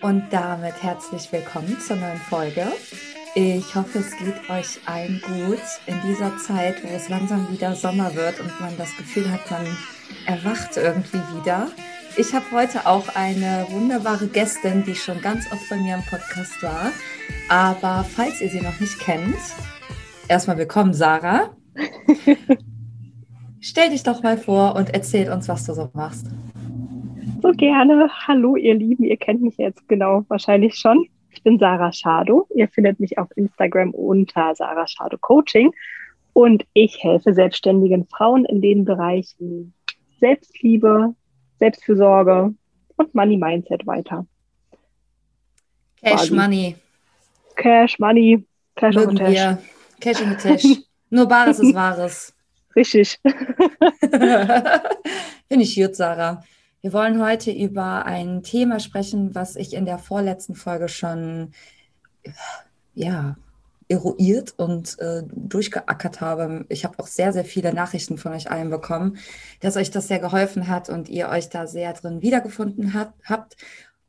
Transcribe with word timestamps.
Und 0.00 0.28
damit 0.30 0.80
herzlich 0.80 1.32
willkommen 1.32 1.76
zur 1.80 1.96
neuen 1.96 2.18
Folge. 2.18 2.66
Ich 3.34 3.74
hoffe, 3.74 3.98
es 3.98 4.16
geht 4.16 4.48
euch 4.48 4.78
allen 4.86 5.20
gut 5.26 5.60
in 5.86 6.00
dieser 6.06 6.36
Zeit, 6.38 6.84
wo 6.84 6.88
es 6.88 7.08
langsam 7.08 7.50
wieder 7.50 7.74
Sommer 7.74 8.14
wird 8.14 8.38
und 8.38 8.60
man 8.60 8.76
das 8.78 8.96
Gefühl 8.96 9.28
hat, 9.28 9.50
man 9.50 9.66
erwacht 10.26 10.76
irgendwie 10.76 11.20
wieder. 11.34 11.68
Ich 12.16 12.32
habe 12.32 12.44
heute 12.52 12.86
auch 12.86 13.08
eine 13.16 13.66
wunderbare 13.70 14.28
Gästin, 14.28 14.84
die 14.84 14.94
schon 14.94 15.20
ganz 15.20 15.50
oft 15.50 15.68
bei 15.68 15.76
mir 15.76 15.96
im 15.96 16.04
Podcast 16.04 16.62
war. 16.62 16.92
Aber 17.48 18.04
falls 18.04 18.40
ihr 18.40 18.50
sie 18.50 18.60
noch 18.60 18.78
nicht 18.78 19.00
kennt, 19.00 19.36
erstmal 20.28 20.58
willkommen, 20.58 20.94
Sarah. 20.94 21.56
Stell 23.60 23.90
dich 23.90 24.04
doch 24.04 24.22
mal 24.22 24.38
vor 24.38 24.76
und 24.76 24.94
erzähl 24.94 25.32
uns, 25.32 25.48
was 25.48 25.66
du 25.66 25.74
so 25.74 25.90
machst. 25.92 26.26
So 27.48 27.54
gerne. 27.54 28.10
Hallo, 28.26 28.56
ihr 28.56 28.74
Lieben. 28.74 29.04
Ihr 29.04 29.16
kennt 29.16 29.40
mich 29.40 29.56
jetzt 29.56 29.88
genau 29.88 30.22
wahrscheinlich 30.28 30.74
schon. 30.74 31.08
Ich 31.30 31.42
bin 31.42 31.58
Sarah 31.58 31.92
Schado. 31.92 32.46
Ihr 32.54 32.68
findet 32.68 33.00
mich 33.00 33.16
auf 33.16 33.28
Instagram 33.36 33.92
unter 33.92 34.54
Sarah 34.54 34.86
Schado 34.86 35.16
Coaching. 35.16 35.72
Und 36.34 36.66
ich 36.74 37.02
helfe 37.02 37.32
selbstständigen 37.32 38.06
Frauen 38.06 38.44
in 38.44 38.60
den 38.60 38.84
Bereichen 38.84 39.72
Selbstliebe, 40.20 41.14
Selbstfürsorge 41.58 42.52
und 42.96 43.14
Money 43.14 43.38
Mindset 43.38 43.86
weiter. 43.86 44.26
Cash 46.02 46.12
Quasi. 46.12 46.34
Money. 46.34 46.76
Cash 47.56 47.98
Money. 47.98 48.44
Cash 48.76 48.94
Mögen 48.94 49.08
und 49.08 49.18
Cash. 49.20 49.56
Cash 50.00 50.20
und 50.20 50.38
Cash. 50.38 50.64
Nur 51.08 51.26
Bares 51.26 51.60
ist 51.60 51.74
Wahres. 51.74 52.34
Richtig. 52.76 53.18
Finde 55.48 55.64
ich 55.64 55.74
gut, 55.74 55.96
Sarah. 55.96 56.44
Wir 56.80 56.92
wollen 56.92 57.20
heute 57.20 57.50
über 57.50 58.06
ein 58.06 58.42
Thema 58.42 58.78
sprechen, 58.78 59.34
was 59.34 59.56
ich 59.56 59.74
in 59.74 59.84
der 59.84 59.98
vorletzten 59.98 60.54
Folge 60.54 60.88
schon 60.88 61.52
ja, 62.94 63.36
eruiert 63.88 64.54
und 64.58 64.98
äh, 65.00 65.22
durchgeackert 65.26 66.20
habe. 66.20 66.66
Ich 66.68 66.84
habe 66.84 66.98
auch 66.98 67.06
sehr, 67.06 67.32
sehr 67.32 67.44
viele 67.44 67.72
Nachrichten 67.72 68.18
von 68.18 68.32
euch 68.32 68.50
allen 68.50 68.70
bekommen, 68.70 69.18
dass 69.60 69.76
euch 69.76 69.90
das 69.90 70.08
sehr 70.08 70.20
geholfen 70.20 70.68
hat 70.68 70.88
und 70.88 71.08
ihr 71.08 71.28
euch 71.30 71.48
da 71.48 71.66
sehr 71.66 71.92
drin 71.94 72.22
wiedergefunden 72.22 72.94
hat, 72.94 73.12
habt. 73.24 73.56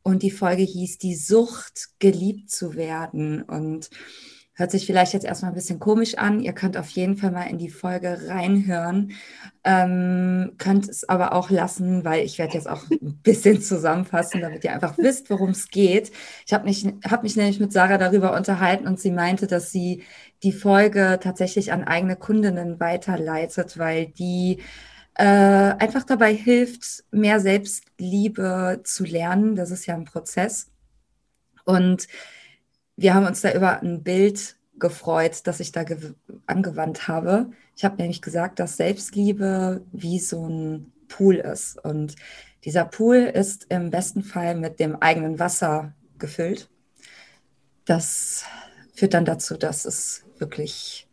Und 0.03 0.21
die 0.21 0.31
Folge 0.31 0.63
hieß 0.63 0.97
Die 0.97 1.15
Sucht, 1.15 1.89
geliebt 1.99 2.51
zu 2.51 2.75
werden. 2.75 3.41
Und 3.41 3.89
Hört 4.59 4.71
sich 4.71 4.85
vielleicht 4.85 5.13
jetzt 5.13 5.23
erstmal 5.23 5.51
ein 5.51 5.55
bisschen 5.55 5.79
komisch 5.79 6.17
an. 6.17 6.41
Ihr 6.41 6.51
könnt 6.51 6.75
auf 6.75 6.89
jeden 6.89 7.15
Fall 7.15 7.31
mal 7.31 7.43
in 7.43 7.57
die 7.57 7.69
Folge 7.69 8.27
reinhören. 8.27 9.13
Ähm, 9.63 10.51
könnt 10.57 10.89
es 10.89 11.07
aber 11.07 11.31
auch 11.31 11.49
lassen, 11.49 12.03
weil 12.03 12.25
ich 12.25 12.37
werde 12.39 12.55
jetzt 12.55 12.67
auch 12.67 12.83
ein 12.91 13.19
bisschen 13.23 13.61
zusammenfassen, 13.61 14.41
damit 14.41 14.65
ihr 14.65 14.73
einfach 14.73 14.97
wisst, 14.97 15.29
worum 15.29 15.51
es 15.51 15.69
geht. 15.69 16.11
Ich 16.45 16.51
habe 16.51 16.65
mich, 16.65 16.85
hab 17.09 17.23
mich 17.23 17.37
nämlich 17.37 17.61
mit 17.61 17.71
Sarah 17.71 17.97
darüber 17.97 18.35
unterhalten 18.35 18.85
und 18.85 18.99
sie 18.99 19.11
meinte, 19.11 19.47
dass 19.47 19.71
sie 19.71 20.03
die 20.43 20.51
Folge 20.51 21.19
tatsächlich 21.23 21.71
an 21.71 21.85
eigene 21.85 22.17
Kundinnen 22.17 22.81
weiterleitet, 22.81 23.77
weil 23.77 24.07
die 24.07 24.59
äh, 25.13 25.23
einfach 25.23 26.03
dabei 26.03 26.33
hilft, 26.33 27.05
mehr 27.11 27.39
Selbstliebe 27.39 28.81
zu 28.83 29.05
lernen. 29.05 29.55
Das 29.55 29.71
ist 29.71 29.85
ja 29.85 29.95
ein 29.95 30.03
Prozess. 30.03 30.69
Und 31.63 32.09
wir 33.01 33.13
haben 33.13 33.25
uns 33.25 33.41
da 33.41 33.53
über 33.53 33.81
ein 33.81 34.03
Bild 34.03 34.57
gefreut, 34.77 35.41
das 35.45 35.59
ich 35.59 35.71
da 35.71 35.85
angewandt 36.45 37.07
habe. 37.07 37.51
Ich 37.75 37.85
habe 37.85 37.97
nämlich 37.97 38.21
gesagt, 38.21 38.59
dass 38.59 38.77
Selbstliebe 38.77 39.85
wie 39.91 40.19
so 40.19 40.47
ein 40.47 40.91
Pool 41.07 41.35
ist. 41.35 41.83
Und 41.83 42.15
dieser 42.65 42.85
Pool 42.85 43.17
ist 43.17 43.67
im 43.69 43.89
besten 43.89 44.21
Fall 44.21 44.55
mit 44.55 44.79
dem 44.79 44.97
eigenen 44.97 45.39
Wasser 45.39 45.93
gefüllt. 46.17 46.69
Das 47.85 48.43
führt 48.93 49.13
dann 49.13 49.25
dazu, 49.25 49.55
dass 49.55 49.85
es 49.85 50.25
wirklich 50.37 51.07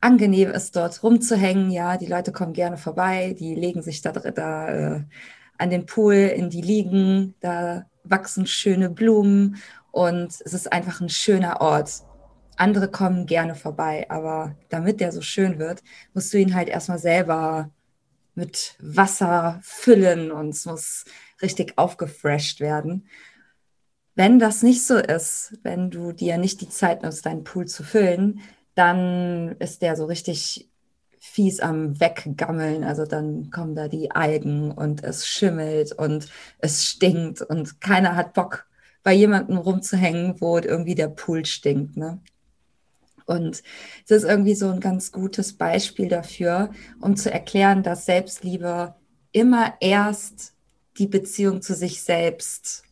angenehm 0.00 0.50
ist, 0.50 0.74
dort 0.74 1.02
rumzuhängen. 1.02 1.70
Ja, 1.70 1.96
die 1.96 2.06
Leute 2.06 2.32
kommen 2.32 2.52
gerne 2.52 2.76
vorbei, 2.76 3.36
die 3.38 3.54
legen 3.54 3.82
sich 3.82 4.02
da, 4.02 4.12
da 4.12 4.68
äh, 4.68 5.04
an 5.58 5.70
den 5.70 5.86
Pool 5.86 6.14
in 6.14 6.50
die 6.50 6.62
Liegen, 6.62 7.34
da 7.40 7.86
wachsen 8.02 8.46
schöne 8.46 8.90
Blumen 8.90 9.56
und 9.92 10.28
es 10.28 10.52
ist 10.52 10.72
einfach 10.72 11.00
ein 11.00 11.08
schöner 11.08 11.60
Ort. 11.60 12.02
Andere 12.56 12.88
kommen 12.90 13.26
gerne 13.26 13.54
vorbei, 13.54 14.06
aber 14.10 14.56
damit 14.68 15.00
der 15.00 15.12
so 15.12 15.22
schön 15.22 15.58
wird, 15.58 15.82
musst 16.14 16.32
du 16.32 16.38
ihn 16.38 16.54
halt 16.54 16.68
erstmal 16.68 16.98
selber 16.98 17.70
mit 18.34 18.76
Wasser 18.80 19.60
füllen 19.62 20.30
und 20.30 20.50
es 20.50 20.66
muss 20.66 21.04
richtig 21.42 21.78
aufgefresht 21.78 22.60
werden. 22.60 23.06
Wenn 24.14 24.38
das 24.38 24.62
nicht 24.62 24.86
so 24.86 24.96
ist, 24.96 25.58
wenn 25.62 25.90
du 25.90 26.12
dir 26.12 26.36
nicht 26.36 26.60
die 26.60 26.68
Zeit 26.68 27.02
nimmst, 27.02 27.24
deinen 27.24 27.44
Pool 27.44 27.66
zu 27.66 27.82
füllen, 27.82 28.40
dann 28.74 29.56
ist 29.58 29.82
der 29.82 29.96
so 29.96 30.04
richtig 30.04 30.70
fies 31.18 31.60
am 31.60 32.00
Weggammeln. 32.00 32.82
Also 32.82 33.04
dann 33.04 33.50
kommen 33.50 33.74
da 33.74 33.88
die 33.88 34.10
Algen 34.10 34.70
und 34.72 35.04
es 35.04 35.26
schimmelt 35.26 35.92
und 35.92 36.28
es 36.58 36.84
stinkt 36.86 37.42
und 37.42 37.80
keiner 37.80 38.16
hat 38.16 38.34
Bock 38.34 38.66
bei 39.02 39.12
jemandem 39.12 39.56
rumzuhängen, 39.56 40.40
wo 40.40 40.58
irgendwie 40.58 40.94
der 40.94 41.08
Pool 41.08 41.44
stinkt. 41.46 41.96
Ne? 41.96 42.20
Und 43.26 43.62
es 44.04 44.10
ist 44.10 44.24
irgendwie 44.24 44.54
so 44.54 44.68
ein 44.70 44.80
ganz 44.80 45.12
gutes 45.12 45.52
Beispiel 45.52 46.08
dafür, 46.08 46.70
um 47.00 47.16
zu 47.16 47.32
erklären, 47.32 47.82
dass 47.82 48.06
Selbstliebe 48.06 48.94
immer 49.32 49.74
erst 49.80 50.54
die 50.98 51.06
Beziehung 51.06 51.62
zu 51.62 51.74
sich 51.74 52.02
selbst 52.02 52.82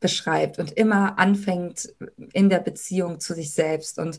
beschreibt 0.00 0.58
und 0.58 0.72
immer 0.72 1.18
anfängt 1.18 1.92
in 2.32 2.48
der 2.48 2.60
Beziehung 2.60 3.18
zu 3.18 3.34
sich 3.34 3.52
selbst. 3.52 3.98
Und 3.98 4.18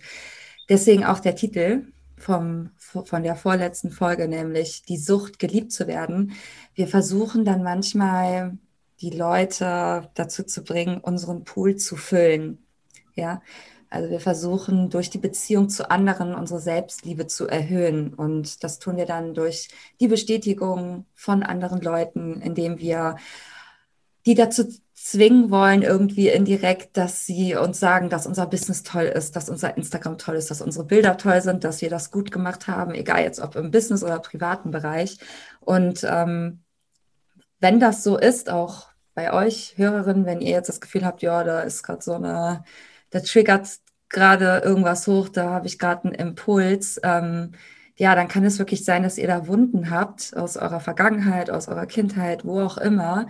deswegen 0.70 1.06
auch 1.06 1.20
der 1.20 1.36
Titel 1.36 1.88
vom, 2.18 2.72
von 2.78 3.24
der 3.24 3.36
vorletzten 3.36 3.92
Folge, 3.92 4.28
nämlich 4.28 4.84
die 4.84 4.98
Sucht, 4.98 5.40
geliebt 5.40 5.72
zu 5.72 5.88
werden. 5.88 6.34
Wir 6.76 6.88
versuchen 6.88 7.46
dann 7.46 7.64
manchmal 7.64 8.58
die 9.02 9.12
Leute 9.12 10.10
dazu 10.16 10.44
zu 10.44 10.64
bringen, 10.64 11.00
unseren 11.00 11.44
Pool 11.44 11.76
zu 11.76 11.96
füllen. 11.96 12.66
Ja, 13.16 13.42
also 13.90 14.10
wir 14.10 14.20
versuchen 14.20 14.90
durch 14.90 15.10
die 15.10 15.18
Beziehung 15.18 15.70
zu 15.70 15.90
anderen 15.90 16.36
unsere 16.36 16.60
Selbstliebe 16.60 17.28
zu 17.28 17.48
erhöhen. 17.48 18.14
Und 18.14 18.64
das 18.64 18.80
tun 18.80 18.98
wir 18.98 19.06
dann 19.06 19.34
durch 19.34 19.70
die 20.00 20.08
Bestätigung 20.08 21.06
von 21.16 21.44
anderen 21.44 21.82
Leuten, 21.82 22.42
indem 22.42 22.80
wir 22.80 23.16
die 24.26 24.36
dazu 24.36 24.66
zwingen 24.94 25.52
wollen, 25.52 25.84
irgendwie 25.84 26.28
indirekt, 26.28 26.98
dass 26.98 27.26
sie 27.26 27.56
uns 27.56 27.80
sagen, 27.80 28.10
dass 28.10 28.28
unser 28.28 28.46
Business 28.46 28.84
toll 28.84 29.06
ist, 29.06 29.38
dass 29.38 29.50
unser 29.50 29.78
Instagram 29.78 30.18
toll 30.18 30.36
ist, 30.36 30.52
dass 30.52 30.62
unsere 30.62 30.84
Bilder 30.84 31.18
toll 31.18 31.42
sind, 31.42 31.64
dass 31.64 31.82
wir 31.82 31.90
das 31.90 32.12
gut 32.12 32.30
gemacht 32.30 32.68
haben, 32.68 32.94
egal 32.94 33.22
jetzt 33.22 33.40
ob 33.40 33.56
im 33.56 33.72
Business 33.72 34.04
oder 34.04 34.20
privaten 34.20 34.70
Bereich. 34.72 35.18
Und 35.62 36.06
ähm, 36.10 36.62
wenn 37.60 37.80
das 37.80 38.04
so 38.04 38.18
ist, 38.18 38.50
auch 38.50 38.88
bei 39.14 39.34
euch 39.34 39.74
Hörerinnen, 39.78 40.26
wenn 40.26 40.42
ihr 40.42 40.52
jetzt 40.52 40.70
das 40.70 40.82
Gefühl 40.82 41.06
habt, 41.06 41.22
ja, 41.22 41.44
da 41.44 41.62
ist 41.62 41.84
gerade 41.84 42.02
so 42.04 42.14
eine, 42.14 42.64
da 43.10 43.20
triggert 43.20 43.68
gerade 44.10 44.62
irgendwas 44.64 45.08
hoch, 45.08 45.30
da 45.30 45.50
habe 45.50 45.68
ich 45.68 45.80
gerade 45.80 46.06
einen 46.06 46.14
Impuls, 46.14 47.00
ähm, 47.04 47.54
ja, 47.96 48.14
dann 48.14 48.28
kann 48.28 48.46
es 48.46 48.60
wirklich 48.60 48.86
sein, 48.86 49.02
dass 49.02 49.18
ihr 49.18 49.28
da 49.28 49.48
Wunden 49.48 49.90
habt 49.90 50.38
aus 50.38 50.56
eurer 50.56 50.80
Vergangenheit, 50.80 51.50
aus 51.50 51.68
eurer 51.68 51.88
Kindheit, 51.88 52.46
wo 52.46 52.62
auch 52.62 52.78
immer, 52.78 53.26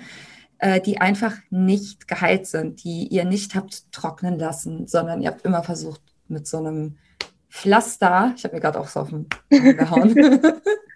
äh, 0.59 0.81
die 0.81 0.99
einfach 0.99 1.37
nicht 1.49 2.07
geheilt 2.07 2.47
sind, 2.47 2.83
die 2.83 3.07
ihr 3.07 3.23
nicht 3.23 3.55
habt 3.55 3.91
trocknen 3.93 4.37
lassen, 4.37 4.87
sondern 4.87 5.21
ihr 5.21 5.29
habt 5.29 5.45
immer 5.45 5.63
versucht, 5.63 6.01
mit 6.27 6.47
so 6.47 6.57
einem 6.57 6.97
Pflaster, 7.49 8.33
ich 8.35 8.43
habe 8.43 8.55
mir 8.55 8.61
gerade 8.61 8.79
auch 8.79 8.89
so 8.89 8.99
auf 8.99 9.09
den 9.09 9.27
gehauen, 9.49 10.13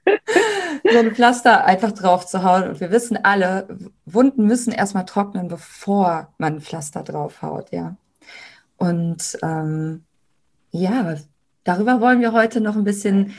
so 0.92 1.00
ein 1.00 1.16
Pflaster 1.16 1.66
einfach 1.66 1.92
drauf 1.92 2.26
zu 2.26 2.44
hauen. 2.44 2.70
Und 2.70 2.80
wir 2.80 2.92
wissen 2.92 3.18
alle, 3.24 3.68
Wunden 4.06 4.46
müssen 4.46 4.72
erstmal 4.72 5.06
trocknen, 5.06 5.48
bevor 5.48 6.34
man 6.38 6.56
ein 6.56 6.62
Pflaster 6.62 7.04
draufhaut, 7.04 7.72
ja. 7.72 7.96
Und 8.78 9.38
ähm, 9.44 10.04
ja, 10.72 11.16
darüber 11.64 12.02
wollen 12.02 12.22
wir 12.22 12.34
heute 12.34 12.62
noch 12.62 12.76
ein 12.76 12.84
bisschen 12.84 13.34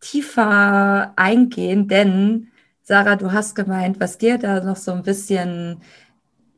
tiefer 0.00 1.12
eingehen, 1.16 1.88
denn 1.88 2.48
Sarah, 2.82 3.16
du 3.16 3.32
hast 3.32 3.54
gemeint, 3.54 3.98
was 3.98 4.18
dir 4.18 4.38
da 4.38 4.62
noch 4.62 4.76
so 4.76 4.92
ein 4.92 5.02
bisschen, 5.02 5.80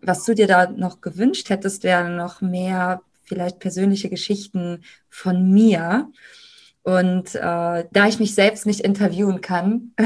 was 0.03 0.25
du 0.25 0.35
dir 0.35 0.47
da 0.47 0.71
noch 0.71 1.01
gewünscht 1.01 1.49
hättest, 1.49 1.85
wären 1.85 2.17
noch 2.17 2.41
mehr 2.41 3.01
vielleicht 3.23 3.59
persönliche 3.59 4.09
Geschichten 4.09 4.83
von 5.09 5.51
mir. 5.51 6.11
Und 6.83 7.35
äh, 7.35 7.85
da 7.91 8.07
ich 8.09 8.19
mich 8.19 8.35
selbst 8.35 8.67
nicht 8.67 8.81
interviewen 8.81 9.41
kann, 9.41 9.93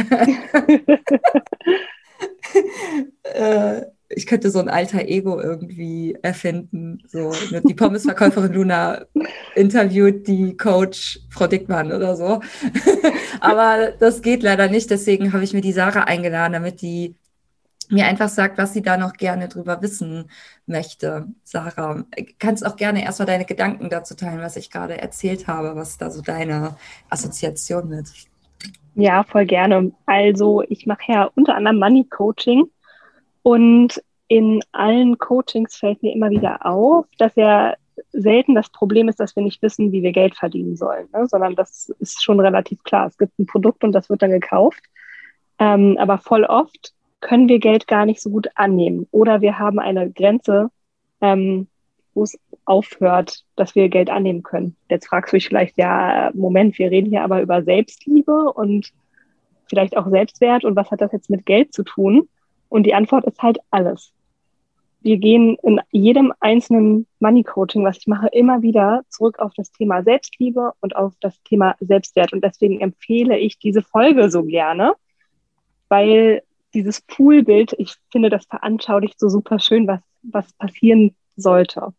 äh, 3.22 3.82
ich 4.14 4.26
könnte 4.26 4.50
so 4.50 4.58
ein 4.58 4.68
alter 4.68 5.08
Ego 5.08 5.40
irgendwie 5.40 6.16
erfinden. 6.22 7.02
So 7.08 7.32
die 7.64 7.74
Pommesverkäuferin 7.74 8.52
Luna 8.52 9.06
interviewt 9.54 10.26
die 10.26 10.56
Coach 10.56 11.20
Frau 11.30 11.46
Dickmann 11.46 11.92
oder 11.92 12.16
so. 12.16 12.40
Aber 13.40 13.92
das 13.98 14.22
geht 14.22 14.42
leider 14.42 14.68
nicht. 14.68 14.90
Deswegen 14.90 15.32
habe 15.32 15.44
ich 15.44 15.54
mir 15.54 15.62
die 15.62 15.72
Sarah 15.72 16.04
eingeladen, 16.04 16.52
damit 16.52 16.82
die 16.82 17.16
mir 17.92 18.06
einfach 18.06 18.28
sagt, 18.28 18.58
was 18.58 18.72
sie 18.72 18.82
da 18.82 18.96
noch 18.96 19.12
gerne 19.12 19.48
drüber 19.48 19.82
wissen 19.82 20.30
möchte. 20.66 21.28
Sarah, 21.44 22.04
kannst 22.38 22.66
auch 22.66 22.76
gerne 22.76 23.04
erstmal 23.04 23.26
deine 23.26 23.44
Gedanken 23.44 23.90
dazu 23.90 24.14
teilen, 24.14 24.40
was 24.40 24.56
ich 24.56 24.70
gerade 24.70 25.00
erzählt 25.00 25.46
habe, 25.46 25.76
was 25.76 25.98
da 25.98 26.10
so 26.10 26.22
deine 26.22 26.76
Assoziation 27.10 27.88
mit. 27.88 28.08
Ja, 28.94 29.22
voll 29.24 29.46
gerne. 29.46 29.92
Also 30.06 30.62
ich 30.68 30.86
mache 30.86 31.12
ja 31.12 31.30
unter 31.34 31.54
anderem 31.54 31.78
Money 31.78 32.04
Coaching 32.04 32.64
und 33.42 34.02
in 34.28 34.62
allen 34.72 35.18
Coachings 35.18 35.76
fällt 35.76 36.02
mir 36.02 36.14
immer 36.14 36.30
wieder 36.30 36.64
auf, 36.64 37.06
dass 37.18 37.34
ja 37.36 37.74
selten 38.12 38.54
das 38.54 38.70
Problem 38.70 39.08
ist, 39.08 39.20
dass 39.20 39.36
wir 39.36 39.42
nicht 39.42 39.60
wissen, 39.62 39.92
wie 39.92 40.02
wir 40.02 40.12
Geld 40.12 40.34
verdienen 40.34 40.76
sollen, 40.76 41.08
ne? 41.12 41.26
sondern 41.26 41.54
das 41.54 41.90
ist 41.98 42.22
schon 42.22 42.40
relativ 42.40 42.82
klar. 42.84 43.06
Es 43.06 43.18
gibt 43.18 43.38
ein 43.38 43.46
Produkt 43.46 43.84
und 43.84 43.92
das 43.92 44.08
wird 44.08 44.22
dann 44.22 44.30
gekauft. 44.30 44.82
Ähm, 45.58 45.96
aber 45.98 46.18
voll 46.18 46.44
oft 46.44 46.94
können 47.22 47.48
wir 47.48 47.58
Geld 47.58 47.86
gar 47.86 48.04
nicht 48.04 48.20
so 48.20 48.28
gut 48.28 48.48
annehmen 48.56 49.06
oder 49.10 49.40
wir 49.40 49.58
haben 49.58 49.78
eine 49.78 50.10
Grenze, 50.10 50.70
ähm, 51.22 51.68
wo 52.12 52.24
es 52.24 52.38
aufhört, 52.66 53.44
dass 53.56 53.74
wir 53.74 53.88
Geld 53.88 54.10
annehmen 54.10 54.42
können. 54.42 54.76
Jetzt 54.90 55.06
fragst 55.06 55.32
du 55.32 55.36
dich 55.36 55.48
vielleicht, 55.48 55.78
ja, 55.78 56.30
Moment, 56.34 56.78
wir 56.78 56.90
reden 56.90 57.08
hier 57.08 57.22
aber 57.22 57.40
über 57.40 57.62
Selbstliebe 57.62 58.52
und 58.52 58.92
vielleicht 59.66 59.96
auch 59.96 60.10
Selbstwert 60.10 60.64
und 60.64 60.76
was 60.76 60.90
hat 60.90 61.00
das 61.00 61.12
jetzt 61.12 61.30
mit 61.30 61.46
Geld 61.46 61.72
zu 61.72 61.82
tun? 61.84 62.28
Und 62.68 62.84
die 62.84 62.94
Antwort 62.94 63.24
ist 63.24 63.40
halt 63.42 63.58
alles. 63.70 64.12
Wir 65.00 65.16
gehen 65.16 65.56
in 65.62 65.80
jedem 65.90 66.32
einzelnen 66.40 67.06
Money 67.20 67.42
Coaching, 67.42 67.84
was 67.84 67.98
ich 67.98 68.06
mache, 68.06 68.28
immer 68.28 68.62
wieder 68.62 69.02
zurück 69.08 69.38
auf 69.38 69.52
das 69.54 69.72
Thema 69.72 70.02
Selbstliebe 70.02 70.72
und 70.80 70.94
auf 70.94 71.14
das 71.20 71.42
Thema 71.42 71.74
Selbstwert. 71.80 72.32
Und 72.32 72.44
deswegen 72.44 72.80
empfehle 72.80 73.38
ich 73.38 73.58
diese 73.58 73.82
Folge 73.82 74.30
so 74.30 74.44
gerne, 74.44 74.94
weil 75.88 76.42
dieses 76.74 77.00
Poolbild, 77.02 77.74
ich 77.78 77.96
finde, 78.10 78.30
das 78.30 78.46
veranschaulicht 78.46 79.18
so 79.18 79.28
super 79.28 79.58
schön, 79.58 79.86
was, 79.86 80.00
was 80.22 80.52
passieren 80.54 81.14
sollte. 81.36 81.92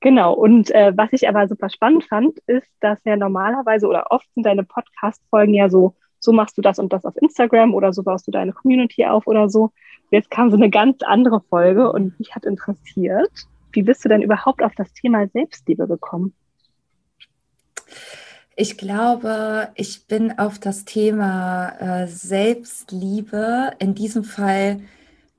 Genau, 0.00 0.32
und 0.32 0.70
äh, 0.70 0.92
was 0.96 1.12
ich 1.12 1.28
aber 1.28 1.46
super 1.46 1.68
spannend 1.68 2.04
fand, 2.04 2.38
ist, 2.46 2.70
dass 2.80 3.04
ja 3.04 3.16
normalerweise 3.16 3.86
oder 3.86 4.10
oft 4.10 4.26
sind 4.34 4.46
deine 4.46 4.64
Podcast-Folgen 4.64 5.52
ja 5.52 5.68
so, 5.68 5.94
so 6.18 6.32
machst 6.32 6.56
du 6.56 6.62
das 6.62 6.78
und 6.78 6.92
das 6.92 7.04
auf 7.04 7.16
Instagram 7.16 7.74
oder 7.74 7.92
so 7.92 8.02
baust 8.02 8.26
du 8.26 8.30
deine 8.30 8.52
Community 8.52 9.04
auf 9.04 9.26
oder 9.26 9.50
so. 9.50 9.72
Jetzt 10.10 10.30
kam 10.30 10.50
so 10.50 10.56
eine 10.56 10.70
ganz 10.70 11.02
andere 11.02 11.42
Folge 11.42 11.92
und 11.92 12.18
mich 12.18 12.34
hat 12.34 12.46
interessiert, 12.46 13.30
wie 13.72 13.82
bist 13.82 14.04
du 14.04 14.08
denn 14.08 14.22
überhaupt 14.22 14.62
auf 14.62 14.74
das 14.74 14.92
Thema 14.94 15.28
Selbstliebe 15.28 15.86
gekommen? 15.86 16.34
Ich 18.60 18.76
glaube, 18.76 19.70
ich 19.74 20.06
bin 20.06 20.38
auf 20.38 20.58
das 20.58 20.84
Thema 20.84 21.70
äh, 21.80 22.06
Selbstliebe 22.06 23.70
in 23.78 23.94
diesem 23.94 24.22
Fall 24.22 24.82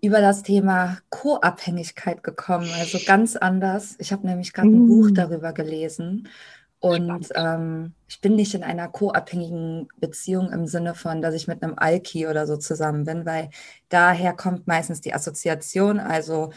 über 0.01 0.21
das 0.21 0.41
Thema 0.41 0.97
Co-Abhängigkeit 1.11 2.23
gekommen, 2.23 2.67
also 2.79 2.97
ganz 3.05 3.35
anders. 3.35 3.95
Ich 3.99 4.11
habe 4.11 4.25
nämlich 4.25 4.53
gerade 4.53 4.69
ein 4.69 4.87
Buch 4.87 5.11
mm. 5.11 5.13
darüber 5.13 5.53
gelesen 5.53 6.29
und 6.79 7.27
ähm, 7.35 7.93
ich 8.07 8.21
bin 8.21 8.35
nicht 8.35 8.55
in 8.55 8.63
einer 8.63 8.87
co-abhängigen 8.87 9.89
Beziehung 9.97 10.51
im 10.51 10.65
Sinne 10.65 10.95
von, 10.95 11.21
dass 11.21 11.35
ich 11.35 11.47
mit 11.47 11.61
einem 11.61 11.75
Alki 11.77 12.25
oder 12.25 12.47
so 12.47 12.57
zusammen 12.57 13.05
bin, 13.05 13.27
weil 13.27 13.51
daher 13.89 14.33
kommt 14.33 14.65
meistens 14.65 14.99
die 14.99 15.13
Assoziation. 15.13 15.99
Also 15.99 16.53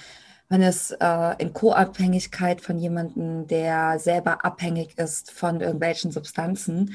man 0.55 0.63
ist 0.63 0.93
äh, 1.01 1.43
in 1.43 1.53
Co-Abhängigkeit 1.53 2.61
von 2.61 2.79
jemandem, 2.79 3.49
der 3.49 3.99
selber 3.99 4.45
abhängig 4.45 4.97
ist 4.97 5.33
von 5.33 5.61
irgendwelchen 5.61 6.13
Substanzen. 6.13 6.95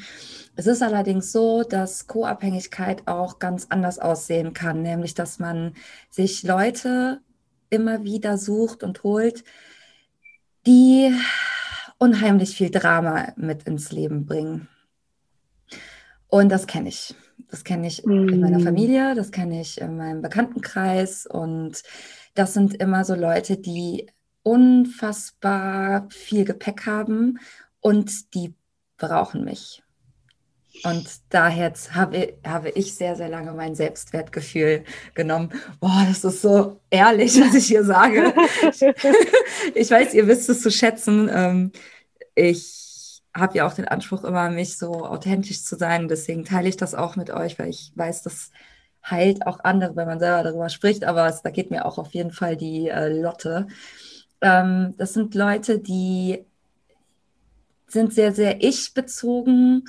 Es 0.56 0.66
ist 0.66 0.82
allerdings 0.82 1.30
so, 1.30 1.62
dass 1.62 2.06
Co-Abhängigkeit 2.06 3.06
auch 3.06 3.38
ganz 3.38 3.66
anders 3.68 3.98
aussehen 3.98 4.54
kann, 4.54 4.80
nämlich 4.80 5.12
dass 5.12 5.38
man 5.40 5.74
sich 6.08 6.42
Leute 6.42 7.20
immer 7.68 8.02
wieder 8.02 8.38
sucht 8.38 8.82
und 8.82 9.02
holt, 9.02 9.44
die 10.66 11.14
unheimlich 11.98 12.56
viel 12.56 12.70
Drama 12.70 13.34
mit 13.36 13.64
ins 13.64 13.92
Leben 13.92 14.24
bringen. 14.24 14.68
Und 16.28 16.48
das 16.48 16.66
kenne 16.66 16.88
ich. 16.88 17.14
Das 17.50 17.64
kenne 17.64 17.88
ich 17.88 18.04
in 18.04 18.40
meiner 18.40 18.58
mm. 18.58 18.64
Familie, 18.64 19.14
das 19.14 19.32
kenne 19.32 19.60
ich 19.60 19.80
in 19.80 19.98
meinem 19.98 20.22
Bekanntenkreis 20.22 21.26
und 21.26 21.82
das 22.34 22.54
sind 22.54 22.74
immer 22.74 23.04
so 23.04 23.14
Leute, 23.14 23.56
die 23.56 24.06
unfassbar 24.42 26.08
viel 26.10 26.44
Gepäck 26.44 26.86
haben 26.86 27.38
und 27.80 28.34
die 28.34 28.54
brauchen 28.96 29.44
mich. 29.44 29.82
Und 30.84 31.08
daher 31.30 31.72
habe, 31.90 32.38
habe 32.46 32.70
ich 32.70 32.94
sehr, 32.94 33.16
sehr 33.16 33.28
lange 33.28 33.52
mein 33.52 33.74
Selbstwertgefühl 33.74 34.84
genommen. 35.14 35.50
Boah, 35.80 36.06
das 36.08 36.24
ist 36.24 36.42
so 36.42 36.80
ehrlich, 36.90 37.38
was 37.40 37.54
ich 37.54 37.66
hier 37.66 37.84
sage. 37.84 38.32
Ich, 39.74 39.90
weiß, 39.90 40.14
ihr 40.14 40.26
wisst 40.26 40.48
es 40.48 40.62
zu 40.62 40.70
schätzen. 40.70 41.28
Ähm, 41.32 41.72
ich 42.34 43.22
habe 43.34 43.58
ja 43.58 43.66
auch 43.66 43.74
den 43.74 43.86
Anspruch, 43.86 44.24
immer 44.24 44.50
mich 44.50 44.78
so 44.78 45.04
authentisch 45.04 45.64
zu 45.64 45.76
sein. 45.76 46.08
Deswegen 46.08 46.44
teile 46.44 46.68
ich 46.68 46.76
das 46.76 46.94
auch 46.94 47.16
mit 47.16 47.30
euch, 47.30 47.58
weil 47.58 47.68
ich 47.68 47.92
weiß, 47.94 48.22
dass 48.22 48.50
heilt 49.08 49.46
auch 49.46 49.60
andere, 49.64 49.96
wenn 49.96 50.06
man 50.06 50.20
selber 50.20 50.42
darüber 50.42 50.68
spricht, 50.68 51.04
aber 51.04 51.26
es, 51.26 51.42
da 51.42 51.50
geht 51.50 51.70
mir 51.70 51.84
auch 51.84 51.98
auf 51.98 52.12
jeden 52.12 52.32
Fall 52.32 52.56
die 52.56 52.88
äh, 52.88 53.08
Lotte. 53.08 53.66
Ähm, 54.40 54.94
das 54.98 55.14
sind 55.14 55.34
Leute, 55.34 55.78
die 55.78 56.44
sind 57.86 58.12
sehr, 58.12 58.32
sehr 58.32 58.62
ich-bezogen 58.62 59.84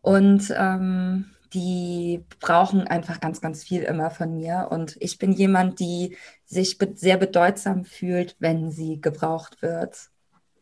und 0.00 0.52
ähm, 0.56 1.26
die 1.54 2.24
brauchen 2.40 2.86
einfach 2.86 3.20
ganz, 3.20 3.40
ganz 3.40 3.62
viel 3.62 3.82
immer 3.82 4.10
von 4.10 4.36
mir. 4.36 4.68
Und 4.70 4.96
ich 5.00 5.18
bin 5.18 5.32
jemand, 5.32 5.80
die 5.80 6.16
sich 6.46 6.78
be 6.78 6.92
sehr 6.94 7.18
bedeutsam 7.18 7.84
fühlt, 7.84 8.36
wenn 8.38 8.70
sie 8.70 9.00
gebraucht 9.00 9.60
wird. 9.60 10.08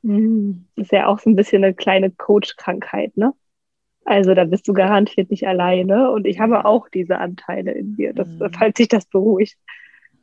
Mhm. 0.02 0.66
Ist 0.76 0.92
ja 0.92 1.06
auch 1.06 1.18
so 1.20 1.30
ein 1.30 1.36
bisschen 1.36 1.62
eine 1.62 1.74
kleine 1.74 2.10
Coach-Krankheit, 2.10 3.16
ne? 3.16 3.32
Also 4.10 4.34
da 4.34 4.42
bist 4.44 4.66
du 4.66 4.72
garantiert 4.72 5.30
nicht 5.30 5.46
alleine. 5.46 6.10
Und 6.10 6.26
ich 6.26 6.40
habe 6.40 6.64
auch 6.64 6.88
diese 6.88 7.18
Anteile 7.18 7.70
in 7.70 7.94
dir, 7.94 8.12
das, 8.12 8.26
mhm. 8.26 8.52
falls 8.52 8.76
sich 8.76 8.88
das 8.88 9.06
beruhigt. 9.06 9.56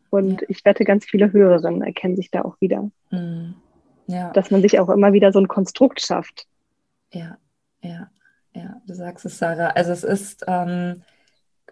Und 0.09 0.41
ja. 0.41 0.47
ich 0.49 0.65
wette, 0.65 0.83
ganz 0.83 1.05
viele 1.05 1.31
Hörerinnen 1.31 1.81
erkennen 1.81 2.17
sich 2.17 2.29
da 2.29 2.41
auch 2.41 2.59
wieder. 2.59 2.91
Mhm. 3.11 3.55
Ja. 4.07 4.31
Dass 4.31 4.51
man 4.51 4.61
sich 4.61 4.77
auch 4.81 4.89
immer 4.89 5.13
wieder 5.13 5.31
so 5.31 5.39
ein 5.39 5.47
Konstrukt 5.47 6.01
schafft. 6.01 6.47
Ja, 7.13 7.37
ja, 7.81 8.11
ja, 8.53 8.81
du 8.85 8.93
sagst 8.93 9.25
es, 9.25 9.37
Sarah. 9.37 9.67
Also 9.67 9.93
es 9.93 10.03
ist, 10.03 10.43
ähm, 10.49 11.03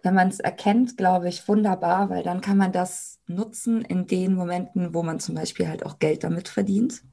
wenn 0.01 0.13
man 0.13 0.29
es 0.29 0.39
erkennt, 0.39 0.95
glaube 0.95 1.27
ich, 1.27 1.45
wunderbar, 1.49 2.09
weil 2.09 2.23
dann 2.23 2.39
kann 2.39 2.55
man 2.55 2.71
das 2.71 3.19
nutzen 3.27 3.81
in 3.81 4.07
den 4.07 4.35
Momenten, 4.35 4.93
wo 4.93 5.03
man 5.03 5.19
zum 5.19 5.35
Beispiel 5.35 5.67
halt 5.67 5.85
auch 5.85 5.99
Geld 5.99 6.23
damit 6.23 6.47
verdient 6.47 7.03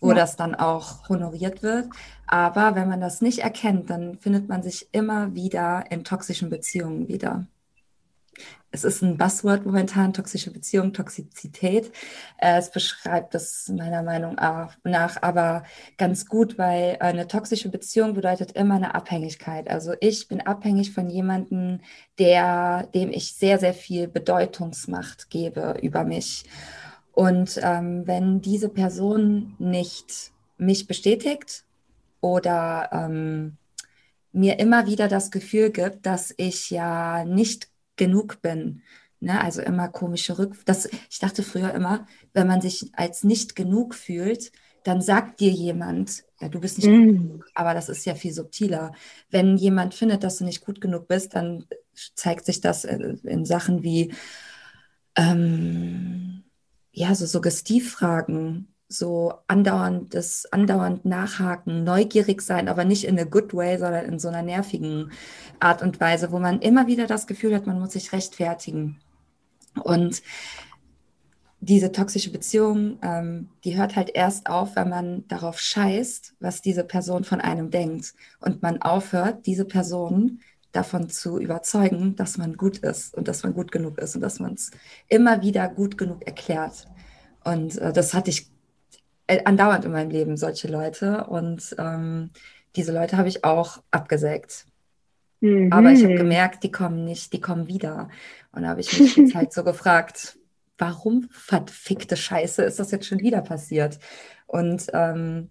wo 0.00 0.10
ja. 0.10 0.14
das 0.14 0.36
dann 0.36 0.54
auch 0.54 1.08
honoriert 1.08 1.62
wird. 1.62 1.88
Aber 2.26 2.74
wenn 2.74 2.88
man 2.88 3.00
das 3.00 3.20
nicht 3.20 3.40
erkennt, 3.40 3.90
dann 3.90 4.18
findet 4.18 4.48
man 4.48 4.62
sich 4.62 4.88
immer 4.92 5.34
wieder 5.34 5.84
in 5.90 6.04
toxischen 6.04 6.50
Beziehungen 6.50 7.08
wieder. 7.08 7.46
Es 8.70 8.84
ist 8.84 9.02
ein 9.02 9.16
Buzzword 9.16 9.64
momentan, 9.64 10.12
toxische 10.12 10.50
Beziehung, 10.50 10.92
Toxizität. 10.92 11.90
Äh, 12.36 12.58
es 12.58 12.70
beschreibt 12.70 13.34
das 13.34 13.68
meiner 13.68 14.02
Meinung 14.02 14.34
nach 14.34 15.22
aber 15.22 15.64
ganz 15.96 16.26
gut, 16.26 16.58
weil 16.58 16.98
eine 17.00 17.26
toxische 17.26 17.70
Beziehung 17.70 18.12
bedeutet 18.12 18.52
immer 18.52 18.74
eine 18.74 18.94
Abhängigkeit. 18.94 19.70
Also 19.70 19.94
ich 20.00 20.28
bin 20.28 20.42
abhängig 20.42 20.92
von 20.92 21.08
jemandem, 21.08 21.80
der, 22.18 22.88
dem 22.94 23.10
ich 23.10 23.34
sehr, 23.34 23.58
sehr 23.58 23.74
viel 23.74 24.06
Bedeutungsmacht 24.06 25.30
gebe 25.30 25.78
über 25.80 26.04
mich. 26.04 26.44
Und 27.18 27.58
ähm, 27.64 28.06
wenn 28.06 28.40
diese 28.42 28.68
Person 28.68 29.56
nicht 29.58 30.30
mich 30.56 30.86
bestätigt 30.86 31.64
oder 32.20 32.90
ähm, 32.92 33.56
mir 34.30 34.60
immer 34.60 34.86
wieder 34.86 35.08
das 35.08 35.32
Gefühl 35.32 35.70
gibt, 35.70 36.06
dass 36.06 36.32
ich 36.36 36.70
ja 36.70 37.24
nicht 37.24 37.70
genug 37.96 38.40
bin, 38.40 38.82
ne? 39.18 39.42
also 39.42 39.60
immer 39.62 39.88
komische 39.88 40.38
Rück... 40.38 40.64
Das, 40.64 40.88
ich 41.10 41.18
dachte 41.18 41.42
früher 41.42 41.74
immer, 41.74 42.06
wenn 42.34 42.46
man 42.46 42.60
sich 42.60 42.92
als 42.92 43.24
nicht 43.24 43.56
genug 43.56 43.96
fühlt, 43.96 44.52
dann 44.84 45.00
sagt 45.00 45.40
dir 45.40 45.50
jemand, 45.50 46.22
ja, 46.40 46.48
du 46.48 46.60
bist 46.60 46.78
nicht 46.78 46.88
mm. 46.88 47.04
gut 47.04 47.16
genug, 47.16 47.46
aber 47.52 47.74
das 47.74 47.88
ist 47.88 48.06
ja 48.06 48.14
viel 48.14 48.32
subtiler. 48.32 48.92
Wenn 49.28 49.56
jemand 49.56 49.94
findet, 49.94 50.22
dass 50.22 50.36
du 50.36 50.44
nicht 50.44 50.64
gut 50.64 50.80
genug 50.80 51.08
bist, 51.08 51.34
dann 51.34 51.66
zeigt 52.14 52.46
sich 52.46 52.60
das 52.60 52.84
in, 52.84 53.18
in 53.24 53.44
Sachen 53.44 53.82
wie, 53.82 54.14
ähm, 55.16 56.37
ja, 56.98 57.14
so 57.14 57.26
Suggestivfragen, 57.26 58.66
so 58.88 59.34
andauerndes, 59.46 60.46
andauernd 60.50 61.04
nachhaken, 61.04 61.84
neugierig 61.84 62.42
sein, 62.42 62.68
aber 62.68 62.84
nicht 62.84 63.04
in 63.04 63.18
a 63.20 63.24
good 63.24 63.54
way, 63.54 63.78
sondern 63.78 64.04
in 64.06 64.18
so 64.18 64.26
einer 64.26 64.42
nervigen 64.42 65.12
Art 65.60 65.80
und 65.80 66.00
Weise, 66.00 66.32
wo 66.32 66.40
man 66.40 66.60
immer 66.60 66.88
wieder 66.88 67.06
das 67.06 67.28
Gefühl 67.28 67.54
hat, 67.54 67.66
man 67.68 67.78
muss 67.78 67.92
sich 67.92 68.12
rechtfertigen. 68.12 68.98
Und 69.84 70.22
diese 71.60 71.92
toxische 71.92 72.32
Beziehung, 72.32 72.98
ähm, 73.02 73.48
die 73.62 73.76
hört 73.76 73.94
halt 73.94 74.10
erst 74.12 74.48
auf, 74.48 74.74
wenn 74.74 74.88
man 74.88 75.28
darauf 75.28 75.60
scheißt, 75.60 76.34
was 76.40 76.62
diese 76.62 76.82
Person 76.82 77.22
von 77.22 77.40
einem 77.40 77.70
denkt. 77.70 78.14
Und 78.40 78.62
man 78.62 78.82
aufhört, 78.82 79.46
diese 79.46 79.66
Person 79.66 80.40
davon 80.72 81.08
zu 81.08 81.38
überzeugen, 81.38 82.16
dass 82.16 82.38
man 82.38 82.56
gut 82.56 82.78
ist 82.78 83.14
und 83.14 83.28
dass 83.28 83.42
man 83.42 83.54
gut 83.54 83.72
genug 83.72 83.98
ist 83.98 84.14
und 84.14 84.20
dass 84.20 84.38
man 84.38 84.54
es 84.54 84.70
immer 85.08 85.42
wieder 85.42 85.68
gut 85.68 85.96
genug 85.96 86.26
erklärt. 86.26 86.86
Und 87.44 87.78
äh, 87.78 87.92
das 87.92 88.14
hatte 88.14 88.30
ich 88.30 88.50
äh, 89.26 89.42
andauernd 89.44 89.84
in 89.84 89.92
meinem 89.92 90.10
Leben, 90.10 90.36
solche 90.36 90.68
Leute. 90.68 91.24
Und 91.24 91.74
ähm, 91.78 92.30
diese 92.76 92.92
Leute 92.92 93.16
habe 93.16 93.28
ich 93.28 93.44
auch 93.44 93.82
abgesägt. 93.90 94.66
Mhm. 95.40 95.72
Aber 95.72 95.92
ich 95.92 96.02
habe 96.02 96.14
gemerkt, 96.14 96.64
die 96.64 96.70
kommen 96.70 97.04
nicht, 97.04 97.32
die 97.32 97.40
kommen 97.40 97.68
wieder. 97.68 98.08
Und 98.52 98.62
da 98.62 98.68
habe 98.68 98.80
ich 98.80 98.98
mich 98.98 99.16
jetzt 99.16 99.34
halt 99.34 99.52
so 99.52 99.64
gefragt, 99.64 100.38
warum 100.76 101.28
verfickte 101.30 102.16
Scheiße 102.16 102.62
ist 102.62 102.78
das 102.78 102.90
jetzt 102.90 103.06
schon 103.06 103.20
wieder 103.20 103.42
passiert? 103.42 103.98
Und 104.46 104.86
ähm, 104.92 105.50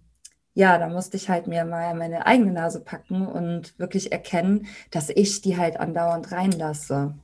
ja, 0.58 0.76
da 0.76 0.88
musste 0.88 1.16
ich 1.16 1.28
halt 1.28 1.46
mir 1.46 1.64
mal 1.64 1.94
meine 1.94 2.26
eigene 2.26 2.50
Nase 2.50 2.80
packen 2.80 3.28
und 3.28 3.78
wirklich 3.78 4.10
erkennen, 4.10 4.66
dass 4.90 5.08
ich 5.08 5.40
die 5.40 5.56
halt 5.56 5.78
andauernd 5.78 6.32
reinlasse. 6.32 7.14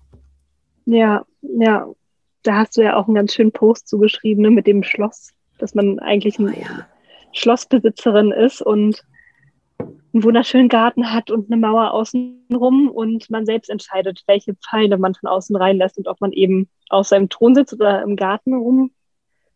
Ja, 0.84 1.24
ja. 1.42 1.88
Da 2.44 2.58
hast 2.58 2.76
du 2.76 2.82
ja 2.82 2.94
auch 2.94 3.06
einen 3.06 3.16
ganz 3.16 3.34
schönen 3.34 3.50
Post 3.50 3.88
zugeschrieben 3.88 4.42
ne, 4.42 4.50
mit 4.52 4.68
dem 4.68 4.84
Schloss, 4.84 5.32
dass 5.58 5.74
man 5.74 5.98
eigentlich 5.98 6.38
eine 6.38 6.52
oh, 6.52 6.60
ja. 6.60 6.86
Schlossbesitzerin 7.32 8.30
ist 8.30 8.62
und 8.62 9.04
einen 9.80 10.22
wunderschönen 10.22 10.68
Garten 10.68 11.12
hat 11.12 11.32
und 11.32 11.50
eine 11.50 11.60
Mauer 11.60 11.90
außenrum 11.90 12.88
und 12.88 13.30
man 13.30 13.46
selbst 13.46 13.68
entscheidet, 13.68 14.22
welche 14.28 14.54
Pfeile 14.54 14.96
man 14.96 15.16
von 15.16 15.28
außen 15.28 15.56
reinlässt 15.56 15.98
und 15.98 16.06
ob 16.06 16.20
man 16.20 16.30
eben 16.30 16.68
auf 16.88 17.08
seinem 17.08 17.28
Thron 17.28 17.56
sitzt 17.56 17.74
oder 17.74 18.00
im 18.02 18.14
Garten 18.14 18.54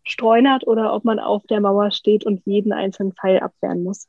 rumstreunert 0.08 0.66
oder 0.66 0.92
ob 0.94 1.04
man 1.04 1.18
auf 1.18 1.46
der 1.46 1.60
Mauer 1.60 1.90
steht 1.90 2.24
und 2.24 2.44
jeden 2.46 2.72
einzelnen 2.72 3.12
Pfeil 3.12 3.40
abwehren 3.40 3.84
muss. 3.84 4.08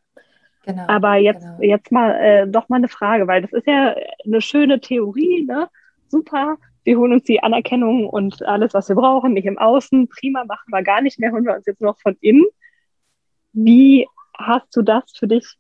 Genau, 0.66 0.86
Aber 0.88 1.16
jetzt, 1.16 1.42
genau. 1.42 1.62
jetzt 1.62 1.92
mal 1.92 2.12
äh, 2.12 2.48
doch 2.48 2.70
mal 2.70 2.78
eine 2.78 2.88
Frage, 2.88 3.28
weil 3.28 3.42
das 3.42 3.54
ist 3.54 3.68
ja 3.68 3.96
eine 4.26 4.42
schöne 4.42 4.80
Theorie, 4.80 5.46
ne? 5.46 5.70
Super. 6.08 6.58
Wir 6.84 6.98
holen 6.98 7.14
uns 7.14 7.24
die 7.24 7.44
Anerkennung 7.44 8.08
und 8.08 8.44
alles, 8.44 8.74
was 8.74 8.90
wir 8.90 8.96
brauchen, 8.96 9.34
nicht 9.34 9.46
im 9.46 9.58
Außen. 9.58 10.08
Prima, 10.08 10.44
machen 10.46 10.72
wir 10.72 10.82
gar 10.82 11.02
nicht 11.02 11.20
mehr, 11.20 11.32
holen 11.32 11.46
wir 11.46 11.56
uns 11.56 11.66
jetzt 11.66 11.82
noch 11.82 12.00
von 12.00 12.16
innen. 12.20 12.46
Wie 13.54 14.08
hast 14.38 14.76
du 14.76 14.82
das 14.82 15.04
für 15.16 15.28
dich 15.28 15.56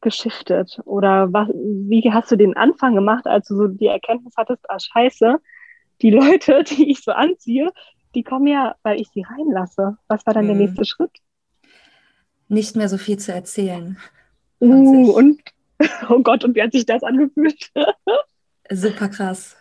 geschiftet? 0.00 0.80
Oder 0.84 1.32
was, 1.32 1.48
wie 1.48 2.10
hast 2.12 2.30
du 2.30 2.36
den 2.36 2.56
Anfang 2.56 2.94
gemacht, 2.94 3.26
als 3.26 3.48
du 3.48 3.56
so 3.56 3.66
die 3.66 3.86
Erkenntnis 3.86 4.34
hattest, 4.36 4.68
ah 4.70 4.78
scheiße, 4.78 5.38
die 6.02 6.10
Leute, 6.10 6.62
die 6.68 6.90
ich 6.90 7.02
so 7.02 7.12
anziehe, 7.12 7.70
die 8.14 8.22
kommen 8.22 8.46
ja, 8.46 8.74
weil 8.82 9.00
ich 9.00 9.08
sie 9.08 9.22
reinlasse. 9.22 9.96
Was 10.08 10.26
war 10.26 10.34
dann 10.34 10.46
der 10.46 10.56
nächste 10.56 10.84
Schritt? 10.84 11.12
Nicht 12.48 12.76
mehr 12.76 12.88
so 12.88 12.98
viel 12.98 13.18
zu 13.18 13.32
erzählen. 13.32 13.98
Uh, 14.60 15.12
und 15.12 15.40
oh 16.08 16.20
Gott, 16.20 16.44
und 16.44 16.54
wie 16.54 16.62
hat 16.62 16.72
sich 16.72 16.86
das 16.86 17.02
angefühlt? 17.02 17.70
super 18.70 19.08
krass. 19.08 19.56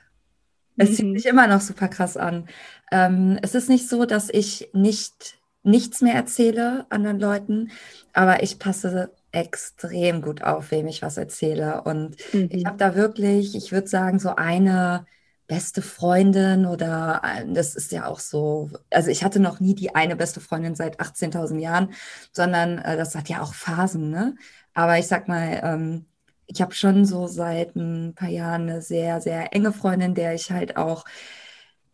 Es 0.77 1.01
mhm. 1.01 1.15
sich 1.15 1.25
immer 1.25 1.48
noch 1.48 1.62
super 1.62 1.88
krass 1.88 2.18
an. 2.18 2.48
Ähm, 2.91 3.38
es 3.41 3.53
ist 3.53 3.70
nicht 3.70 3.88
so, 3.89 4.06
dass 4.06 4.29
ich 4.29 4.70
nicht 4.74 5.38
nichts 5.62 6.01
mehr 6.01 6.15
erzähle 6.15 6.86
anderen 6.89 7.20
Leuten, 7.20 7.72
aber 8.13 8.44
ich 8.44 8.60
passe 8.60 9.12
extrem 9.32 10.22
gut 10.22 10.41
auf, 10.41 10.72
wem 10.72 10.88
ich 10.88 11.01
was 11.01 11.18
erzähle. 11.18 11.84
Und 11.84 12.15
mhm. 12.34 12.50
ich 12.51 12.65
habe 12.65 12.77
da 12.77 12.96
wirklich, 12.96 13.56
ich 13.56 13.72
würde 13.72 13.88
sagen, 13.88 14.20
so 14.20 14.36
eine 14.36 15.06
beste 15.50 15.82
Freundin 15.82 16.65
oder 16.68 17.22
äh, 17.25 17.46
das 17.51 17.75
ist 17.75 17.91
ja 17.91 18.06
auch 18.06 18.20
so, 18.20 18.70
also 18.91 19.10
ich 19.10 19.24
hatte 19.24 19.39
noch 19.39 19.60
nie 19.60 19.74
die 19.75 19.96
eine 19.96 20.15
beste 20.15 20.39
Freundin 20.39 20.75
seit 20.75 21.01
18.000 21.01 21.60
Jahren, 21.60 21.94
sondern 22.32 22.77
äh, 22.77 22.96
das 22.96 23.15
hat 23.15 23.29
ja 23.29 23.41
auch 23.41 23.53
Phasen, 23.53 24.12
ne? 24.12 24.36
Aber 24.75 25.00
ich 25.00 25.08
sag 25.08 25.27
mal, 25.27 25.60
ähm, 25.63 26.06
ich 26.46 26.62
habe 26.62 26.74
schon 26.75 27.03
so 27.03 27.27
seit 27.27 27.75
ein 27.75 28.13
paar 28.15 28.29
Jahren 28.29 28.70
eine 28.70 28.82
sehr, 28.82 29.22
sehr 29.22 29.53
enge 29.53 29.74
Freundin, 29.74 30.13
der 30.13 30.36
ich 30.36 30.51
halt 30.51 30.77
auch 30.77 31.03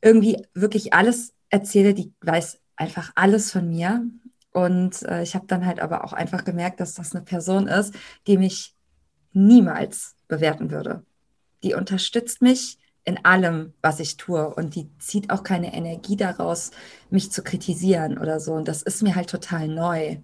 irgendwie 0.02 0.46
wirklich 0.54 0.94
alles 0.94 1.34
erzähle, 1.50 1.94
die 1.94 2.14
weiß 2.22 2.60
einfach 2.76 3.14
alles 3.16 3.52
von 3.52 3.70
mir 3.70 4.06
und 4.52 5.02
äh, 5.04 5.24
ich 5.24 5.34
habe 5.34 5.48
dann 5.48 5.66
halt 5.66 5.80
aber 5.80 6.04
auch 6.04 6.14
einfach 6.14 6.44
gemerkt, 6.44 6.82
dass 6.82 6.94
das 6.94 7.16
eine 7.16 7.24
Person 7.24 7.68
ist, 7.68 7.96
die 8.28 8.38
mich 8.38 8.76
niemals 9.32 10.16
bewerten 10.28 10.72
würde. 10.72 11.06
Die 11.64 11.74
unterstützt 11.74 12.42
mich 12.42 12.78
in 13.06 13.24
allem, 13.24 13.74
was 13.82 14.00
ich 14.00 14.18
tue. 14.18 14.54
Und 14.54 14.76
die 14.76 14.90
zieht 14.98 15.30
auch 15.30 15.44
keine 15.44 15.74
Energie 15.74 16.18
daraus, 16.18 16.72
mich 17.12 17.32
zu 17.32 17.44
kritisieren 17.44 18.18
oder 18.18 18.40
so. 18.40 18.54
Und 18.54 18.68
das 18.68 18.82
ist 18.82 19.04
mir 19.04 19.16
halt 19.16 19.30
total 19.30 19.68
neu. 19.68 20.18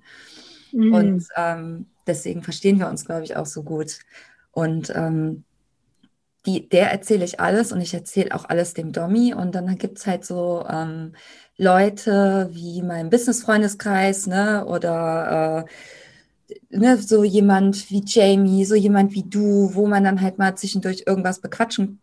Mhm. 0.72 0.94
Und 0.94 1.28
ähm, 1.38 1.86
deswegen 2.08 2.42
verstehen 2.42 2.80
wir 2.80 2.90
uns, 2.90 3.06
glaube 3.06 3.24
ich, 3.24 3.36
auch 3.36 3.46
so 3.46 3.62
gut. 3.62 4.00
Und 4.52 4.92
ähm, 4.96 5.44
die, 6.48 6.68
der 6.68 6.92
erzähle 6.92 7.24
ich 7.24 7.40
alles 7.40 7.72
und 7.72 7.82
ich 7.82 7.94
erzähle 7.94 8.34
auch 8.34 8.46
alles 8.46 8.74
dem 8.74 8.92
Dommy. 8.92 9.36
Und 9.36 9.54
dann 9.54 9.78
gibt 9.78 10.00
es 10.00 10.08
halt 10.08 10.26
so 10.26 10.66
ähm, 10.68 11.14
Leute 11.58 12.50
wie 12.52 12.82
mein 12.82 13.12
Business-Freundeskreis, 13.12 14.26
ne, 14.26 14.66
oder 14.66 15.68
äh, 16.50 16.76
ne, 16.76 16.98
so 16.98 17.24
jemand 17.24 17.92
wie 17.92 18.04
Jamie, 18.04 18.66
so 18.66 18.74
jemand 18.74 19.14
wie 19.14 19.24
du, 19.24 19.76
wo 19.76 19.86
man 19.86 20.04
dann 20.04 20.22
halt 20.22 20.40
mal 20.40 20.56
zwischendurch 20.56 21.04
irgendwas 21.06 21.40
bequatschen 21.40 22.00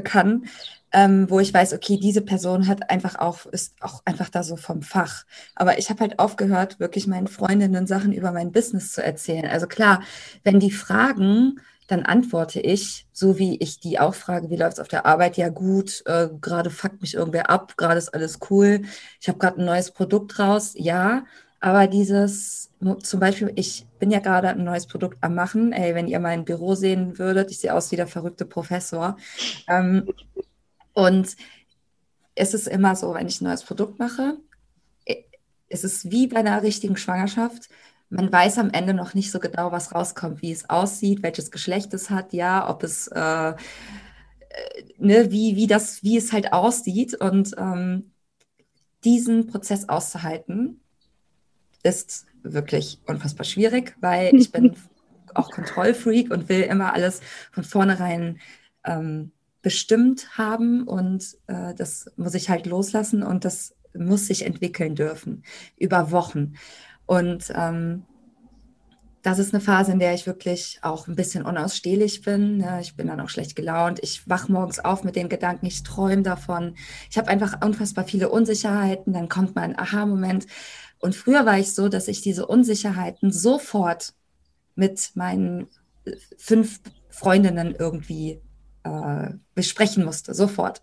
kann, 0.00 0.46
ähm, 0.92 1.28
wo 1.28 1.40
ich 1.40 1.52
weiß, 1.52 1.74
okay, 1.74 1.98
diese 1.98 2.22
Person 2.22 2.66
hat 2.68 2.90
einfach 2.90 3.16
auch, 3.18 3.46
ist 3.46 3.74
auch 3.80 4.02
einfach 4.04 4.28
da 4.30 4.42
so 4.42 4.56
vom 4.56 4.82
Fach. 4.82 5.24
Aber 5.54 5.78
ich 5.78 5.90
habe 5.90 6.00
halt 6.00 6.18
aufgehört, 6.18 6.80
wirklich 6.80 7.06
meinen 7.06 7.26
Freundinnen 7.28 7.86
Sachen 7.86 8.12
über 8.12 8.32
mein 8.32 8.52
Business 8.52 8.92
zu 8.92 9.02
erzählen. 9.02 9.46
Also 9.46 9.66
klar, 9.66 10.02
wenn 10.44 10.60
die 10.60 10.70
fragen, 10.70 11.60
dann 11.86 12.02
antworte 12.02 12.60
ich, 12.60 13.06
so 13.12 13.38
wie 13.38 13.56
ich 13.58 13.78
die 13.80 13.98
auch 14.00 14.14
frage, 14.14 14.50
wie 14.50 14.56
läuft 14.56 14.74
es 14.74 14.80
auf 14.80 14.88
der 14.88 15.06
Arbeit? 15.06 15.36
Ja 15.36 15.48
gut, 15.50 16.02
äh, 16.06 16.28
gerade 16.40 16.70
fuckt 16.70 17.00
mich 17.00 17.14
irgendwer 17.14 17.50
ab, 17.50 17.76
gerade 17.76 17.98
ist 17.98 18.12
alles 18.14 18.38
cool. 18.50 18.82
Ich 19.20 19.28
habe 19.28 19.38
gerade 19.38 19.60
ein 19.60 19.66
neues 19.66 19.92
Produkt 19.92 20.38
raus, 20.38 20.72
ja. 20.76 21.24
Aber 21.60 21.86
dieses, 21.86 22.70
zum 23.02 23.20
Beispiel, 23.20 23.52
ich 23.56 23.86
bin 23.98 24.10
ja 24.10 24.20
gerade 24.20 24.48
ein 24.48 24.64
neues 24.64 24.86
Produkt 24.86 25.18
am 25.22 25.34
Machen. 25.34 25.72
Ey, 25.72 25.94
wenn 25.94 26.08
ihr 26.08 26.20
mein 26.20 26.44
Büro 26.44 26.74
sehen 26.74 27.18
würdet, 27.18 27.50
ich 27.50 27.58
sehe 27.58 27.74
aus 27.74 27.90
wie 27.90 27.96
der 27.96 28.06
verrückte 28.06 28.44
Professor. 28.44 29.16
Ähm, 29.68 30.08
und 30.92 31.36
es 32.34 32.54
ist 32.54 32.68
immer 32.68 32.94
so, 32.96 33.14
wenn 33.14 33.26
ich 33.26 33.40
ein 33.40 33.44
neues 33.44 33.64
Produkt 33.64 33.98
mache, 33.98 34.36
es 35.68 35.82
ist 35.82 36.10
wie 36.12 36.28
bei 36.28 36.36
einer 36.36 36.62
richtigen 36.62 36.96
Schwangerschaft 36.96 37.68
man 38.08 38.32
weiß 38.32 38.58
am 38.58 38.70
Ende 38.70 38.94
noch 38.94 39.14
nicht 39.14 39.30
so 39.30 39.40
genau, 39.40 39.72
was 39.72 39.94
rauskommt, 39.94 40.42
wie 40.42 40.52
es 40.52 40.70
aussieht, 40.70 41.22
welches 41.22 41.50
Geschlecht 41.50 41.92
es 41.94 42.10
hat, 42.10 42.32
ja, 42.32 42.68
ob 42.68 42.82
es, 42.82 43.08
äh, 43.08 43.50
äh, 43.50 43.54
ne, 44.98 45.30
wie, 45.30 45.56
wie, 45.56 45.66
das, 45.66 46.02
wie 46.02 46.16
es 46.16 46.32
halt 46.32 46.52
aussieht. 46.52 47.14
Und 47.14 47.54
ähm, 47.58 48.12
diesen 49.04 49.46
Prozess 49.48 49.88
auszuhalten, 49.88 50.80
ist 51.82 52.26
wirklich 52.42 53.00
unfassbar 53.06 53.44
schwierig, 53.44 53.96
weil 54.00 54.34
ich 54.34 54.52
bin 54.52 54.76
auch 55.34 55.50
Kontrollfreak 55.50 56.30
und 56.30 56.48
will 56.48 56.62
immer 56.62 56.94
alles 56.94 57.20
von 57.52 57.64
vornherein 57.64 58.38
ähm, 58.84 59.32
bestimmt 59.62 60.38
haben 60.38 60.84
und 60.84 61.36
äh, 61.48 61.74
das 61.74 62.10
muss 62.16 62.34
ich 62.34 62.48
halt 62.48 62.66
loslassen 62.66 63.22
und 63.22 63.44
das 63.44 63.74
muss 63.94 64.26
sich 64.26 64.44
entwickeln 64.44 64.94
dürfen 64.94 65.42
über 65.76 66.10
Wochen. 66.10 66.54
Und 67.06 67.52
ähm, 67.54 68.04
das 69.26 69.40
ist 69.40 69.52
eine 69.52 69.60
Phase, 69.60 69.90
in 69.90 69.98
der 69.98 70.14
ich 70.14 70.28
wirklich 70.28 70.78
auch 70.82 71.08
ein 71.08 71.16
bisschen 71.16 71.44
unausstehlich 71.44 72.22
bin. 72.22 72.58
Ne? 72.58 72.78
Ich 72.80 72.94
bin 72.94 73.08
dann 73.08 73.20
auch 73.20 73.28
schlecht 73.28 73.56
gelaunt. 73.56 73.98
Ich 74.02 74.28
wach 74.28 74.48
morgens 74.48 74.78
auf 74.78 75.02
mit 75.02 75.16
den 75.16 75.28
Gedanken, 75.28 75.66
ich 75.66 75.82
träume 75.82 76.22
davon. 76.22 76.76
Ich 77.10 77.18
habe 77.18 77.26
einfach 77.26 77.64
unfassbar 77.64 78.04
viele 78.04 78.28
Unsicherheiten. 78.28 79.12
Dann 79.12 79.28
kommt 79.28 79.56
mein 79.56 79.76
Aha-Moment. 79.76 80.46
Und 80.98 81.14
früher 81.14 81.46
war 81.46 81.58
ich 81.58 81.74
so, 81.74 81.88
dass 81.88 82.08
ich 82.08 82.20
diese 82.20 82.46
Unsicherheiten 82.46 83.32
sofort 83.32 84.14
mit 84.74 85.12
meinen 85.14 85.68
fünf 86.36 86.80
Freundinnen 87.08 87.74
irgendwie 87.74 88.40
äh, 88.84 89.30
besprechen 89.54 90.04
musste, 90.04 90.34
sofort. 90.34 90.82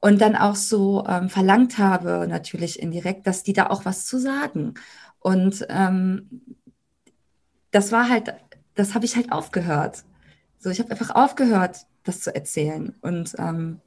Und 0.00 0.20
dann 0.20 0.36
auch 0.36 0.54
so 0.54 1.04
ähm, 1.06 1.28
verlangt 1.28 1.78
habe, 1.78 2.26
natürlich 2.28 2.80
indirekt, 2.80 3.26
dass 3.26 3.42
die 3.42 3.52
da 3.52 3.68
auch 3.68 3.84
was 3.84 4.06
zu 4.06 4.18
sagen. 4.18 4.74
Und 5.18 5.66
ähm, 5.68 6.56
das 7.70 7.90
war 7.90 8.08
halt, 8.08 8.34
das 8.74 8.94
habe 8.94 9.04
ich 9.04 9.16
halt 9.16 9.32
aufgehört. 9.32 10.04
So, 10.58 10.70
ich 10.70 10.78
habe 10.78 10.90
einfach 10.92 11.14
aufgehört, 11.14 11.86
das 12.04 12.20
zu 12.20 12.34
erzählen. 12.34 12.94
Und 13.00 13.34
ähm, 13.38 13.80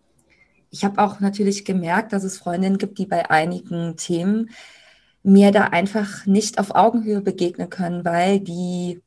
ich 0.70 0.84
habe 0.84 1.02
auch 1.02 1.20
natürlich 1.20 1.66
gemerkt, 1.66 2.14
dass 2.14 2.24
es 2.24 2.38
Freundinnen 2.38 2.78
gibt, 2.78 2.98
die 2.98 3.06
bei 3.06 3.30
einigen 3.30 3.96
Themen 3.98 4.50
mir 5.24 5.52
da 5.52 5.66
einfach 5.66 6.26
nicht 6.26 6.60
auf 6.60 6.76
Augenhöhe 6.76 7.22
begegnen 7.22 7.70
können, 7.70 8.06
weil 8.06 8.40
die 8.40 9.02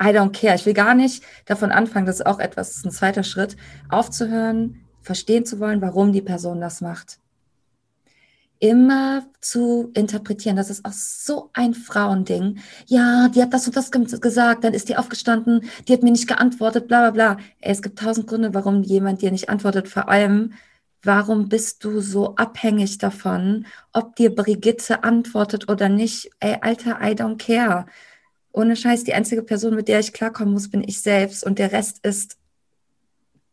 I 0.00 0.08
don't 0.08 0.32
care. 0.32 0.54
Ich 0.54 0.66
will 0.66 0.74
gar 0.74 0.94
nicht 0.94 1.22
davon 1.46 1.72
anfangen, 1.72 2.06
das 2.06 2.20
ist 2.20 2.26
auch 2.26 2.38
etwas, 2.38 2.76
ist 2.76 2.84
ein 2.84 2.90
zweiter 2.90 3.22
Schritt, 3.22 3.56
aufzuhören, 3.88 4.84
verstehen 5.00 5.46
zu 5.46 5.58
wollen, 5.58 5.80
warum 5.80 6.12
die 6.12 6.22
Person 6.22 6.60
das 6.60 6.80
macht 6.80 7.18
immer 8.58 9.26
zu 9.40 9.90
interpretieren. 9.94 10.56
Das 10.56 10.70
ist 10.70 10.84
auch 10.84 10.92
so 10.92 11.50
ein 11.52 11.74
Frauending. 11.74 12.58
Ja, 12.86 13.28
die 13.28 13.42
hat 13.42 13.52
das 13.52 13.66
und 13.66 13.76
das 13.76 13.90
gesagt, 13.90 14.64
dann 14.64 14.74
ist 14.74 14.88
die 14.88 14.96
aufgestanden, 14.96 15.62
die 15.86 15.92
hat 15.92 16.02
mir 16.02 16.10
nicht 16.12 16.28
geantwortet, 16.28 16.88
bla 16.88 17.10
bla 17.10 17.34
bla. 17.34 17.44
Es 17.60 17.82
gibt 17.82 17.98
tausend 17.98 18.26
Gründe, 18.26 18.54
warum 18.54 18.82
jemand 18.82 19.22
dir 19.22 19.30
nicht 19.30 19.48
antwortet. 19.48 19.88
Vor 19.88 20.08
allem, 20.08 20.54
warum 21.06 21.48
bist 21.48 21.84
du 21.84 22.00
so 22.00 22.36
abhängig 22.36 22.98
davon, 22.98 23.66
ob 23.92 24.16
dir 24.16 24.34
Brigitte 24.34 25.04
antwortet 25.04 25.68
oder 25.70 25.88
nicht? 25.88 26.30
Ey, 26.40 26.58
Alter, 26.60 26.98
I 27.00 27.12
don't 27.14 27.38
care. 27.38 27.86
Ohne 28.52 28.76
Scheiß, 28.76 29.04
die 29.04 29.14
einzige 29.14 29.42
Person, 29.42 29.74
mit 29.74 29.88
der 29.88 30.00
ich 30.00 30.12
klarkommen 30.12 30.52
muss, 30.52 30.70
bin 30.70 30.82
ich 30.82 31.00
selbst 31.00 31.44
und 31.44 31.58
der 31.58 31.72
Rest 31.72 32.04
ist 32.04 32.38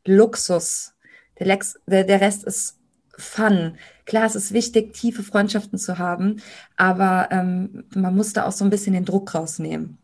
Luxus. 0.05 0.93
Der, 1.39 1.47
Lex, 1.47 1.79
der, 1.85 2.03
der 2.03 2.21
Rest 2.21 2.43
ist 2.43 2.79
Fun. 3.15 3.77
Klar, 4.05 4.25
es 4.25 4.35
ist 4.35 4.53
wichtig, 4.53 4.93
tiefe 4.93 5.21
Freundschaften 5.21 5.77
zu 5.77 5.99
haben, 5.99 6.41
aber 6.77 7.29
ähm, 7.31 7.85
man 7.93 8.15
muss 8.15 8.33
da 8.33 8.45
auch 8.45 8.51
so 8.51 8.63
ein 8.65 8.71
bisschen 8.71 8.93
den 8.93 9.05
Druck 9.05 9.35
rausnehmen. 9.35 9.97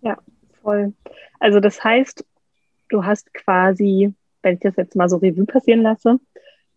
Ja, 0.00 0.18
voll. 0.62 0.92
Also 1.38 1.60
das 1.60 1.82
heißt, 1.82 2.24
du 2.88 3.04
hast 3.04 3.32
quasi, 3.34 4.14
wenn 4.46 4.54
ich 4.54 4.60
das 4.60 4.76
jetzt 4.76 4.96
mal 4.96 5.08
so 5.08 5.16
Revue 5.16 5.44
passieren 5.44 5.82
lasse, 5.82 6.18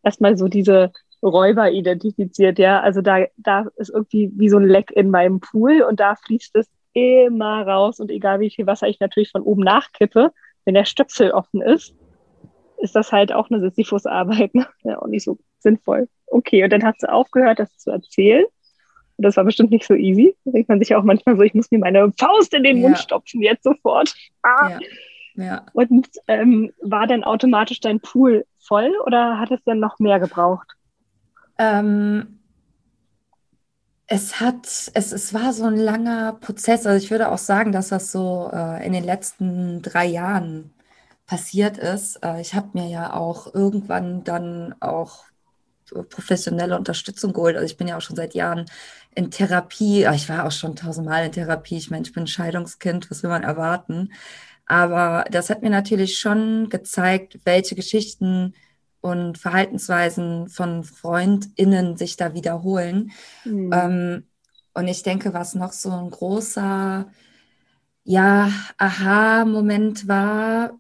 erstmal 0.04 0.38
so 0.38 0.48
diese 0.48 0.92
Räuber 1.22 1.72
identifiziert, 1.72 2.58
ja. 2.60 2.82
Also 2.82 3.02
da, 3.02 3.26
da 3.38 3.68
ist 3.78 3.90
irgendwie 3.90 4.32
wie 4.36 4.50
so 4.50 4.58
ein 4.58 4.68
Leck 4.68 4.92
in 4.92 5.12
meinem 5.12 5.40
Pool 5.40 5.82
und 5.84 6.00
da 6.00 6.16
fließt 6.16 6.56
es 6.56 6.68
immer 6.94 7.66
raus 7.68 8.00
und 8.00 8.10
egal 8.10 8.40
wie 8.40 8.50
viel 8.50 8.66
Wasser 8.66 8.88
ich 8.88 9.00
natürlich 9.00 9.32
von 9.32 9.44
oben 9.44 9.62
nachkippe, 9.64 10.32
wenn 10.66 10.74
der 10.74 10.86
Stöpsel 10.86 11.32
offen 11.32 11.62
ist, 11.62 11.96
ist 12.78 12.96
das 12.96 13.12
halt 13.12 13.32
auch 13.32 13.50
eine 13.50 13.60
Sisyphus-Arbeit. 13.60 14.56
Ne? 14.56 14.66
Ja, 14.84 15.00
auch 15.00 15.08
nicht 15.08 15.24
so 15.24 15.38
sinnvoll. 15.60 16.08
Okay, 16.28 16.64
und 16.64 16.72
dann 16.72 16.84
hast 16.84 17.04
du 17.04 17.12
aufgehört, 17.12 17.60
das 17.60 17.78
zu 17.78 17.92
erzählen. 17.92 18.46
Und 19.18 19.24
das 19.26 19.36
war 19.36 19.44
bestimmt 19.44 19.72
nicht 19.72 19.86
so 19.86 19.94
easy. 19.94 20.34
Da 20.46 20.52
denkt 20.52 20.70
man 20.70 20.80
sich 20.80 20.96
auch 20.96 21.04
manchmal 21.04 21.36
so, 21.36 21.44
ich 21.44 21.54
muss 21.54 21.70
mir 21.72 21.80
meine 21.80 22.12
Faust 22.18 22.54
in 22.54 22.64
den 22.64 22.78
ja. 22.78 22.84
Mund 22.84 22.98
stopfen, 22.98 23.42
jetzt 23.42 23.64
sofort. 23.64 24.16
Ah. 24.42 24.70
Ja. 24.70 24.80
Ja. 25.40 25.66
Und 25.74 26.08
ähm, 26.28 26.72
war 26.82 27.08
dann 27.08 27.24
automatisch 27.24 27.80
dein 27.80 28.00
Pool 28.00 28.46
voll 28.60 28.92
oder 29.06 29.40
hat 29.40 29.52
es 29.52 29.60
dann 29.66 29.80
noch 29.80 30.00
mehr 30.00 30.20
gebraucht? 30.20 30.68
Ähm, 31.58 32.40
es 34.08 34.40
hat, 34.40 34.66
es, 34.66 35.12
es 35.12 35.34
war 35.34 35.54
so 35.54 35.66
ein 35.66 35.78
langer 35.78 36.34
Prozess. 36.34 36.86
Also 36.86 37.04
ich 37.04 37.12
würde 37.12 37.32
auch 37.32 37.38
sagen, 37.38 37.72
dass 37.72 37.90
das 37.90 38.12
so 38.12 38.50
äh, 38.54 38.86
in 38.86 38.94
den 38.94 39.04
letzten 39.04 39.82
drei 39.82 40.06
Jahren 40.06 40.74
passiert 41.26 41.78
ist. 41.78 42.18
Äh, 42.24 42.42
ich 42.42 42.56
habe 42.56 42.70
mir 42.74 42.88
ja 42.88 43.14
auch 43.14 43.54
irgendwann 43.54 44.24
dann 44.24 44.76
auch 44.80 45.26
professionelle 46.10 46.78
Unterstützung 46.78 47.34
geholt. 47.34 47.56
Also 47.56 47.66
ich 47.66 47.78
bin 47.78 47.88
ja 47.88 47.98
auch 47.98 48.02
schon 48.02 48.16
seit 48.16 48.34
Jahren 48.34 48.66
in 49.16 49.32
Therapie. 49.32 50.06
Ich 50.14 50.30
war 50.30 50.46
auch 50.46 50.52
schon 50.52 50.76
tausendmal 50.76 51.26
in 51.26 51.32
Therapie. 51.32 51.78
Ich 51.78 51.90
meine, 51.90 52.04
ich 52.04 52.14
bin 52.14 52.24
ein 52.24 52.28
Scheidungskind. 52.28 53.10
Was 53.10 53.24
will 53.24 53.30
man 53.30 53.44
erwarten? 53.44 54.12
Aber 54.70 55.26
das 55.32 55.50
hat 55.50 55.64
mir 55.64 55.72
natürlich 55.72 56.20
schon 56.20 56.70
gezeigt, 56.70 57.40
welche 57.44 57.74
Geschichten 57.74 58.54
und 59.02 59.40
Verhaltensweisen 59.40 60.48
von 60.48 60.84
FreundInnen 60.84 61.98
sich 61.98 62.18
da 62.18 62.36
wiederholen. 62.36 63.12
Mhm. 63.46 63.74
Ähm, 63.74 64.24
und 64.76 64.88
ich 64.88 65.02
denke, 65.02 65.34
was 65.34 65.56
noch 65.56 65.74
so 65.74 65.92
ein 65.92 66.12
großer, 66.12 67.12
ja, 68.04 68.52
Aha-Moment 68.78 70.08
war, 70.08 70.80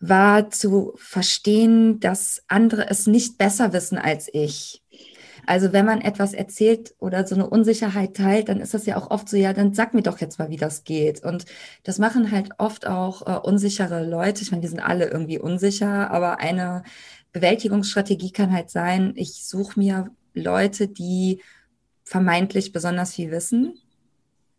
war 0.00 0.50
zu 0.50 0.94
verstehen, 0.96 2.00
dass 2.00 2.42
andere 2.48 2.88
es 2.88 3.06
nicht 3.06 3.36
besser 3.36 3.74
wissen 3.74 3.98
als 3.98 4.30
ich. 4.32 4.81
Also 5.46 5.72
wenn 5.72 5.86
man 5.86 6.00
etwas 6.00 6.34
erzählt 6.34 6.94
oder 6.98 7.26
so 7.26 7.34
eine 7.34 7.48
Unsicherheit 7.48 8.16
teilt, 8.16 8.48
dann 8.48 8.60
ist 8.60 8.74
das 8.74 8.86
ja 8.86 8.96
auch 8.96 9.10
oft 9.10 9.28
so, 9.28 9.36
ja, 9.36 9.52
dann 9.52 9.74
sag 9.74 9.94
mir 9.94 10.02
doch 10.02 10.20
jetzt 10.20 10.38
mal, 10.38 10.50
wie 10.50 10.56
das 10.56 10.84
geht. 10.84 11.24
Und 11.24 11.46
das 11.82 11.98
machen 11.98 12.30
halt 12.30 12.50
oft 12.58 12.86
auch 12.86 13.26
äh, 13.26 13.38
unsichere 13.38 14.04
Leute. 14.04 14.42
Ich 14.42 14.50
meine, 14.50 14.62
wir 14.62 14.70
sind 14.70 14.80
alle 14.80 15.08
irgendwie 15.08 15.38
unsicher, 15.38 16.10
aber 16.10 16.38
eine 16.38 16.84
Bewältigungsstrategie 17.32 18.30
kann 18.30 18.52
halt 18.52 18.70
sein, 18.70 19.12
ich 19.16 19.44
suche 19.44 19.78
mir 19.78 20.10
Leute, 20.34 20.88
die 20.88 21.40
vermeintlich 22.04 22.72
besonders 22.72 23.14
viel 23.14 23.30
wissen. 23.30 23.74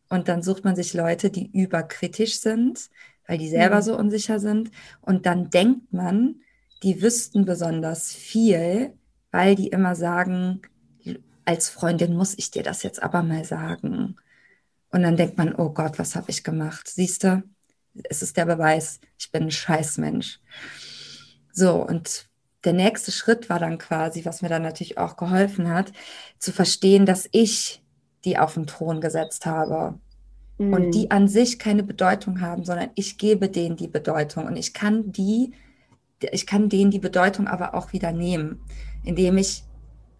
Und 0.09 0.27
dann 0.27 0.43
sucht 0.43 0.63
man 0.63 0.75
sich 0.75 0.93
Leute, 0.93 1.29
die 1.29 1.49
überkritisch 1.51 2.39
sind 2.39 2.89
weil 3.27 3.37
die 3.37 3.49
selber 3.49 3.77
mhm. 3.77 3.81
so 3.81 3.97
unsicher 3.97 4.39
sind. 4.39 4.71
Und 5.01 5.25
dann 5.25 5.49
denkt 5.49 5.93
man, 5.93 6.41
die 6.83 7.01
wüssten 7.01 7.45
besonders 7.45 8.11
viel, 8.11 8.93
weil 9.31 9.55
die 9.55 9.67
immer 9.67 9.95
sagen, 9.95 10.61
als 11.45 11.69
Freundin 11.69 12.15
muss 12.15 12.37
ich 12.37 12.51
dir 12.51 12.63
das 12.63 12.83
jetzt 12.83 13.01
aber 13.01 13.23
mal 13.23 13.45
sagen. 13.45 14.15
Und 14.91 15.03
dann 15.03 15.17
denkt 15.17 15.37
man, 15.37 15.55
oh 15.55 15.69
Gott, 15.69 15.99
was 15.99 16.15
habe 16.15 16.29
ich 16.29 16.43
gemacht? 16.43 16.87
Siehst 16.87 17.23
du, 17.23 17.43
es 18.03 18.21
ist 18.21 18.37
der 18.37 18.45
Beweis, 18.45 18.99
ich 19.17 19.31
bin 19.31 19.43
ein 19.43 19.51
Scheißmensch. 19.51 20.39
So, 21.51 21.75
und 21.85 22.27
der 22.63 22.73
nächste 22.73 23.11
Schritt 23.11 23.49
war 23.49 23.59
dann 23.59 23.77
quasi, 23.77 24.25
was 24.25 24.41
mir 24.41 24.49
dann 24.49 24.61
natürlich 24.61 24.97
auch 24.97 25.17
geholfen 25.17 25.69
hat, 25.69 25.91
zu 26.39 26.51
verstehen, 26.51 27.05
dass 27.05 27.27
ich 27.31 27.81
die 28.25 28.37
auf 28.37 28.53
den 28.53 28.67
Thron 28.67 29.01
gesetzt 29.01 29.45
habe 29.45 29.99
mhm. 30.57 30.73
und 30.73 30.91
die 30.91 31.11
an 31.11 31.27
sich 31.27 31.59
keine 31.59 31.83
Bedeutung 31.83 32.41
haben, 32.41 32.63
sondern 32.63 32.89
ich 32.95 33.17
gebe 33.17 33.49
denen 33.49 33.75
die 33.75 33.87
Bedeutung 33.87 34.45
und 34.45 34.55
ich 34.55 34.73
kann 34.73 35.11
die, 35.11 35.53
ich 36.31 36.47
kann 36.47 36.69
denen 36.69 36.91
die 36.91 36.99
Bedeutung 36.99 37.47
aber 37.47 37.73
auch 37.73 37.91
wieder 37.93 38.11
nehmen, 38.11 38.61
indem 39.03 39.37
ich 39.37 39.63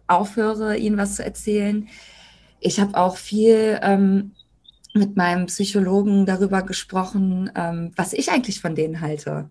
aufhöre, 0.06 0.76
ihnen 0.76 0.96
was 0.96 1.16
zu 1.16 1.24
erzählen. 1.24 1.88
Ich 2.60 2.80
habe 2.80 2.96
auch 2.96 3.16
viel 3.16 3.78
ähm, 3.82 4.32
mit 4.94 5.16
meinem 5.16 5.46
Psychologen 5.46 6.24
darüber 6.24 6.62
gesprochen, 6.62 7.50
ähm, 7.54 7.92
was 7.96 8.12
ich 8.12 8.30
eigentlich 8.30 8.60
von 8.60 8.74
denen 8.74 9.00
halte. 9.00 9.50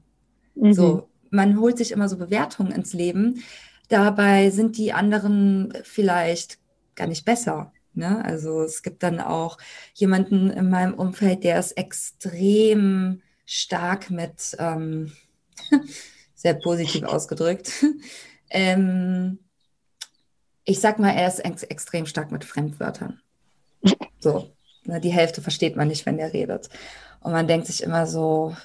Mhm. 0.56 0.74
So, 0.74 1.10
man 1.30 1.60
holt 1.60 1.78
sich 1.78 1.92
immer 1.92 2.08
so 2.08 2.18
Bewertungen 2.18 2.72
ins 2.72 2.94
Leben. 2.94 3.44
Dabei 3.90 4.50
sind 4.50 4.78
die 4.78 4.94
anderen 4.94 5.74
vielleicht 5.84 6.60
gar 6.96 7.08
nicht 7.08 7.26
besser. 7.26 7.74
Ne? 7.94 8.24
Also 8.24 8.62
es 8.62 8.82
gibt 8.82 9.04
dann 9.04 9.20
auch 9.20 9.58
jemanden 9.94 10.50
in 10.50 10.70
meinem 10.70 10.94
Umfeld, 10.94 11.44
der 11.44 11.60
ist 11.60 11.74
extrem 11.74 13.22
stark 13.46 14.10
mit, 14.10 14.56
ähm, 14.60 15.12
sehr 16.36 16.56
positiv 16.56 17.04
ausgedrückt, 17.04 17.72
ähm, 18.50 19.40
ich 20.66 20.80
sag 20.80 21.00
mal, 21.00 21.12
er 21.12 21.28
ist 21.28 21.40
ex 21.40 21.64
extrem 21.64 22.06
stark 22.06 22.32
mit 22.32 22.46
Fremdwörtern. 22.46 23.20
So, 24.20 24.52
ne, 24.86 25.02
die 25.02 25.12
Hälfte 25.12 25.42
versteht 25.42 25.76
man 25.76 25.90
nicht, 25.90 26.06
wenn 26.06 26.18
der 26.18 26.34
redet. 26.34 26.70
Und 27.20 27.32
man 27.34 27.48
denkt 27.48 27.68
sich 27.68 27.84
immer 27.84 28.08
so, 28.08 28.56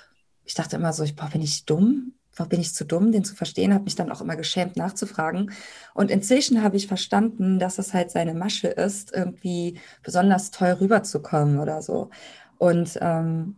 ich 0.45 0.55
dachte 0.55 0.77
immer 0.77 0.93
so, 0.93 1.03
ich 1.03 1.17
boah, 1.17 1.29
bin 1.29 1.43
ich 1.43 1.65
dumm? 1.65 2.13
bin 2.47 2.61
ich 2.61 2.75
zu 2.75 2.85
dumm, 2.85 3.13
den 3.13 3.25
zu 3.25 3.35
verstehen, 3.35 3.75
habe 3.75 3.85
mich 3.85 3.95
dann 3.95 4.13
auch 4.13 4.21
immer 4.21 4.37
geschämt 4.37 4.77
nachzufragen. 4.77 5.51
Und 5.95 6.11
inzwischen 6.11 6.63
habe 6.63 6.77
ich 6.77 6.87
verstanden, 6.87 7.59
dass 7.59 7.79
es 7.79 7.95
halt 7.95 8.11
seine 8.11 8.35
Masche 8.35 8.69
ist, 8.69 9.13
irgendwie 9.13 9.81
besonders 10.03 10.51
toll 10.51 10.77
rüberzukommen 10.81 11.59
oder 11.59 11.83
so. 11.83 12.11
Und 12.59 12.99
ähm, 13.01 13.57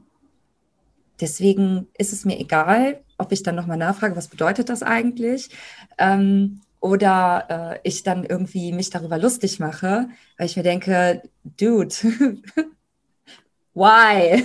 deswegen 1.21 1.89
ist 1.99 2.13
es 2.13 2.25
mir 2.25 2.39
egal, 2.39 3.01
ob 3.19 3.33
ich 3.33 3.43
dann 3.43 3.55
nochmal 3.55 3.77
nachfrage, 3.77 4.17
was 4.17 4.29
bedeutet 4.29 4.69
das 4.69 4.83
eigentlich? 4.83 5.51
Ähm, 5.99 6.61
oder 6.81 7.47
äh, 7.49 7.79
ich 7.89 8.03
dann 8.03 8.25
irgendwie 8.25 8.73
mich 8.73 8.91
darüber 8.91 9.19
lustig 9.19 9.61
mache, 9.61 10.09
weil 10.39 10.47
ich 10.47 10.57
mir 10.57 10.63
denke, 10.63 11.23
Dude, 11.45 11.95
why? 13.75 14.43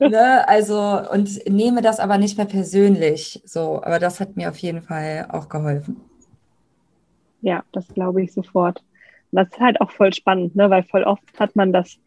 ne? 0.08 0.46
Also, 0.46 1.00
und 1.10 1.48
nehme 1.48 1.82
das 1.82 2.00
aber 2.00 2.18
nicht 2.18 2.36
mehr 2.36 2.46
persönlich. 2.46 3.42
So, 3.44 3.82
aber 3.82 3.98
das 3.98 4.20
hat 4.20 4.36
mir 4.36 4.50
auf 4.50 4.58
jeden 4.58 4.82
Fall 4.82 5.26
auch 5.30 5.48
geholfen. 5.48 6.00
Ja, 7.40 7.64
das 7.72 7.88
glaube 7.88 8.22
ich 8.22 8.32
sofort. 8.32 8.82
das 9.32 9.48
ist 9.48 9.58
halt 9.58 9.80
auch 9.80 9.90
voll 9.90 10.12
spannend, 10.12 10.54
ne? 10.54 10.70
weil 10.70 10.84
voll 10.84 11.02
oft 11.02 11.24
hat 11.38 11.56
man 11.56 11.72
das 11.72 11.98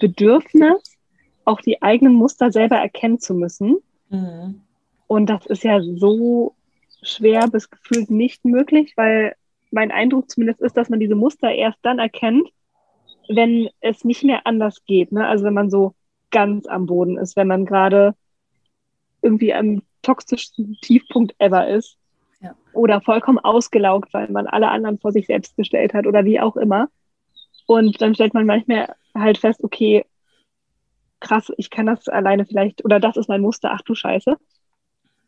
Bedürfnis, 0.00 0.98
auch 1.44 1.60
die 1.60 1.80
eigenen 1.80 2.14
Muster 2.14 2.52
selber 2.52 2.76
erkennen 2.76 3.18
zu 3.18 3.34
müssen. 3.34 3.78
Mhm. 4.10 4.60
Und 5.06 5.26
das 5.26 5.46
ist 5.46 5.64
ja 5.64 5.80
so 5.80 6.54
schwer 7.02 7.48
bis 7.48 7.70
gefühlt 7.70 8.10
nicht 8.10 8.44
möglich, 8.44 8.94
weil 8.96 9.34
mein 9.70 9.90
Eindruck 9.90 10.30
zumindest 10.30 10.60
ist, 10.60 10.76
dass 10.76 10.88
man 10.88 11.00
diese 11.00 11.14
Muster 11.14 11.50
erst 11.50 11.78
dann 11.82 11.98
erkennt, 11.98 12.48
wenn 13.28 13.68
es 13.80 14.04
nicht 14.04 14.24
mehr 14.24 14.46
anders 14.46 14.84
geht. 14.84 15.12
Ne? 15.12 15.26
Also 15.26 15.44
wenn 15.44 15.54
man 15.54 15.70
so 15.70 15.94
ganz 16.30 16.66
am 16.66 16.86
Boden 16.86 17.18
ist, 17.18 17.36
wenn 17.36 17.46
man 17.46 17.66
gerade 17.66 18.14
irgendwie 19.22 19.54
am 19.54 19.82
toxischsten 20.02 20.76
Tiefpunkt 20.82 21.34
ever 21.38 21.68
ist. 21.68 21.96
Ja. 22.40 22.56
Oder 22.72 23.00
vollkommen 23.00 23.38
ausgelaugt, 23.38 24.12
weil 24.12 24.28
man 24.30 24.46
alle 24.46 24.68
anderen 24.68 24.98
vor 24.98 25.12
sich 25.12 25.26
selbst 25.26 25.56
gestellt 25.56 25.94
hat 25.94 26.06
oder 26.06 26.24
wie 26.24 26.40
auch 26.40 26.56
immer. 26.56 26.88
Und 27.66 28.02
dann 28.02 28.14
stellt 28.14 28.34
man 28.34 28.46
manchmal 28.46 28.94
halt 29.14 29.38
fest, 29.38 29.62
okay, 29.62 30.04
krass, 31.20 31.52
ich 31.56 31.70
kann 31.70 31.86
das 31.86 32.08
alleine 32.08 32.44
vielleicht, 32.44 32.84
oder 32.84 32.98
das 32.98 33.16
ist 33.16 33.28
mein 33.28 33.40
Muster, 33.40 33.70
ach 33.72 33.82
du 33.82 33.94
Scheiße. 33.94 34.36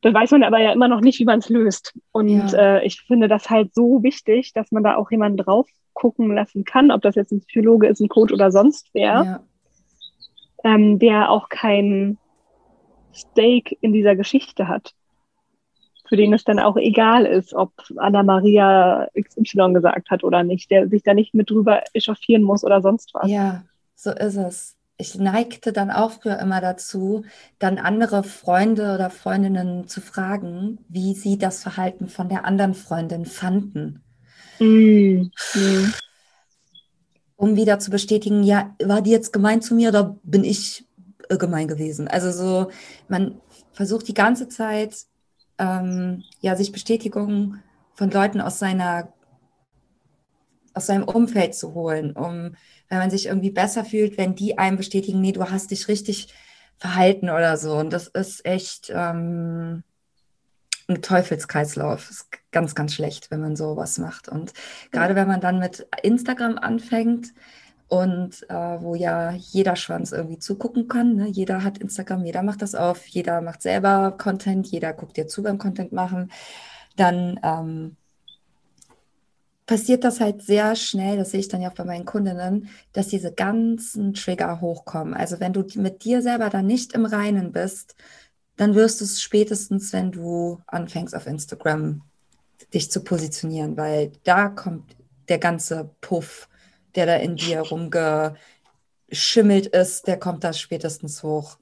Da 0.04 0.12
weiß 0.12 0.32
man 0.32 0.42
aber 0.42 0.60
ja 0.60 0.70
immer 0.70 0.86
noch 0.86 1.00
nicht, 1.00 1.18
wie 1.18 1.24
man 1.24 1.38
es 1.38 1.48
löst. 1.48 1.98
Und 2.12 2.52
ja. 2.52 2.76
äh, 2.76 2.86
ich 2.86 3.00
finde 3.00 3.26
das 3.26 3.48
halt 3.48 3.74
so 3.74 4.02
wichtig, 4.02 4.52
dass 4.52 4.70
man 4.70 4.84
da 4.84 4.96
auch 4.96 5.10
jemanden 5.10 5.38
drauf 5.38 5.66
gucken 5.94 6.34
lassen 6.34 6.64
kann, 6.64 6.90
ob 6.90 7.00
das 7.00 7.14
jetzt 7.14 7.32
ein 7.32 7.40
Psychologe 7.40 7.86
ist, 7.86 8.00
ein 8.00 8.10
Coach 8.10 8.30
oder 8.30 8.52
sonst 8.52 8.90
wer, 8.92 9.24
ja. 9.24 9.40
ähm, 10.62 10.98
der 10.98 11.30
auch 11.30 11.48
kein 11.48 12.18
Stake 13.14 13.78
in 13.80 13.94
dieser 13.94 14.14
Geschichte 14.14 14.68
hat. 14.68 14.92
Für 16.06 16.16
den 16.16 16.34
es 16.34 16.44
dann 16.44 16.58
auch 16.58 16.76
egal 16.76 17.24
ist, 17.24 17.54
ob 17.54 17.72
Anna 17.96 18.22
Maria 18.22 19.08
XY 19.18 19.72
gesagt 19.72 20.10
hat 20.10 20.22
oder 20.22 20.42
nicht, 20.42 20.70
der 20.70 20.86
sich 20.90 21.02
da 21.02 21.14
nicht 21.14 21.32
mit 21.32 21.48
drüber 21.48 21.80
echauffieren 21.94 22.42
muss 22.42 22.62
oder 22.62 22.82
sonst 22.82 23.14
was. 23.14 23.30
Ja, 23.30 23.64
so 23.94 24.10
ist 24.10 24.36
es 24.36 24.76
ich 24.96 25.16
neigte 25.16 25.72
dann 25.72 25.90
auch 25.90 26.12
früher 26.12 26.38
immer 26.38 26.60
dazu, 26.60 27.24
dann 27.58 27.78
andere 27.78 28.22
Freunde 28.22 28.94
oder 28.94 29.10
Freundinnen 29.10 29.88
zu 29.88 30.00
fragen, 30.00 30.78
wie 30.88 31.14
sie 31.14 31.36
das 31.36 31.62
Verhalten 31.62 32.08
von 32.08 32.28
der 32.28 32.44
anderen 32.44 32.74
Freundin 32.74 33.26
fanden. 33.26 34.02
Mm. 34.60 35.30
Um 37.36 37.56
wieder 37.56 37.80
zu 37.80 37.90
bestätigen, 37.90 38.44
ja, 38.44 38.74
war 38.82 39.02
die 39.02 39.10
jetzt 39.10 39.32
gemein 39.32 39.60
zu 39.60 39.74
mir 39.74 39.88
oder 39.88 40.16
bin 40.22 40.44
ich 40.44 40.86
äh, 41.28 41.36
gemein 41.36 41.66
gewesen? 41.66 42.06
Also 42.06 42.30
so, 42.30 42.70
man 43.08 43.40
versucht 43.72 44.06
die 44.06 44.14
ganze 44.14 44.48
Zeit, 44.48 44.94
ähm, 45.58 46.22
ja, 46.40 46.54
sich 46.54 46.70
Bestätigung 46.70 47.56
von 47.94 48.10
Leuten 48.10 48.40
aus 48.40 48.60
seiner 48.60 49.12
aus 50.74 50.86
seinem 50.86 51.04
Umfeld 51.04 51.54
zu 51.54 51.74
holen, 51.74 52.12
um 52.12 52.56
wenn 52.88 52.98
man 52.98 53.10
sich 53.10 53.26
irgendwie 53.26 53.50
besser 53.50 53.84
fühlt, 53.84 54.18
wenn 54.18 54.34
die 54.34 54.58
einem 54.58 54.76
bestätigen, 54.76 55.20
nee, 55.20 55.32
du 55.32 55.48
hast 55.48 55.70
dich 55.70 55.88
richtig 55.88 56.28
verhalten 56.78 57.30
oder 57.30 57.56
so. 57.56 57.74
Und 57.76 57.92
das 57.92 58.08
ist 58.08 58.44
echt 58.44 58.90
ähm, 58.94 59.82
ein 60.88 61.02
Teufelskreislauf. 61.02 62.10
Ist 62.10 62.28
ganz, 62.52 62.74
ganz 62.74 62.94
schlecht, 62.94 63.30
wenn 63.30 63.40
man 63.40 63.56
sowas 63.56 63.98
macht. 63.98 64.28
Und 64.28 64.52
gerade 64.90 65.14
wenn 65.14 65.28
man 65.28 65.40
dann 65.40 65.58
mit 65.58 65.86
Instagram 66.02 66.58
anfängt 66.58 67.32
und 67.88 68.44
äh, 68.48 68.54
wo 68.54 68.94
ja 68.94 69.32
jeder 69.32 69.76
Schwanz 69.76 70.12
irgendwie 70.12 70.38
zugucken 70.38 70.88
kann, 70.88 71.16
ne? 71.16 71.28
jeder 71.28 71.64
hat 71.64 71.78
Instagram, 71.78 72.24
jeder 72.24 72.42
macht 72.42 72.62
das 72.62 72.74
auf, 72.74 73.06
jeder 73.06 73.40
macht 73.40 73.62
selber 73.62 74.14
Content, 74.18 74.66
jeder 74.66 74.92
guckt 74.92 75.16
dir 75.16 75.26
zu 75.26 75.42
beim 75.42 75.58
Content 75.58 75.92
machen, 75.92 76.30
dann 76.96 77.38
ähm, 77.42 77.96
passiert 79.66 80.04
das 80.04 80.20
halt 80.20 80.42
sehr 80.42 80.76
schnell, 80.76 81.16
das 81.16 81.30
sehe 81.30 81.40
ich 81.40 81.48
dann 81.48 81.62
ja 81.62 81.70
auch 81.70 81.74
bei 81.74 81.84
meinen 81.84 82.04
Kundinnen, 82.04 82.68
dass 82.92 83.08
diese 83.08 83.32
ganzen 83.32 84.14
Trigger 84.14 84.60
hochkommen. 84.60 85.14
Also 85.14 85.40
wenn 85.40 85.52
du 85.52 85.64
mit 85.76 86.04
dir 86.04 86.22
selber 86.22 86.50
dann 86.50 86.66
nicht 86.66 86.92
im 86.92 87.06
Reinen 87.06 87.52
bist, 87.52 87.96
dann 88.56 88.74
wirst 88.74 89.00
du 89.00 89.04
es 89.04 89.22
spätestens, 89.22 89.92
wenn 89.92 90.12
du 90.12 90.60
anfängst 90.66 91.16
auf 91.16 91.26
Instagram 91.26 92.02
dich 92.72 92.90
zu 92.90 93.02
positionieren, 93.02 93.76
weil 93.76 94.12
da 94.24 94.48
kommt 94.48 94.96
der 95.28 95.38
ganze 95.38 95.90
Puff, 96.00 96.48
der 96.94 97.06
da 97.06 97.16
in 97.16 97.36
dir 97.36 97.60
rumgeschimmelt 97.60 99.66
ist, 99.66 100.06
der 100.06 100.18
kommt 100.18 100.44
da 100.44 100.52
spätestens 100.52 101.22
hoch. 101.22 101.58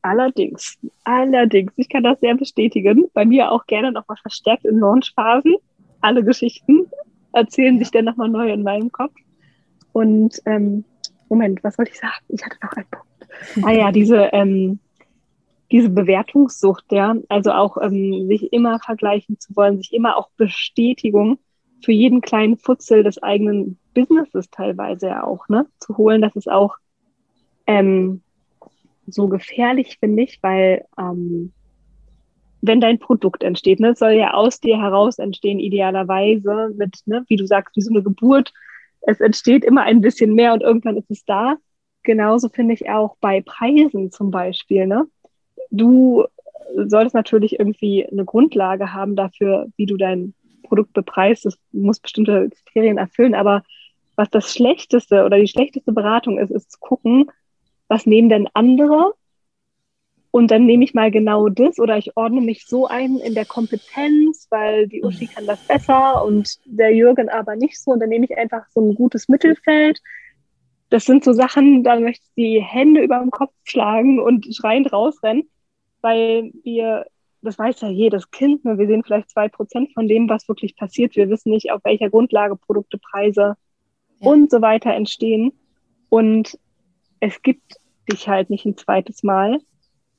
Allerdings, 0.00 0.78
allerdings, 1.04 1.72
ich 1.76 1.88
kann 1.88 2.04
das 2.04 2.20
sehr 2.20 2.36
bestätigen. 2.36 3.10
Bei 3.12 3.24
mir 3.24 3.50
auch 3.50 3.66
gerne 3.66 3.90
nochmal 3.92 4.16
verstärkt 4.16 4.64
in 4.64 4.78
Launchphasen 4.78 5.56
alle 6.00 6.24
Geschichten 6.24 6.86
erzählen 7.32 7.78
sich 7.78 7.90
dann 7.90 8.04
nochmal 8.04 8.28
neu 8.28 8.52
in 8.52 8.62
meinem 8.62 8.90
Kopf. 8.90 9.14
Und 9.92 10.40
ähm, 10.46 10.84
Moment, 11.28 11.62
was 11.62 11.78
wollte 11.78 11.92
ich 11.92 11.98
sagen? 11.98 12.24
Ich 12.28 12.44
hatte 12.44 12.56
noch 12.62 12.72
einen 12.72 12.86
Punkt. 12.90 13.64
Ah 13.64 13.72
ja, 13.72 13.92
diese, 13.92 14.30
ähm, 14.32 14.80
diese 15.70 15.90
Bewertungssucht, 15.90 16.84
ja, 16.90 17.14
also 17.28 17.52
auch 17.52 17.76
ähm, 17.80 18.26
sich 18.28 18.52
immer 18.52 18.78
vergleichen 18.78 19.38
zu 19.38 19.54
wollen, 19.54 19.78
sich 19.78 19.92
immer 19.92 20.16
auch 20.16 20.30
Bestätigung 20.36 21.38
für 21.84 21.92
jeden 21.92 22.20
kleinen 22.20 22.56
Futzel 22.56 23.02
des 23.02 23.22
eigenen 23.22 23.78
Businesses 23.94 24.50
teilweise 24.50 25.08
ja 25.08 25.24
auch, 25.24 25.48
ne, 25.48 25.66
zu 25.78 25.96
holen, 25.96 26.22
das 26.22 26.34
ist 26.36 26.50
auch 26.50 26.76
ähm, 27.66 28.22
so 29.06 29.28
gefährlich, 29.28 29.98
finde 30.00 30.22
ich, 30.22 30.42
weil 30.42 30.86
ähm, 30.98 31.52
wenn 32.60 32.80
dein 32.80 32.98
Produkt 32.98 33.42
entsteht, 33.42 33.80
ne, 33.80 33.94
soll 33.94 34.12
ja 34.12 34.34
aus 34.34 34.60
dir 34.60 34.80
heraus 34.80 35.18
entstehen, 35.18 35.58
idealerweise 35.58 36.74
mit, 36.76 36.98
ne, 37.06 37.24
wie 37.28 37.36
du 37.36 37.46
sagst, 37.46 37.76
wie 37.76 37.82
so 37.82 37.90
eine 37.90 38.02
Geburt. 38.02 38.52
Es 39.02 39.20
entsteht 39.20 39.64
immer 39.64 39.82
ein 39.82 40.00
bisschen 40.00 40.34
mehr 40.34 40.52
und 40.52 40.62
irgendwann 40.62 40.96
ist 40.96 41.10
es 41.10 41.24
da. 41.24 41.56
Genauso 42.02 42.48
finde 42.48 42.74
ich 42.74 42.90
auch 42.90 43.16
bei 43.20 43.42
Preisen 43.42 44.10
zum 44.10 44.30
Beispiel. 44.30 44.86
Ne? 44.86 45.06
Du 45.70 46.24
solltest 46.74 47.14
natürlich 47.14 47.58
irgendwie 47.58 48.06
eine 48.06 48.24
Grundlage 48.24 48.92
haben 48.92 49.16
dafür, 49.16 49.68
wie 49.76 49.86
du 49.86 49.96
dein 49.96 50.34
Produkt 50.62 50.92
bepreist. 50.92 51.44
Das 51.44 51.58
muss 51.72 52.00
bestimmte 52.00 52.50
Kriterien 52.50 52.98
erfüllen. 52.98 53.34
Aber 53.34 53.62
was 54.16 54.30
das 54.30 54.52
Schlechteste 54.52 55.24
oder 55.24 55.38
die 55.38 55.48
schlechteste 55.48 55.92
Beratung 55.92 56.38
ist, 56.38 56.50
ist 56.50 56.72
zu 56.72 56.78
gucken, 56.80 57.30
was 57.88 58.04
nehmen 58.06 58.28
denn 58.28 58.48
andere 58.52 59.12
und 60.30 60.50
dann 60.50 60.66
nehme 60.66 60.84
ich 60.84 60.94
mal 60.94 61.10
genau 61.10 61.48
das 61.48 61.78
oder 61.78 61.96
ich 61.96 62.16
ordne 62.16 62.40
mich 62.40 62.66
so 62.66 62.86
ein 62.86 63.16
in 63.16 63.34
der 63.34 63.46
Kompetenz, 63.46 64.46
weil 64.50 64.86
die 64.86 65.02
Uschi 65.02 65.26
kann 65.26 65.46
das 65.46 65.60
besser 65.66 66.24
und 66.24 66.58
der 66.66 66.94
Jürgen 66.94 67.28
aber 67.30 67.56
nicht 67.56 67.80
so. 67.80 67.92
Und 67.92 68.00
dann 68.00 68.10
nehme 68.10 68.26
ich 68.26 68.36
einfach 68.36 68.66
so 68.68 68.80
ein 68.80 68.94
gutes 68.94 69.28
Mittelfeld. 69.28 70.00
Das 70.90 71.04
sind 71.04 71.24
so 71.24 71.32
Sachen, 71.32 71.82
da 71.82 71.98
möchte 71.98 72.24
ich 72.24 72.34
die 72.36 72.62
Hände 72.62 73.02
über 73.02 73.18
den 73.20 73.30
Kopf 73.30 73.52
schlagen 73.64 74.20
und 74.20 74.54
schreiend 74.54 74.92
rausrennen, 74.92 75.48
weil 76.02 76.52
wir, 76.62 77.06
das 77.40 77.58
weiß 77.58 77.80
ja 77.80 77.88
jedes 77.88 78.30
Kind, 78.30 78.64
ne? 78.64 78.78
wir 78.78 78.86
sehen 78.86 79.04
vielleicht 79.04 79.30
zwei 79.30 79.48
Prozent 79.48 79.92
von 79.94 80.08
dem, 80.08 80.28
was 80.28 80.48
wirklich 80.48 80.76
passiert. 80.76 81.16
Wir 81.16 81.30
wissen 81.30 81.50
nicht, 81.50 81.72
auf 81.72 81.82
welcher 81.84 82.10
Grundlage 82.10 82.56
Produkte, 82.56 82.98
Preise 82.98 83.54
ja. 84.20 84.30
und 84.30 84.50
so 84.50 84.60
weiter 84.60 84.92
entstehen. 84.92 85.52
Und 86.10 86.58
es 87.20 87.40
gibt 87.42 87.76
dich 88.10 88.28
halt 88.28 88.50
nicht 88.50 88.64
ein 88.66 88.76
zweites 88.76 89.22
Mal. 89.22 89.60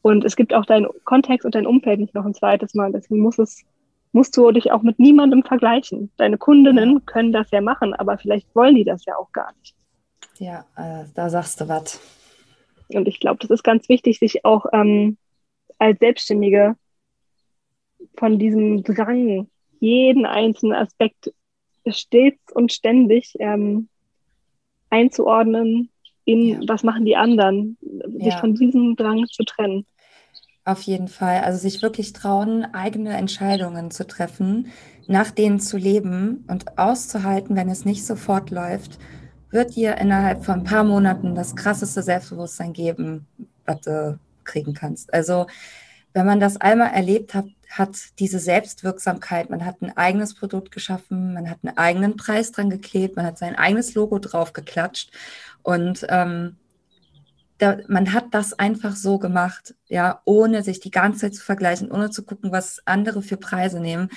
Und 0.02 0.24
es 0.24 0.36
gibt 0.36 0.54
auch 0.54 0.66
deinen 0.66 0.88
Kontext 1.04 1.46
und 1.46 1.56
dein 1.56 1.68
Umfeld 1.68 2.00
nicht 2.00 2.16
noch 2.16 2.26
ein 2.26 2.34
zweites 2.34 2.74
Mal. 2.74 2.92
Deswegen 2.92 3.22
muss 3.22 3.38
es, 3.38 3.64
musst 4.12 4.36
du 4.38 4.52
dich 4.52 4.72
auch 4.72 4.82
mit 4.82 4.98
niemandem 5.00 5.44
vergleichen. 5.44 6.12
Deine 6.18 6.38
Kundinnen 6.38 7.06
können 7.06 7.34
das 7.34 7.52
ja 7.52 7.62
machen, 7.62 7.94
aber 7.94 8.18
vielleicht 8.18 8.54
wollen 8.56 8.76
die 8.76 8.86
das 8.86 9.06
ja 9.06 9.16
auch 9.18 9.32
gar 9.32 9.54
nicht. 9.60 9.76
Ja, 10.38 10.66
äh, 10.78 11.06
da 11.16 11.30
sagst 11.30 11.60
du 11.60 11.68
was. 11.68 12.00
Und 12.94 13.08
ich 13.08 13.20
glaube, 13.20 13.40
das 13.40 13.50
ist 13.50 13.64
ganz 13.64 13.90
wichtig, 13.90 14.20
sich 14.20 14.46
auch 14.46 14.66
ähm, 14.72 15.18
als 15.78 16.00
Selbstständige 16.00 16.76
von 18.18 18.40
diesem 18.40 18.84
Drang, 18.84 19.50
jeden 19.80 20.26
einzelnen 20.26 20.76
Aspekt 20.76 21.32
stets 21.88 22.52
und 22.54 22.72
ständig 22.72 23.36
ähm, 23.40 23.90
einzuordnen, 24.90 25.90
in 26.30 26.48
ja. 26.48 26.60
was 26.68 26.84
machen 26.84 27.06
die 27.06 27.16
anderen, 27.16 27.78
sich 28.18 28.34
ja. 28.34 28.40
von 28.40 28.56
diesem 28.56 28.96
Drang 28.96 29.26
zu 29.28 29.44
trennen. 29.44 29.86
Auf 30.66 30.82
jeden 30.84 31.08
Fall. 31.08 31.42
Also 31.42 31.58
sich 31.58 31.82
wirklich 31.82 32.14
trauen, 32.14 32.66
eigene 32.74 33.18
Entscheidungen 33.18 33.90
zu 33.90 34.06
treffen, 34.06 34.68
nach 35.08 35.32
denen 35.32 35.60
zu 35.60 35.78
leben 35.78 36.46
und 36.48 36.78
auszuhalten, 36.78 37.56
wenn 37.56 37.70
es 37.70 37.86
nicht 37.86 38.06
sofort 38.06 38.52
läuft, 38.52 39.00
wird 39.50 39.76
dir 39.76 39.98
innerhalb 39.98 40.46
von 40.46 40.60
ein 40.60 40.64
paar 40.64 40.84
Monaten 40.84 41.34
das 41.34 41.56
krasseste 41.56 42.04
Selbstbewusstsein 42.04 42.74
geben, 42.74 43.26
was 43.66 43.82
du 43.82 44.20
kriegen 44.44 44.76
kannst. 44.76 45.12
Also 45.12 45.48
wenn 46.14 46.28
man 46.28 46.40
das 46.40 46.58
einmal 46.58 46.92
erlebt 46.92 47.34
hat, 47.34 47.46
hat 47.70 47.96
diese 48.20 48.40
Selbstwirksamkeit, 48.40 49.50
man 49.50 49.66
hat 49.66 49.82
ein 49.82 49.96
eigenes 49.96 50.34
Produkt 50.36 50.72
geschaffen, 50.72 51.34
man 51.34 51.50
hat 51.50 51.60
einen 51.64 51.78
eigenen 51.78 52.16
Preis 52.16 52.52
dran 52.52 52.70
geklebt, 52.70 53.16
man 53.16 53.26
hat 53.26 53.38
sein 53.38 53.56
eigenes 53.56 53.94
Logo 53.94 54.20
drauf 54.20 54.54
geklatscht 54.54 55.12
und 55.64 56.06
ähm, 56.10 56.58
da, 57.60 57.78
man 57.88 58.14
hat 58.14 58.28
das 58.32 58.54
einfach 58.58 58.96
so 58.96 59.20
gemacht, 59.20 59.76
ja, 59.88 60.22
ohne 60.26 60.64
sich 60.64 60.80
die 60.80 60.92
ganze 60.92 61.22
Zeit 61.22 61.36
zu 61.36 61.44
vergleichen, 61.44 61.92
ohne 61.92 62.10
zu 62.10 62.24
gucken, 62.24 62.52
was 62.52 62.82
andere 62.86 63.22
für 63.22 63.38
Preise 63.38 63.80
nehmen. 63.82 64.10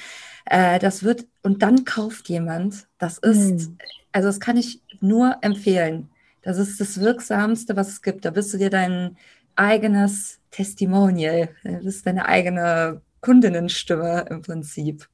Äh, 0.46 0.78
das 0.78 1.02
wird, 1.02 1.26
und 1.42 1.62
dann 1.62 1.84
kauft 1.84 2.28
jemand, 2.28 2.86
das 2.98 3.18
ist, 3.18 3.68
mhm. 3.68 3.78
also 4.12 4.28
das 4.28 4.40
kann 4.40 4.56
ich 4.56 4.82
nur 5.00 5.36
empfehlen. 5.42 6.08
Das 6.42 6.58
ist 6.58 6.80
das 6.80 7.00
Wirksamste, 7.00 7.76
was 7.76 7.88
es 7.88 8.02
gibt. 8.02 8.24
Da 8.24 8.30
bist 8.30 8.54
du 8.54 8.58
dir 8.58 8.70
dein 8.70 9.16
eigenes 9.56 10.40
Testimonial, 10.50 11.50
das 11.64 11.84
ist 11.84 12.06
deine 12.06 12.26
eigene 12.26 13.02
Kundinnenstimme 13.20 14.26
im 14.30 14.42
Prinzip. 14.42 15.08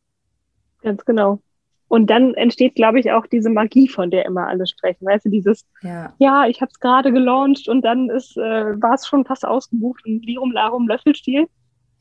Ganz 0.82 1.04
genau. 1.04 1.40
Und 1.88 2.11
dann 2.11 2.35
entsteht, 2.35 2.74
glaube 2.74 3.01
ich, 3.01 3.12
auch 3.12 3.27
diese 3.27 3.48
Magie, 3.48 3.88
von 3.88 4.11
der 4.11 4.27
immer 4.27 4.46
alle 4.46 4.66
sprechen. 4.66 5.07
Weißt 5.07 5.24
du, 5.24 5.31
dieses, 5.31 5.66
ja, 5.83 6.12
ja 6.18 6.46
ich 6.46 6.61
habe 6.61 6.70
es 6.70 6.81
gerade 6.81 7.12
gelauncht 7.12 7.68
und 7.68 7.83
dann 7.83 8.11
ist, 8.11 8.37
äh, 8.37 8.81
war 8.81 8.94
es 8.94 9.07
schon 9.07 9.24
fast 9.24 9.46
ausgebucht 9.46 10.05
und 10.05 10.24
Lirum 10.24 10.53
Larum 10.53 10.87
Löffelstiel. 10.87 11.48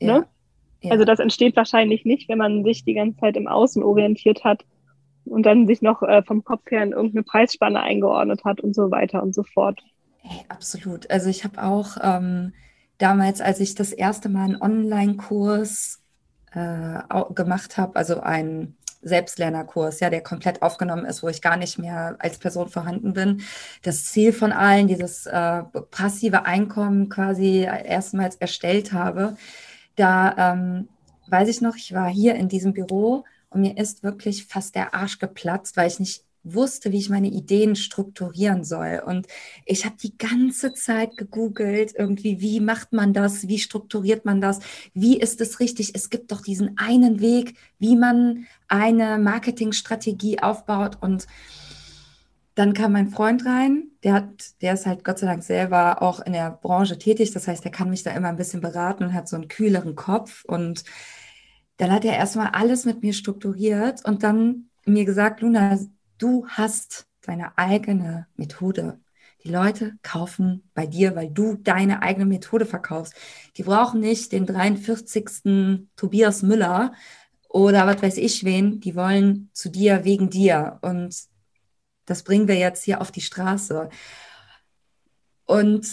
Ja. 0.00 0.18
Ne? 0.18 0.26
Ja. 0.82 0.92
Also 0.92 1.04
das 1.04 1.18
entsteht 1.18 1.56
wahrscheinlich 1.56 2.04
nicht, 2.04 2.28
wenn 2.28 2.38
man 2.38 2.64
sich 2.64 2.84
die 2.84 2.94
ganze 2.94 3.18
Zeit 3.18 3.36
im 3.36 3.48
Außen 3.48 3.82
orientiert 3.82 4.44
hat 4.44 4.64
und 5.24 5.44
dann 5.44 5.66
sich 5.66 5.82
noch 5.82 6.02
äh, 6.02 6.22
vom 6.22 6.44
Kopf 6.44 6.70
her 6.70 6.82
in 6.82 6.92
irgendeine 6.92 7.22
Preisspanne 7.22 7.80
eingeordnet 7.80 8.44
hat 8.44 8.60
und 8.60 8.74
so 8.74 8.90
weiter 8.90 9.22
und 9.22 9.34
so 9.34 9.42
fort. 9.42 9.80
Hey, 10.18 10.44
absolut. 10.48 11.10
Also 11.10 11.30
ich 11.30 11.44
habe 11.44 11.62
auch 11.62 11.96
ähm, 12.02 12.52
damals, 12.98 13.40
als 13.40 13.60
ich 13.60 13.74
das 13.74 13.92
erste 13.92 14.28
Mal 14.28 14.44
einen 14.44 14.60
Online-Kurs 14.60 16.02
äh, 16.52 17.00
gemacht 17.34 17.76
habe, 17.76 17.96
also 17.96 18.20
einen 18.20 18.77
Selbstlernerkurs, 19.02 20.00
ja, 20.00 20.10
der 20.10 20.22
komplett 20.22 20.62
aufgenommen 20.62 21.04
ist, 21.04 21.22
wo 21.22 21.28
ich 21.28 21.42
gar 21.42 21.56
nicht 21.56 21.78
mehr 21.78 22.16
als 22.18 22.38
Person 22.38 22.68
vorhanden 22.68 23.12
bin. 23.12 23.42
Das 23.82 24.04
Ziel 24.06 24.32
von 24.32 24.52
allen, 24.52 24.88
dieses 24.88 25.26
äh, 25.26 25.62
passive 25.90 26.44
Einkommen 26.44 27.08
quasi 27.08 27.60
erstmals 27.60 28.36
erstellt 28.36 28.92
habe, 28.92 29.36
da 29.96 30.52
ähm, 30.52 30.88
weiß 31.28 31.48
ich 31.48 31.60
noch, 31.60 31.76
ich 31.76 31.92
war 31.92 32.08
hier 32.08 32.34
in 32.34 32.48
diesem 32.48 32.72
Büro 32.72 33.24
und 33.50 33.60
mir 33.60 33.76
ist 33.76 34.02
wirklich 34.02 34.46
fast 34.46 34.74
der 34.74 34.94
Arsch 34.94 35.18
geplatzt, 35.18 35.76
weil 35.76 35.88
ich 35.88 36.00
nicht 36.00 36.24
wusste, 36.44 36.92
wie 36.92 36.98
ich 36.98 37.10
meine 37.10 37.28
Ideen 37.28 37.76
strukturieren 37.76 38.64
soll. 38.64 39.02
Und 39.04 39.26
ich 39.64 39.84
habe 39.84 39.96
die 40.02 40.16
ganze 40.16 40.72
Zeit 40.74 41.16
gegoogelt, 41.16 41.94
irgendwie, 41.96 42.40
wie 42.40 42.60
macht 42.60 42.92
man 42.92 43.12
das, 43.12 43.48
wie 43.48 43.58
strukturiert 43.58 44.24
man 44.24 44.40
das, 44.40 44.60
wie 44.94 45.18
ist 45.18 45.40
es 45.40 45.60
richtig. 45.60 45.94
Es 45.94 46.10
gibt 46.10 46.32
doch 46.32 46.42
diesen 46.42 46.78
einen 46.78 47.20
Weg, 47.20 47.54
wie 47.78 47.96
man 47.96 48.46
eine 48.68 49.18
Marketingstrategie 49.18 50.40
aufbaut. 50.40 50.98
Und 51.00 51.26
dann 52.54 52.74
kam 52.74 52.92
mein 52.92 53.08
Freund 53.08 53.46
rein, 53.46 53.84
der 54.02 54.14
hat, 54.14 54.62
der 54.62 54.74
ist 54.74 54.86
halt 54.86 55.04
Gott 55.04 55.18
sei 55.18 55.26
Dank 55.26 55.44
selber 55.44 56.02
auch 56.02 56.20
in 56.20 56.32
der 56.32 56.50
Branche 56.50 56.98
tätig. 56.98 57.30
Das 57.30 57.46
heißt, 57.46 57.62
der 57.62 57.70
kann 57.70 57.90
mich 57.90 58.02
da 58.02 58.10
immer 58.10 58.28
ein 58.28 58.36
bisschen 58.36 58.60
beraten 58.60 59.04
und 59.04 59.14
hat 59.14 59.28
so 59.28 59.36
einen 59.36 59.48
kühleren 59.48 59.94
Kopf. 59.94 60.44
Und 60.44 60.84
dann 61.76 61.92
hat 61.92 62.04
er 62.04 62.16
erstmal 62.16 62.48
alles 62.48 62.84
mit 62.84 63.02
mir 63.02 63.12
strukturiert 63.12 64.04
und 64.04 64.24
dann 64.24 64.70
mir 64.84 65.04
gesagt, 65.04 65.40
Luna, 65.40 65.78
Du 66.18 66.46
hast 66.48 67.06
deine 67.22 67.56
eigene 67.56 68.26
Methode. 68.34 69.00
Die 69.44 69.50
Leute 69.50 69.96
kaufen 70.02 70.68
bei 70.74 70.86
dir, 70.86 71.14
weil 71.14 71.30
du 71.30 71.54
deine 71.54 72.02
eigene 72.02 72.26
Methode 72.26 72.66
verkaufst. 72.66 73.14
Die 73.56 73.62
brauchen 73.62 74.00
nicht 74.00 74.32
den 74.32 74.44
43. 74.44 75.86
Tobias 75.94 76.42
Müller 76.42 76.92
oder 77.48 77.86
was 77.86 78.02
weiß 78.02 78.16
ich 78.16 78.44
wen. 78.44 78.80
Die 78.80 78.96
wollen 78.96 79.48
zu 79.52 79.68
dir 79.68 80.04
wegen 80.04 80.28
dir. 80.28 80.78
Und 80.82 81.14
das 82.04 82.24
bringen 82.24 82.48
wir 82.48 82.56
jetzt 82.56 82.82
hier 82.82 83.00
auf 83.00 83.12
die 83.12 83.20
Straße. 83.20 83.88
Und 85.44 85.86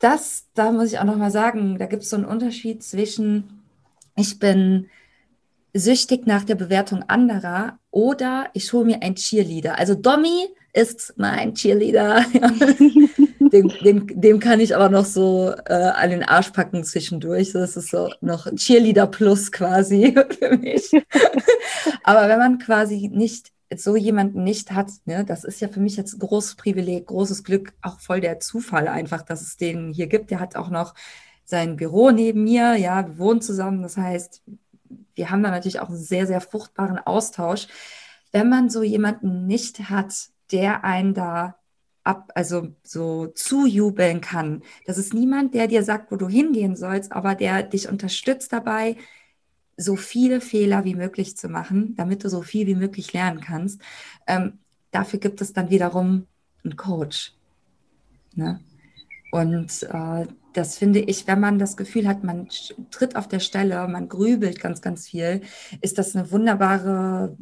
das, 0.00 0.48
da 0.54 0.72
muss 0.72 0.92
ich 0.92 0.98
auch 0.98 1.04
noch 1.04 1.16
mal 1.16 1.30
sagen, 1.30 1.78
da 1.78 1.86
gibt 1.86 2.02
es 2.02 2.10
so 2.10 2.16
einen 2.16 2.24
Unterschied 2.24 2.82
zwischen, 2.82 3.62
ich 4.16 4.40
bin 4.40 4.88
süchtig 5.78 6.26
nach 6.26 6.44
der 6.44 6.54
Bewertung 6.54 7.02
anderer 7.08 7.78
oder 7.90 8.48
ich 8.54 8.72
hole 8.72 8.84
mir 8.84 9.02
ein 9.02 9.14
Cheerleader. 9.14 9.78
Also 9.78 9.94
Domi 9.94 10.48
ist 10.72 11.14
mein 11.16 11.54
Cheerleader. 11.54 12.24
dem, 13.52 13.68
dem, 13.82 14.20
dem, 14.20 14.38
kann 14.38 14.60
ich 14.60 14.76
aber 14.76 14.88
noch 14.88 15.04
so 15.04 15.52
äh, 15.66 15.72
an 15.72 16.10
den 16.10 16.22
Arsch 16.22 16.50
packen 16.50 16.84
zwischendurch. 16.84 17.52
Das 17.52 17.76
ist 17.76 17.90
so 17.90 18.10
noch 18.20 18.46
Cheerleader 18.54 19.06
plus 19.06 19.50
quasi 19.50 20.14
für 20.38 20.56
mich. 20.56 20.90
aber 22.02 22.28
wenn 22.28 22.38
man 22.38 22.58
quasi 22.58 23.10
nicht 23.12 23.52
so 23.74 23.96
jemanden 23.96 24.44
nicht 24.44 24.72
hat, 24.72 24.90
ne, 25.04 25.24
das 25.24 25.44
ist 25.44 25.60
ja 25.60 25.68
für 25.68 25.80
mich 25.80 25.96
jetzt 25.96 26.18
großes 26.18 26.56
Privileg, 26.56 27.06
großes 27.06 27.44
Glück, 27.44 27.74
auch 27.82 28.00
voll 28.00 28.20
der 28.20 28.40
Zufall 28.40 28.88
einfach, 28.88 29.22
dass 29.22 29.42
es 29.42 29.56
den 29.56 29.92
hier 29.92 30.06
gibt. 30.06 30.30
Der 30.30 30.40
hat 30.40 30.56
auch 30.56 30.70
noch 30.70 30.94
sein 31.44 31.76
Büro 31.76 32.10
neben 32.10 32.44
mir, 32.44 32.76
ja, 32.76 33.06
wir 33.06 33.18
wohnen 33.18 33.40
zusammen. 33.40 33.82
Das 33.82 33.96
heißt, 33.96 34.42
wir 35.18 35.30
haben 35.30 35.42
da 35.42 35.50
natürlich 35.50 35.80
auch 35.80 35.88
einen 35.88 35.98
sehr, 35.98 36.26
sehr 36.26 36.40
fruchtbaren 36.40 36.98
Austausch. 36.98 37.66
Wenn 38.32 38.48
man 38.48 38.70
so 38.70 38.82
jemanden 38.82 39.46
nicht 39.46 39.90
hat, 39.90 40.14
der 40.52 40.84
einen 40.84 41.12
da 41.12 41.56
ab, 42.04 42.30
also 42.34 42.68
so 42.82 43.26
zujubeln 43.26 44.20
kann. 44.22 44.62
Das 44.86 44.96
ist 44.96 45.12
niemand, 45.12 45.54
der 45.54 45.66
dir 45.66 45.82
sagt, 45.82 46.10
wo 46.10 46.16
du 46.16 46.28
hingehen 46.28 46.74
sollst, 46.74 47.12
aber 47.12 47.34
der 47.34 47.62
dich 47.62 47.88
unterstützt 47.88 48.52
dabei, 48.52 48.96
so 49.76 49.94
viele 49.94 50.40
Fehler 50.40 50.84
wie 50.84 50.94
möglich 50.94 51.36
zu 51.36 51.48
machen, 51.48 51.94
damit 51.96 52.24
du 52.24 52.30
so 52.30 52.42
viel 52.42 52.66
wie 52.66 52.74
möglich 52.74 53.12
lernen 53.12 53.40
kannst. 53.40 53.80
Ähm, 54.26 54.58
dafür 54.90 55.18
gibt 55.18 55.40
es 55.40 55.52
dann 55.52 55.70
wiederum 55.70 56.26
einen 56.64 56.76
Coach. 56.76 57.34
Ne? 58.34 58.60
Und 59.30 59.82
äh, 59.82 60.26
das 60.58 60.76
finde 60.76 60.98
ich, 60.98 61.28
wenn 61.28 61.38
man 61.38 61.60
das 61.60 61.76
Gefühl 61.76 62.08
hat, 62.08 62.24
man 62.24 62.48
tritt 62.90 63.14
auf 63.14 63.28
der 63.28 63.38
Stelle, 63.38 63.86
man 63.86 64.08
grübelt 64.08 64.60
ganz, 64.60 64.82
ganz 64.82 65.08
viel, 65.08 65.42
ist 65.80 65.98
das 65.98 66.16
eine 66.16 66.32
wunderbare 66.32 67.36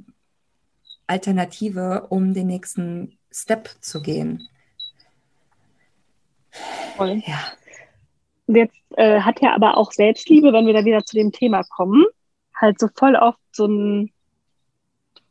Alternative, 1.07 2.09
um 2.11 2.35
den 2.35 2.49
nächsten 2.49 3.17
Step 3.33 3.71
zu 3.81 4.03
gehen. 4.03 4.47
Voll. 6.97 7.23
Ja. 7.27 7.39
Jetzt 8.49 8.77
äh, 8.97 9.21
hat 9.21 9.41
ja 9.41 9.55
aber 9.55 9.79
auch 9.79 9.93
Selbstliebe, 9.93 10.53
wenn 10.53 10.67
wir 10.67 10.75
da 10.75 10.85
wieder 10.85 11.05
zu 11.05 11.17
dem 11.17 11.33
Thema 11.33 11.63
kommen, 11.65 12.05
halt 12.55 12.79
so 12.79 12.89
voll 12.95 13.17
oft 13.17 13.41
so 13.53 13.65
einen 13.65 14.13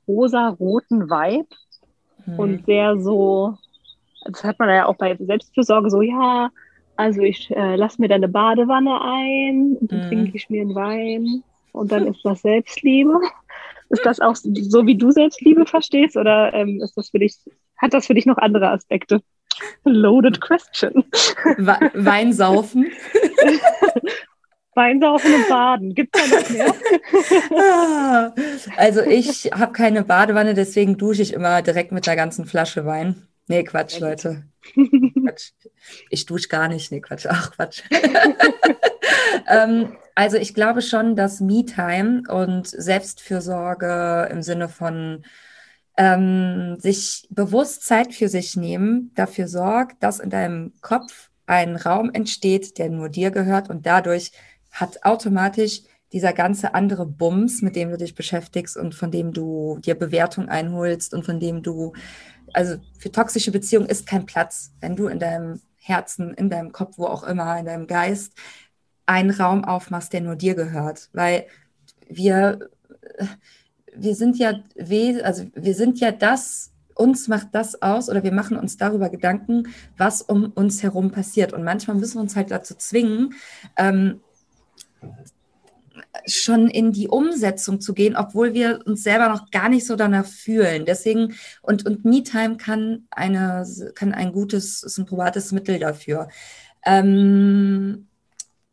rosa-roten 0.07 1.07
Vibe 1.07 1.55
hm. 2.23 2.39
und 2.39 2.65
sehr 2.65 2.99
so, 2.99 3.57
das 4.25 4.43
hat 4.43 4.57
man 4.57 4.69
ja 4.69 4.87
auch 4.87 4.97
bei 4.97 5.15
Selbstfürsorge 5.15 5.91
so, 5.91 6.01
ja, 6.01 6.49
also 6.95 7.21
ich 7.21 7.51
äh, 7.51 7.75
lasse 7.75 8.01
mir 8.01 8.07
dann 8.07 8.23
eine 8.23 8.29
Badewanne 8.29 9.01
ein 9.01 9.77
und 9.79 9.91
dann 9.91 10.05
mhm. 10.05 10.07
trinke 10.07 10.37
ich 10.37 10.49
mir 10.49 10.61
einen 10.61 10.75
Wein 10.75 11.43
und 11.71 11.91
dann 11.91 12.07
ist 12.07 12.23
das 12.23 12.41
Selbstliebe. 12.41 13.19
Ist 13.89 14.03
das 14.03 14.19
auch 14.19 14.35
so, 14.35 14.87
wie 14.87 14.97
du 14.97 15.11
Selbstliebe 15.11 15.67
verstehst 15.67 16.17
oder 16.17 16.51
ähm, 16.55 16.81
ist 16.81 16.97
das 16.97 17.09
für 17.11 17.19
dich, 17.19 17.35
hat 17.77 17.93
das 17.93 18.07
für 18.07 18.15
dich 18.15 18.25
noch 18.25 18.39
andere 18.39 18.71
Aspekte? 18.71 19.21
Loaded 19.83 20.41
question. 20.41 21.03
Weinsaufen. 21.93 22.87
Weinsaufen 24.75 25.33
und 25.35 25.47
Baden. 25.47 25.93
Gibt 25.93 26.17
es 26.17 26.29
da 26.29 26.35
noch 26.35 26.49
mehr? 26.49 26.73
Ah, 27.57 28.33
also 28.75 29.01
ich 29.01 29.51
habe 29.53 29.71
keine 29.71 30.03
Badewanne, 30.03 30.55
deswegen 30.55 30.97
dusche 30.97 31.21
ich 31.21 31.33
immer 31.33 31.61
direkt 31.61 31.91
mit 31.91 32.07
der 32.07 32.15
ganzen 32.15 32.45
Flasche 32.45 32.87
Wein. 32.87 33.27
Nee, 33.47 33.63
Quatsch, 33.63 33.99
Leute. 33.99 34.43
Quatsch. 34.73 35.51
Ich 36.09 36.25
dusche 36.25 36.47
gar 36.47 36.67
nicht. 36.67 36.91
Nee, 36.91 37.01
Quatsch. 37.01 37.27
Ach, 37.29 37.51
Quatsch. 37.51 37.83
ähm, 39.47 39.95
also 40.15 40.37
ich 40.37 40.53
glaube 40.53 40.81
schon, 40.81 41.15
dass 41.15 41.41
Me-Time 41.41 42.23
und 42.27 42.67
Selbstfürsorge 42.67 44.29
im 44.31 44.41
Sinne 44.41 44.67
von 44.69 45.23
ähm, 45.97 46.77
sich 46.79 47.27
bewusst 47.29 47.85
Zeit 47.85 48.13
für 48.13 48.27
sich 48.27 48.55
nehmen, 48.55 49.11
dafür 49.15 49.47
sorgt, 49.47 50.01
dass 50.03 50.19
in 50.19 50.29
deinem 50.29 50.73
Kopf 50.81 51.29
ein 51.45 51.75
Raum 51.75 52.09
entsteht, 52.11 52.77
der 52.79 52.89
nur 52.89 53.09
dir 53.09 53.31
gehört 53.31 53.69
und 53.69 53.85
dadurch 53.85 54.31
hat 54.71 55.05
automatisch 55.05 55.81
dieser 56.11 56.33
ganze 56.33 56.73
andere 56.73 57.05
Bums, 57.05 57.61
mit 57.61 57.75
dem 57.75 57.89
du 57.91 57.97
dich 57.97 58.15
beschäftigst 58.15 58.77
und 58.77 58.95
von 58.95 59.11
dem 59.11 59.33
du 59.33 59.79
dir 59.79 59.95
Bewertung 59.95 60.49
einholst 60.49 61.13
und 61.13 61.25
von 61.25 61.39
dem 61.39 61.61
du 61.61 61.93
also 62.55 62.77
für 62.97 63.11
toxische 63.11 63.51
Beziehungen 63.51 63.89
ist 63.89 64.07
kein 64.07 64.25
Platz, 64.25 64.71
wenn 64.79 64.95
du 64.95 65.07
in 65.07 65.19
deinem 65.19 65.61
Herzen, 65.77 66.33
in 66.33 66.49
deinem 66.49 66.71
Kopf, 66.71 66.97
wo 66.97 67.05
auch 67.05 67.23
immer, 67.23 67.59
in 67.59 67.65
deinem 67.65 67.87
Geist 67.87 68.33
einen 69.05 69.31
Raum 69.31 69.63
aufmachst, 69.63 70.13
der 70.13 70.21
nur 70.21 70.35
dir 70.35 70.55
gehört. 70.55 71.09
Weil 71.13 71.45
wir, 72.07 72.69
wir 73.93 74.15
sind 74.15 74.37
ja, 74.37 74.53
also 75.23 75.45
wir 75.53 75.75
sind 75.75 75.99
ja 75.99 76.11
das, 76.11 76.71
uns 76.95 77.27
macht 77.27 77.49
das 77.51 77.81
aus 77.81 78.09
oder 78.09 78.23
wir 78.23 78.31
machen 78.31 78.57
uns 78.57 78.77
darüber 78.77 79.09
Gedanken, 79.09 79.67
was 79.97 80.21
um 80.21 80.51
uns 80.53 80.81
herum 80.81 81.11
passiert. 81.11 81.53
Und 81.53 81.63
manchmal 81.63 81.97
müssen 81.97 82.15
wir 82.15 82.21
uns 82.21 82.35
halt 82.35 82.51
dazu 82.51 82.73
zwingen, 82.75 83.33
ähm, 83.77 84.21
schon 86.25 86.67
in 86.67 86.91
die 86.91 87.07
Umsetzung 87.07 87.81
zu 87.81 87.93
gehen, 87.93 88.15
obwohl 88.15 88.53
wir 88.53 88.79
uns 88.85 89.03
selber 89.03 89.29
noch 89.29 89.51
gar 89.51 89.69
nicht 89.69 89.85
so 89.85 89.95
danach 89.95 90.25
fühlen. 90.25 90.85
Deswegen, 90.85 91.35
und, 91.61 91.85
und 91.85 92.05
Me-Time 92.05 92.57
kann 92.57 93.07
eine, 93.11 93.65
kann 93.95 94.13
ein 94.13 94.31
gutes, 94.31 94.83
ist 94.83 94.97
ein 94.97 95.05
probates 95.05 95.51
Mittel 95.51 95.79
dafür. 95.79 96.27
Ähm, 96.85 98.07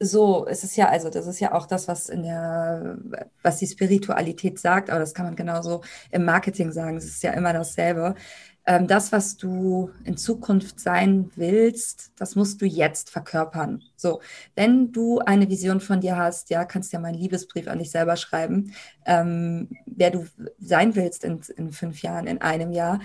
so, 0.05 0.47
es 0.49 0.65
ist 0.65 0.77
ja, 0.77 0.89
also 0.89 1.11
das 1.11 1.27
ist 1.27 1.41
ja 1.41 1.53
auch 1.53 1.67
das, 1.67 1.87
was 1.89 2.09
in 2.09 2.25
der, 2.25 2.99
was 3.43 3.59
die 3.59 3.67
Spiritualität 3.67 4.59
sagt, 4.59 4.91
aber 4.91 4.99
das 4.99 5.15
kann 5.15 5.27
man 5.27 5.37
genauso 5.37 5.83
im 6.11 6.25
Marketing 6.25 6.73
sagen. 6.73 6.97
Es 6.97 7.05
ist 7.05 7.23
ja 7.23 7.33
immer 7.33 7.53
dasselbe 7.53 8.15
ähm, 8.65 8.87
das, 8.87 9.11
was 9.11 9.37
du 9.37 9.91
in 10.05 10.17
Zukunft 10.17 10.79
sein 10.79 11.31
willst, 11.35 12.13
das 12.17 12.37
musst 12.37 12.61
du 12.63 12.67
jetzt 12.67 13.11
verkörpern. 13.11 13.83
So, 13.97 14.21
wenn 14.55 14.93
du 14.93 15.19
eine 15.19 15.49
Vision 15.49 15.81
von 15.81 16.01
dir 16.01 16.17
hast, 16.17 16.51
ja, 16.51 16.65
kannst 16.65 16.93
ja 16.93 17.01
mal 17.01 17.09
einen 17.09 17.19
Liebesbrief 17.19 17.67
an 17.67 17.79
dich 17.79 17.91
selber 17.91 18.17
schreiben, 18.17 18.73
ähm, 19.05 19.69
wer 19.87 20.11
du 20.11 20.27
sein 20.61 20.95
willst 20.95 21.25
in, 21.25 21.41
in 21.57 21.73
fünf 21.73 22.03
Jahren, 22.03 22.27
in 22.27 22.41
einem 22.41 22.73
Jahr. 22.73 23.01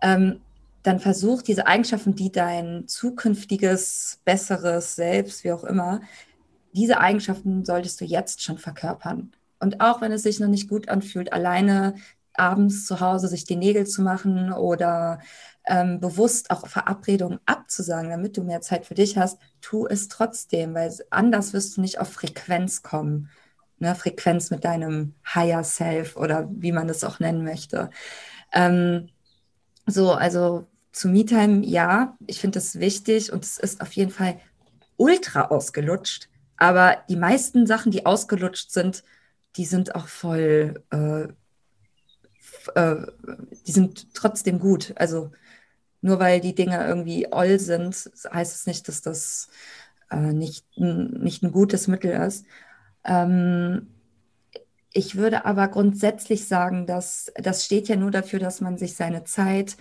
Ähm, 0.00 0.40
dann 0.82 0.98
versuch 0.98 1.42
diese 1.42 1.66
Eigenschaften, 1.66 2.14
die 2.14 2.32
dein 2.32 2.88
zukünftiges, 2.88 4.20
besseres 4.24 4.96
Selbst, 4.96 5.44
wie 5.44 5.52
auch 5.52 5.64
immer, 5.64 6.00
diese 6.72 6.98
Eigenschaften 6.98 7.64
solltest 7.64 8.00
du 8.00 8.04
jetzt 8.04 8.42
schon 8.42 8.58
verkörpern. 8.58 9.32
Und 9.60 9.80
auch 9.80 10.00
wenn 10.00 10.10
es 10.10 10.24
sich 10.24 10.40
noch 10.40 10.48
nicht 10.48 10.68
gut 10.68 10.88
anfühlt, 10.88 11.32
alleine 11.32 11.94
abends 12.34 12.86
zu 12.86 13.00
Hause 13.00 13.28
sich 13.28 13.44
die 13.44 13.56
Nägel 13.56 13.86
zu 13.86 14.02
machen 14.02 14.52
oder 14.52 15.20
ähm, 15.66 16.00
bewusst 16.00 16.50
auch 16.50 16.66
Verabredungen 16.66 17.40
abzusagen, 17.46 18.10
damit 18.10 18.36
du 18.36 18.42
mehr 18.42 18.60
Zeit 18.60 18.86
für 18.86 18.94
dich 18.94 19.16
hast, 19.16 19.38
tu 19.60 19.86
es 19.86 20.08
trotzdem, 20.08 20.74
weil 20.74 20.92
anders 21.10 21.52
wirst 21.52 21.76
du 21.76 21.80
nicht 21.80 22.00
auf 22.00 22.12
Frequenz 22.12 22.82
kommen. 22.82 23.30
Ne? 23.78 23.94
Frequenz 23.94 24.50
mit 24.50 24.64
deinem 24.64 25.14
Higher 25.34 25.64
Self 25.64 26.16
oder 26.16 26.48
wie 26.50 26.72
man 26.72 26.88
das 26.88 27.04
auch 27.04 27.20
nennen 27.20 27.44
möchte. 27.44 27.90
Ähm, 28.52 29.08
so, 29.86 30.12
also 30.12 30.66
zu 30.92 31.08
MeTime, 31.08 31.64
ja, 31.64 32.16
ich 32.26 32.40
finde 32.40 32.58
das 32.58 32.78
wichtig 32.78 33.32
und 33.32 33.44
es 33.44 33.58
ist 33.58 33.80
auf 33.80 33.92
jeden 33.92 34.10
Fall 34.10 34.38
ultra 34.96 35.46
ausgelutscht. 35.46 36.28
Aber 36.56 36.98
die 37.08 37.16
meisten 37.16 37.66
Sachen, 37.66 37.90
die 37.90 38.06
ausgelutscht 38.06 38.70
sind, 38.70 39.02
die 39.56 39.64
sind 39.64 39.94
auch 39.94 40.06
voll, 40.06 40.82
äh, 40.90 41.28
äh, 42.74 42.96
die 43.66 43.72
sind 43.72 44.14
trotzdem 44.14 44.58
gut. 44.58 44.92
Also 44.96 45.30
nur 46.00 46.18
weil 46.18 46.40
die 46.40 46.54
Dinge 46.54 46.84
irgendwie 46.86 47.28
oll 47.32 47.58
sind, 47.58 48.10
heißt 48.32 48.54
es 48.54 48.66
nicht, 48.66 48.88
dass 48.88 49.02
das 49.02 49.48
äh, 50.10 50.32
nicht, 50.32 50.66
nicht 50.76 51.42
ein 51.42 51.52
gutes 51.52 51.88
Mittel 51.88 52.12
ist. 52.12 52.44
Ähm, 53.04 53.88
ich 54.92 55.16
würde 55.16 55.44
aber 55.46 55.68
grundsätzlich 55.68 56.46
sagen, 56.46 56.86
dass 56.86 57.32
das 57.36 57.64
steht 57.64 57.88
ja 57.88 57.96
nur 57.96 58.10
dafür, 58.10 58.38
dass 58.38 58.60
man 58.60 58.78
sich 58.78 58.94
seine 58.94 59.24
Zeit 59.24 59.76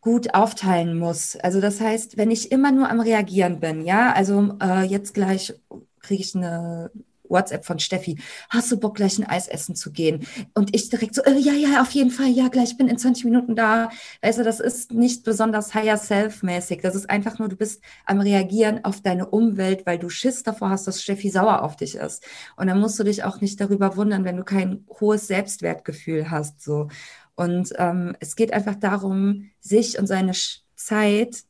gut 0.00 0.34
aufteilen 0.34 0.98
muss. 0.98 1.36
Also 1.36 1.60
das 1.60 1.80
heißt, 1.80 2.16
wenn 2.16 2.30
ich 2.30 2.52
immer 2.52 2.70
nur 2.70 2.88
am 2.88 3.00
Reagieren 3.00 3.58
bin, 3.58 3.84
ja, 3.84 4.12
also 4.12 4.56
äh, 4.62 4.84
jetzt 4.84 5.14
gleich 5.14 5.54
kriege 6.00 6.22
ich 6.22 6.34
eine 6.36 6.90
WhatsApp 7.28 7.64
von 7.64 7.78
Steffi, 7.78 8.18
hast 8.50 8.70
du 8.72 8.78
Bock, 8.78 8.96
gleich 8.96 9.18
ein 9.18 9.26
Eis 9.26 9.48
essen 9.48 9.74
zu 9.74 9.92
gehen? 9.92 10.26
Und 10.54 10.74
ich 10.74 10.88
direkt 10.88 11.14
so, 11.14 11.22
äh, 11.22 11.38
ja, 11.38 11.52
ja, 11.52 11.82
auf 11.82 11.90
jeden 11.90 12.10
Fall, 12.10 12.28
ja, 12.28 12.48
gleich, 12.48 12.76
bin 12.76 12.88
in 12.88 12.98
20 12.98 13.24
Minuten 13.24 13.56
da. 13.56 13.90
Also 14.20 14.42
das 14.42 14.60
ist 14.60 14.92
nicht 14.92 15.24
besonders 15.24 15.74
higher 15.74 15.96
self-mäßig. 15.96 16.80
Das 16.82 16.94
ist 16.94 17.10
einfach 17.10 17.38
nur, 17.38 17.48
du 17.48 17.56
bist 17.56 17.82
am 18.04 18.20
Reagieren 18.20 18.84
auf 18.84 19.00
deine 19.00 19.26
Umwelt, 19.26 19.86
weil 19.86 19.98
du 19.98 20.08
Schiss 20.08 20.42
davor 20.42 20.70
hast, 20.70 20.86
dass 20.86 21.02
Steffi 21.02 21.30
sauer 21.30 21.62
auf 21.62 21.76
dich 21.76 21.96
ist. 21.96 22.24
Und 22.56 22.66
dann 22.68 22.80
musst 22.80 22.98
du 22.98 23.04
dich 23.04 23.24
auch 23.24 23.40
nicht 23.40 23.60
darüber 23.60 23.96
wundern, 23.96 24.24
wenn 24.24 24.36
du 24.36 24.44
kein 24.44 24.84
hohes 25.00 25.26
Selbstwertgefühl 25.26 26.30
hast, 26.30 26.62
so. 26.62 26.88
Und 27.36 27.74
ähm, 27.76 28.16
es 28.18 28.34
geht 28.34 28.52
einfach 28.52 28.76
darum, 28.76 29.50
sich 29.60 29.98
und 29.98 30.06
seine 30.06 30.32
Zeit 30.74 31.44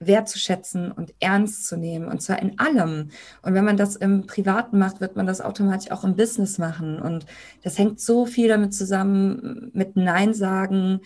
wertzuschätzen 0.00 0.92
und 0.92 1.14
ernst 1.20 1.66
zu 1.66 1.76
nehmen 1.76 2.06
und 2.06 2.22
zwar 2.22 2.40
in 2.40 2.58
allem. 2.58 3.10
Und 3.42 3.54
wenn 3.54 3.64
man 3.64 3.76
das 3.76 3.96
im 3.96 4.26
Privaten 4.26 4.78
macht, 4.78 5.00
wird 5.00 5.16
man 5.16 5.26
das 5.26 5.40
automatisch 5.40 5.90
auch 5.90 6.04
im 6.04 6.16
Business 6.16 6.58
machen. 6.58 7.00
Und 7.00 7.26
das 7.62 7.78
hängt 7.78 8.00
so 8.00 8.26
viel 8.26 8.48
damit 8.48 8.74
zusammen, 8.74 9.70
mit 9.74 9.96
Nein 9.96 10.34
sagen, 10.34 11.00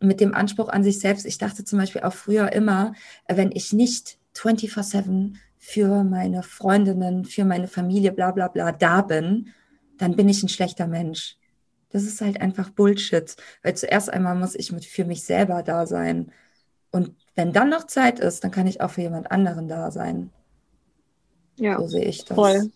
mit 0.00 0.20
dem 0.20 0.34
Anspruch 0.34 0.68
an 0.68 0.84
sich 0.84 1.00
selbst. 1.00 1.26
Ich 1.26 1.38
dachte 1.38 1.64
zum 1.64 1.78
Beispiel 1.78 2.02
auch 2.02 2.12
früher 2.12 2.52
immer, 2.52 2.94
wenn 3.28 3.50
ich 3.52 3.72
nicht 3.72 4.18
24-7 4.36 5.34
für 5.58 6.04
meine 6.04 6.42
Freundinnen, 6.42 7.24
für 7.24 7.44
meine 7.44 7.68
Familie, 7.68 8.12
bla 8.12 8.30
bla 8.30 8.48
bla 8.48 8.72
da 8.72 9.02
bin, 9.02 9.50
dann 9.98 10.16
bin 10.16 10.28
ich 10.28 10.42
ein 10.42 10.48
schlechter 10.48 10.86
Mensch. 10.86 11.36
Das 11.90 12.04
ist 12.04 12.20
halt 12.20 12.40
einfach 12.40 12.70
Bullshit, 12.70 13.36
weil 13.62 13.76
zuerst 13.76 14.10
einmal 14.10 14.36
muss 14.36 14.54
ich 14.54 14.72
mit 14.72 14.84
für 14.84 15.04
mich 15.04 15.24
selber 15.24 15.62
da 15.62 15.86
sein. 15.86 16.32
Und 16.90 17.14
wenn 17.40 17.54
dann 17.54 17.70
noch 17.70 17.86
Zeit 17.86 18.20
ist, 18.20 18.44
dann 18.44 18.50
kann 18.50 18.66
ich 18.66 18.82
auch 18.82 18.90
für 18.90 19.00
jemand 19.00 19.32
anderen 19.32 19.66
da 19.66 19.90
sein. 19.90 20.28
Ja, 21.56 21.78
so 21.78 21.86
sehe 21.86 22.04
ich 22.04 22.26
das. 22.26 22.34
Voll. 22.34 22.70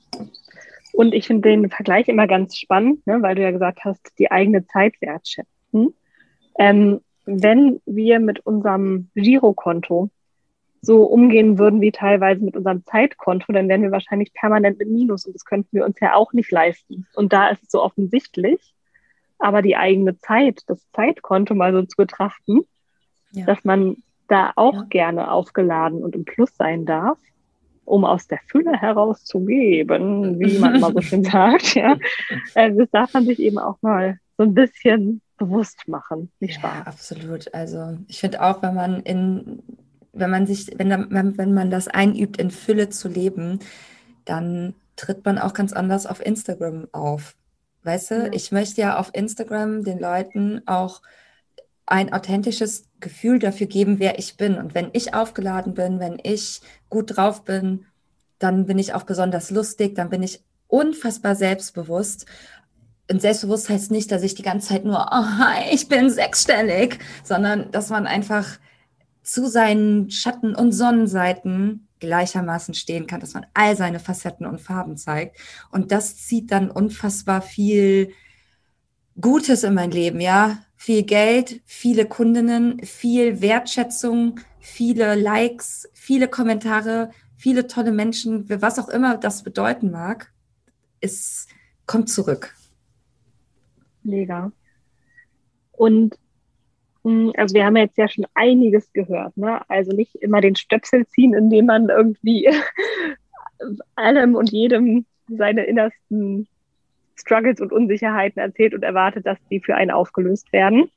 Und 0.95 1.13
ich 1.13 1.27
finde 1.27 1.51
den 1.51 1.69
Vergleich 1.69 2.09
immer 2.09 2.27
ganz 2.27 2.57
spannend, 2.57 3.07
ne, 3.07 3.21
weil 3.21 3.35
du 3.35 3.43
ja 3.43 3.51
gesagt 3.51 3.81
hast, 3.85 4.01
die 4.19 4.31
eigene 4.31 4.67
Zeit 4.67 4.95
wertschätzen. 5.03 5.95
Ähm, 6.59 7.01
wenn 7.27 7.83
wir 7.85 8.21
mit 8.21 8.41
unserem 8.41 9.11
Girokonto 9.15 10.09
so 10.81 11.05
umgehen 11.05 11.59
würden 11.59 11.83
wie 11.83 11.93
teilweise 11.93 12.43
mit 12.43 12.57
unserem 12.57 12.87
Zeitkonto, 12.87 13.53
dann 13.53 13.69
wären 13.69 13.83
wir 13.83 13.91
wahrscheinlich 13.91 14.33
permanent 14.33 14.81
im 14.81 14.95
Minus 14.95 15.27
und 15.27 15.35
das 15.35 15.45
könnten 15.45 15.77
wir 15.77 15.85
uns 15.85 16.01
ja 16.01 16.15
auch 16.15 16.33
nicht 16.33 16.51
leisten. 16.51 17.07
Und 17.15 17.35
da 17.35 17.49
ist 17.49 17.65
es 17.65 17.71
so 17.71 17.83
offensichtlich, 17.83 18.75
aber 19.39 19.61
die 19.61 19.77
eigene 19.77 20.19
Zeit, 20.21 20.63
das 20.69 20.91
Zeitkonto 20.93 21.55
mal 21.55 21.75
so 21.75 21.83
zu 21.83 21.97
betrachten, 21.99 22.61
ja. 23.33 23.45
dass 23.45 23.63
man 23.65 23.97
da 24.35 24.53
auch 24.57 24.75
ja. 24.75 24.87
gerne 24.91 25.31
aufgeladen 25.31 26.03
und 26.03 26.17
im 26.17 26.25
Plus 26.25 26.51
sein 26.57 26.85
darf, 26.85 27.19
um 27.85 28.05
aus 28.05 28.27
der 28.27 28.41
Fülle 28.49 28.73
herauszugeben, 28.73 30.41
wie 30.41 30.59
man 30.59 30.75
immer 30.75 30.93
so 30.93 31.01
schön 31.01 31.23
sagt. 31.37 31.77
Ja. 31.77 31.97
Äh, 32.55 32.73
das 32.75 32.91
darf 32.91 33.15
man 33.15 33.27
sich 33.27 33.39
eben 33.39 33.59
auch 33.59 33.81
mal 33.81 34.19
so 34.37 34.43
ein 34.43 34.53
bisschen 34.53 35.21
bewusst 35.37 35.87
machen, 35.87 36.33
nicht 36.41 36.63
wahr? 36.65 36.79
Ja, 36.79 36.87
absolut. 36.87 37.55
Also 37.55 37.97
ich 38.09 38.19
finde 38.19 38.43
auch, 38.43 38.61
wenn 38.63 38.75
man 38.75 39.01
in, 39.03 39.63
wenn 40.13 40.31
man 40.31 40.47
sich, 40.47 40.73
wenn, 40.79 40.91
wenn, 41.11 41.39
wenn 41.39 41.55
man 41.55 41.71
das 41.71 41.87
einübt, 41.87 42.37
in 42.37 42.51
Fülle 42.51 42.89
zu 42.89 43.09
leben, 43.09 43.61
dann 44.25 44.75
tritt 44.97 45.25
man 45.25 45.39
auch 45.39 45.55
ganz 45.55 45.73
anders 45.73 46.07
auf 46.07 46.25
Instagram 46.25 46.89
auf. 46.91 47.37
Weißt 47.85 48.11
du, 48.11 48.15
ja. 48.15 48.33
ich 48.33 48.51
möchte 48.51 48.81
ja 48.81 48.99
auf 48.99 49.11
Instagram 49.13 49.85
den 49.85 50.01
Leuten 50.01 50.63
auch 50.67 51.03
ein 51.87 52.13
authentisches 52.13 52.89
Gefühl 53.01 53.39
dafür 53.39 53.67
geben, 53.67 53.99
wer 53.99 54.19
ich 54.19 54.37
bin. 54.37 54.57
Und 54.57 54.75
wenn 54.75 54.91
ich 54.93 55.15
aufgeladen 55.15 55.75
bin, 55.75 56.01
wenn 56.01 56.19
ich 56.23 56.61
gut 56.89 57.17
drauf 57.17 57.45
bin, 57.45 57.87
dann 58.39 58.67
bin 58.67 58.79
ich 58.79 58.95
auch 58.95 59.05
besonders 59.05 59.51
lustig, 59.51 59.95
dann 59.95 60.11
bin 60.11 60.23
ich 60.23 60.43
unfassbar 60.67 61.35
selbstbewusst. 61.35 62.27
Und 63.11 63.21
selbstbewusst 63.21 63.69
heißt 63.69 63.91
nicht, 63.91 64.11
dass 64.11 64.23
ich 64.23 64.35
die 64.35 64.43
ganze 64.43 64.69
Zeit 64.69 64.85
nur, 64.85 65.09
oh, 65.11 65.25
hi, 65.39 65.73
ich 65.73 65.89
bin 65.89 66.09
sechsstellig, 66.09 66.99
sondern 67.23 67.71
dass 67.71 67.91
man 67.91 68.07
einfach 68.07 68.59
zu 69.23 69.47
seinen 69.47 70.11
Schatten- 70.11 70.55
und 70.55 70.73
Sonnenseiten 70.73 71.89
gleichermaßen 72.01 72.75
stehen 72.75 73.07
kann, 73.07 73.21
dass 73.21 73.35
man 73.35 73.47
all 73.55 73.77
seine 73.77 73.99
Facetten 73.99 74.47
und 74.47 74.61
Farben 74.61 74.97
zeigt. 74.97 75.37
Und 75.71 75.93
das 75.93 76.17
zieht 76.17 76.51
dann 76.51 76.71
unfassbar 76.71 77.41
viel 77.41 78.13
Gutes 79.21 79.63
in 79.63 79.75
mein 79.75 79.91
Leben, 79.91 80.21
ja. 80.21 80.59
Viel 80.77 81.05
Geld, 81.05 81.63
viele 81.65 82.07
Kundinnen, 82.07 82.83
viel 82.83 83.41
Wertschätzung, 83.41 84.41
viele 84.59 85.15
Likes, 85.15 85.89
viele 85.95 86.29
Kommentare, 86.29 87.11
viele 87.37 87.67
tolle 87.67 87.93
Menschen, 87.93 88.49
was 88.49 88.79
auch 88.79 88.89
immer 88.89 89.17
das 89.17 89.43
bedeuten 89.43 89.91
mag, 89.91 90.33
es 91.01 91.47
kommt 91.87 92.09
zurück. 92.09 92.55
Mega. 94.03 94.53
Und 95.73 96.19
hm, 97.05 97.33
also 97.37 97.55
wir 97.55 97.65
haben 97.67 97.77
jetzt 97.77 97.99
ja 97.99 98.09
schon 98.09 98.27
einiges 98.35 98.93
gehört, 98.93 99.37
ne? 99.37 99.61
Also 99.69 99.93
nicht 99.93 100.15
immer 100.17 100.41
den 100.41 100.57
Stöpsel 100.57 101.07
ziehen, 101.07 101.35
indem 101.35 101.67
man 101.67 101.89
irgendwie 101.89 102.49
allem 103.95 104.35
und 104.35 104.51
jedem 104.51 105.05
seine 105.29 105.65
innersten 105.65 106.49
Struggles 107.17 107.61
und 107.61 107.73
Unsicherheiten 107.73 108.41
erzählt 108.41 108.75
und 108.75 108.83
erwartet, 108.83 109.27
dass 109.27 109.39
die 109.51 109.61
für 109.61 109.75
einen 109.75 109.91
aufgelöst 109.91 110.53
werden. 110.53 110.91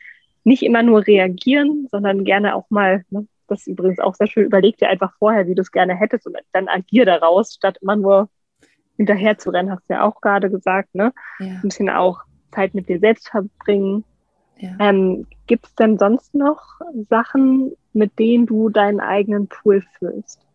Nicht 0.44 0.64
immer 0.64 0.84
nur 0.84 1.06
reagieren, 1.06 1.88
sondern 1.92 2.24
gerne 2.24 2.56
auch 2.56 2.70
mal, 2.70 3.04
ne? 3.10 3.28
das 3.48 3.62
ist 3.62 3.68
übrigens 3.68 4.00
auch 4.00 4.16
sehr 4.16 4.28
schön, 4.28 4.46
überleg 4.46 4.78
dir 4.78 4.90
einfach 4.90 5.14
vorher, 5.20 5.48
wie 5.48 5.56
du 5.56 5.62
es 5.62 5.72
gerne 5.72 5.96
hättest 5.96 6.26
und 6.26 6.38
dann 6.54 6.68
agier 6.68 7.06
daraus, 7.06 7.54
statt 7.54 7.78
immer 7.82 7.96
nur 7.96 8.30
hinterher 8.96 9.38
zu 9.38 9.52
rennen, 9.52 9.72
hast 9.72 9.90
du 9.90 9.94
ja 9.94 10.04
auch 10.04 10.22
gerade 10.22 10.50
gesagt, 10.50 10.96
ne? 10.96 11.14
Ja. 11.40 11.48
Ein 11.48 11.62
bisschen 11.62 11.90
auch 11.90 12.22
Zeit 12.52 12.74
mit 12.74 12.90
dir 12.90 13.00
selbst 13.00 13.30
verbringen, 13.30 14.04
ja. 14.60 14.76
Ähm, 14.80 15.28
Gibt 15.46 15.68
es 15.68 15.76
denn 15.76 15.98
sonst 15.98 16.34
noch 16.36 16.62
Sachen, 17.10 17.74
mit 17.94 18.18
denen 18.20 18.46
du 18.46 18.70
deinen 18.70 19.00
eigenen 19.00 19.48
Pool 19.48 19.84
füllst, 19.98 20.46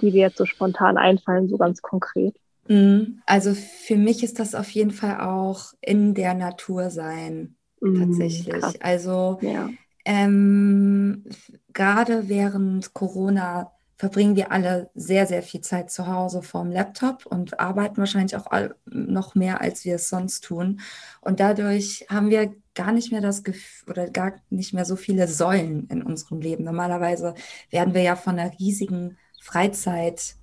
die 0.00 0.10
dir 0.10 0.20
jetzt 0.20 0.38
so 0.38 0.46
spontan 0.46 0.96
einfallen, 0.96 1.48
so 1.48 1.56
ganz 1.56 1.82
konkret? 1.82 2.36
Mhm. 2.70 3.20
Also 3.26 3.52
für 3.54 3.96
mich 3.96 4.22
ist 4.22 4.38
das 4.38 4.54
auf 4.54 4.70
jeden 4.70 4.92
Fall 4.92 5.20
auch 5.20 5.74
in 5.80 6.14
der 6.14 6.34
Natur 6.34 6.90
sein, 6.90 7.56
mhm, 7.80 7.98
tatsächlich. 7.98 8.60
Krass. 8.60 8.80
Also 8.80 9.38
ja. 9.42 9.68
ähm, 10.04 11.24
gerade 11.72 12.28
während 12.28 12.94
Corona 12.94 13.72
verbringen 13.96 14.36
wir 14.36 14.52
alle 14.52 14.88
sehr, 14.94 15.26
sehr 15.26 15.42
viel 15.42 15.62
Zeit 15.62 15.90
zu 15.90 16.06
Hause 16.06 16.42
vorm 16.42 16.70
Laptop 16.70 17.26
und 17.26 17.58
arbeiten 17.58 17.96
wahrscheinlich 17.98 18.36
auch 18.36 18.46
noch 18.86 19.34
mehr, 19.34 19.60
als 19.60 19.84
wir 19.84 19.96
es 19.96 20.08
sonst 20.08 20.44
tun. 20.44 20.80
Und 21.20 21.40
dadurch 21.40 22.06
haben 22.08 22.30
wir 22.30 22.54
gar 22.76 22.92
nicht 22.92 23.10
mehr 23.10 23.20
das 23.20 23.42
Gefühl 23.42 23.90
oder 23.90 24.08
gar 24.08 24.34
nicht 24.48 24.72
mehr 24.72 24.84
so 24.84 24.94
viele 24.94 25.26
Säulen 25.26 25.88
in 25.88 26.02
unserem 26.04 26.40
Leben. 26.40 26.64
Normalerweise 26.64 27.34
werden 27.68 27.94
wir 27.94 28.02
ja 28.02 28.14
von 28.14 28.38
einer 28.38 28.52
riesigen 28.60 29.18
Freizeit 29.42 30.36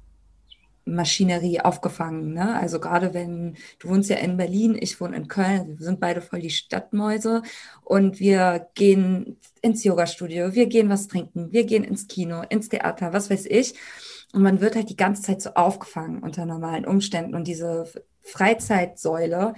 Maschinerie 0.88 1.62
aufgefangen. 1.62 2.34
Ne? 2.34 2.56
Also 2.56 2.80
gerade 2.80 3.14
wenn 3.14 3.56
du 3.80 3.90
wohnst 3.90 4.10
ja 4.10 4.18
in 4.18 4.38
Berlin, 4.38 4.78
ich 4.80 5.00
wohne 5.00 5.16
in 5.16 5.28
Köln, 5.28 5.78
wir 5.78 5.86
sind 5.86 6.00
beide 6.00 6.22
voll 6.22 6.40
die 6.40 6.50
Stadtmäuse 6.50 7.42
und 7.84 8.20
wir 8.20 8.68
gehen 8.76 9.38
ins 9.62 9.84
Yoga-Studio, 9.84 10.54
wir 10.54 10.68
gehen 10.68 10.90
was 10.90 11.08
trinken, 11.08 11.52
wir 11.52 11.66
gehen 11.66 11.84
ins 11.84 12.08
Kino, 12.08 12.44
ins 12.50 12.70
Theater, 12.70 13.14
was 13.14 13.30
weiß 13.30 13.46
ich. 13.46 13.76
Und 14.34 14.42
man 14.42 14.60
wird 14.62 14.76
halt 14.76 14.90
die 14.90 14.98
ganze 14.98 15.22
Zeit 15.22 15.42
so 15.42 15.52
aufgefangen 15.54 16.22
unter 16.22 16.46
normalen 16.46 16.86
Umständen 16.86 17.36
und 17.36 17.48
diese 17.48 17.86
Freizeitsäule 18.22 19.54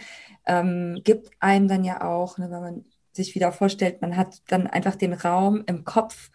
ähm, 0.45 1.01
gibt 1.03 1.31
einem 1.39 1.67
dann 1.67 1.83
ja 1.83 2.03
auch, 2.03 2.37
ne, 2.37 2.51
wenn 2.51 2.61
man 2.61 2.85
sich 3.13 3.33
wieder 3.35 3.51
vorstellt, 3.51 4.01
man 4.01 4.15
hat 4.15 4.41
dann 4.47 4.67
einfach 4.67 4.95
den 4.95 5.13
Raum 5.13 5.63
im 5.65 5.83
Kopf 5.85 6.29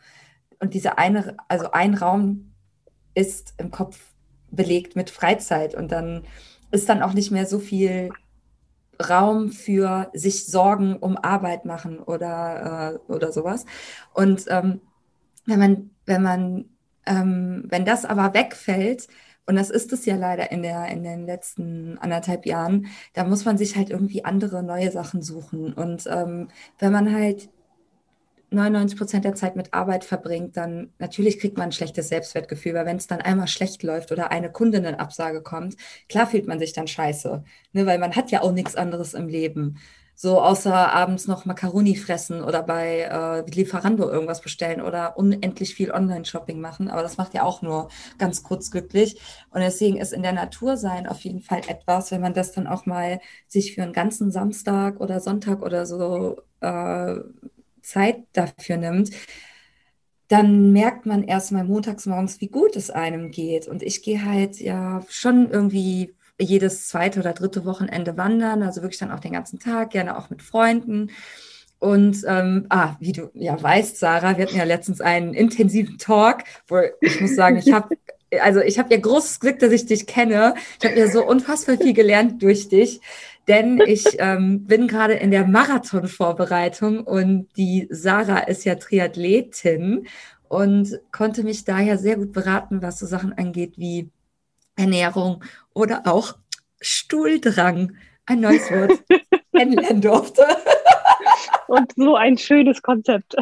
und 0.59 0.75
diese 0.75 0.99
eine, 0.99 1.37
also 1.49 1.71
ein 1.71 1.95
Raum 1.95 2.55
ist 3.15 3.55
im 3.59 3.71
Kopf 3.71 4.14
belegt 4.57 4.97
mit 4.97 5.11
Freizeit 5.11 5.75
und 5.75 5.93
dann 5.93 6.25
ist 6.71 6.89
dann 6.89 7.03
auch 7.03 7.15
nicht 7.15 7.31
mehr 7.31 7.47
so 7.47 7.59
viel 7.59 8.11
Raum 9.09 9.51
für 9.51 10.11
sich 10.13 10.47
Sorgen 10.47 10.97
um 10.97 11.17
Arbeit 11.17 11.65
machen 11.65 11.99
oder, 11.99 13.01
äh, 13.09 13.13
oder 13.13 13.33
sowas. 13.33 13.65
Und 14.13 14.45
ähm, 14.49 14.81
wenn 15.47 15.59
man, 15.59 15.91
wenn 16.07 16.23
man, 16.23 16.65
ähm, 17.07 17.65
wenn 17.69 17.85
das 17.85 18.05
aber 18.05 18.35
wegfällt, 18.35 19.09
und 19.47 19.57
das 19.57 19.69
ist 19.69 19.93
es 19.93 20.07
ja 20.07 20.17
leider 20.17 20.51
in, 20.53 20.63
der, 20.63 20.87
in 20.89 21.03
den 21.03 21.27
letzten 21.27 21.99
anderthalb 21.99 22.47
Jahren, 22.47 22.87
da 23.13 23.25
muss 23.25 23.45
man 23.45 23.59
sich 23.59 23.77
halt 23.77 23.91
irgendwie 23.91 24.25
andere 24.25 24.63
neue 24.63 24.91
Sachen 24.91 25.21
suchen. 25.21 25.75
Und 25.75 26.07
ähm, 26.07 26.49
wenn 26.79 26.93
man 26.93 27.13
halt 27.13 27.51
99 28.55 28.99
Prozent 28.99 29.25
der 29.25 29.35
Zeit 29.35 29.57
mit 29.57 29.75
Arbeit 29.75 30.05
verbringt, 30.05 30.57
dann 30.57 30.93
natürlich 30.99 31.39
kriegt 31.39 31.57
man 31.57 31.69
ein 31.69 31.73
schlechtes 31.73 32.09
Selbstwertgefühl, 32.09 32.75
weil 32.75 32.87
wenn 32.87 32.97
es 32.97 33.07
dann 33.07 33.21
einmal 33.21 33.49
schlecht 33.49 33.83
läuft 33.83 34.13
oder 34.13 34.31
eine 34.31 34.51
Kundinnenabsage 34.51 35.43
kommt, 35.43 35.77
klar 36.09 36.27
fühlt 36.27 36.47
man 36.47 36.59
sich 36.59 36.73
dann 36.73 36.87
scheiße, 36.87 37.45
ne, 37.73 37.87
weil 37.87 37.99
man 37.99 38.17
hat 38.17 38.31
ja 38.31 38.43
auch 38.43 38.53
nichts 38.53 38.77
anderes 38.77 39.15
im 39.15 39.29
Leben. 39.29 39.79
So 40.17 40.41
außer 40.41 40.73
abends 40.93 41.27
noch 41.27 41.45
Macaroni 41.45 41.97
fressen 41.97 42.43
oder 42.45 42.63
bei 42.63 43.01
äh, 43.01 43.51
Lieferando 43.51 44.09
irgendwas 44.09 44.41
bestellen 44.41 44.81
oder 44.81 45.19
unendlich 45.19 45.75
viel 45.75 45.91
Online-Shopping 45.91 46.61
machen. 46.61 46.89
Aber 46.89 47.03
das 47.03 47.17
macht 47.17 47.35
ja 47.35 47.43
auch 47.43 47.63
nur 47.63 47.89
ganz 48.17 48.45
kurz 48.45 48.71
glücklich. 48.71 49.21
Und 49.51 49.61
deswegen 49.61 49.97
ist 49.97 50.13
in 50.13 50.23
der 50.23 50.33
Natur 50.33 50.77
sein 50.77 51.09
auf 51.09 51.21
jeden 51.23 51.41
Fall 51.41 51.63
etwas, 51.67 52.13
wenn 52.13 52.21
man 52.21 52.33
das 52.33 52.53
dann 52.53 52.69
auch 52.69 52.87
mal 52.87 53.21
sich 53.49 53.75
für 53.75 53.83
einen 53.83 53.93
ganzen 53.93 54.31
Samstag 54.31 55.01
oder 55.01 55.19
Sonntag 55.19 55.63
oder 55.63 55.85
so 55.85 56.37
äh, 56.61 57.17
Zeit 57.85 58.25
dafür 58.33 58.77
nimmt, 58.77 59.11
dann 60.29 60.73
merkt 60.73 61.07
man 61.07 61.23
erst 61.23 61.53
mal 61.53 61.65
montags 61.65 62.07
morgens, 62.07 62.41
wie 62.41 62.49
gut 62.49 62.77
es 62.77 62.91
einem 62.91 63.31
geht. 63.31 63.69
Und 63.69 63.83
ich 63.83 64.03
gehe 64.03 64.25
halt 64.25 64.59
ja 64.59 65.05
schon 65.09 65.51
irgendwie 65.51 66.15
jedes 66.41 66.89
zweite 66.89 67.21
oder 67.21 67.33
dritte 67.33 67.65
Wochenende 67.65 68.17
wandern, 68.17 68.63
also 68.63 68.83
wirklich 68.83 68.99
dann 68.99 69.13
auch 69.13 69.21
den 69.21 69.33
ganzen 69.33 69.61
Tag, 69.61 69.91
gerne 69.91 70.19
auch 70.19 70.31
mit 70.31 70.43
Freunden. 70.43 71.11
Und 71.79 72.25
ähm, 72.27 72.67
ah, 72.71 72.97
wie 72.99 73.13
du 73.13 73.31
ja 73.35 73.63
weißt, 73.63 73.99
Sarah, 73.99 74.39
wir 74.39 74.47
hatten 74.47 74.57
ja 74.57 74.65
letztens 74.65 75.01
einen 75.01 75.35
intensiven 75.35 75.99
Talk, 75.99 76.45
wo 76.67 76.79
ich 77.01 77.21
muss 77.21 77.35
sagen, 77.37 77.59
ich 77.59 77.73
habe 77.73 77.97
also 78.41 78.61
ich 78.61 78.81
habe 78.81 78.93
ja 78.93 79.01
großes 79.01 79.39
Glück, 79.39 79.61
dass 79.61 79.71
ich 79.71 79.87
dich 79.87 80.07
kenne. 80.07 80.55
Ich 80.81 80.89
habe 80.89 80.99
ja 80.99 81.09
so 81.09 81.25
unfassbar 81.25 81.77
viel 81.77 81.93
gelernt 81.93 82.43
durch 82.43 82.69
dich 82.69 83.01
denn 83.49 83.81
ich 83.87 84.17
ähm, 84.19 84.65
bin 84.67 84.89
gerade 84.89 85.15
in 85.15 85.31
der 85.31 85.47
Marathonvorbereitung 85.47 87.05
und 87.05 87.49
die 87.57 87.87
Sarah 87.91 88.41
ist 88.41 88.65
ja 88.65 88.77
Triathletin 88.77 90.07
und 90.49 91.01
konnte 91.13 91.43
mich 91.43 91.65
daher 91.65 91.99
sehr 91.99 92.17
gut 92.17 92.33
beraten, 92.33 92.83
was 92.83 92.99
so 92.99 93.07
Sachen 93.07 93.33
angeht 93.33 93.75
wie 93.77 94.11
Ernährung 94.77 95.45
oder 95.75 96.03
auch 96.07 96.37
Stuhldrang. 96.81 97.97
Ein 98.27 98.41
neues 98.41 98.71
Wort 98.71 99.03
kennenlernen 99.55 100.01
durfte. 100.01 100.47
Und 101.67 101.93
so 101.97 102.17
ein 102.17 102.39
schönes 102.39 102.81
Konzept 102.83 103.37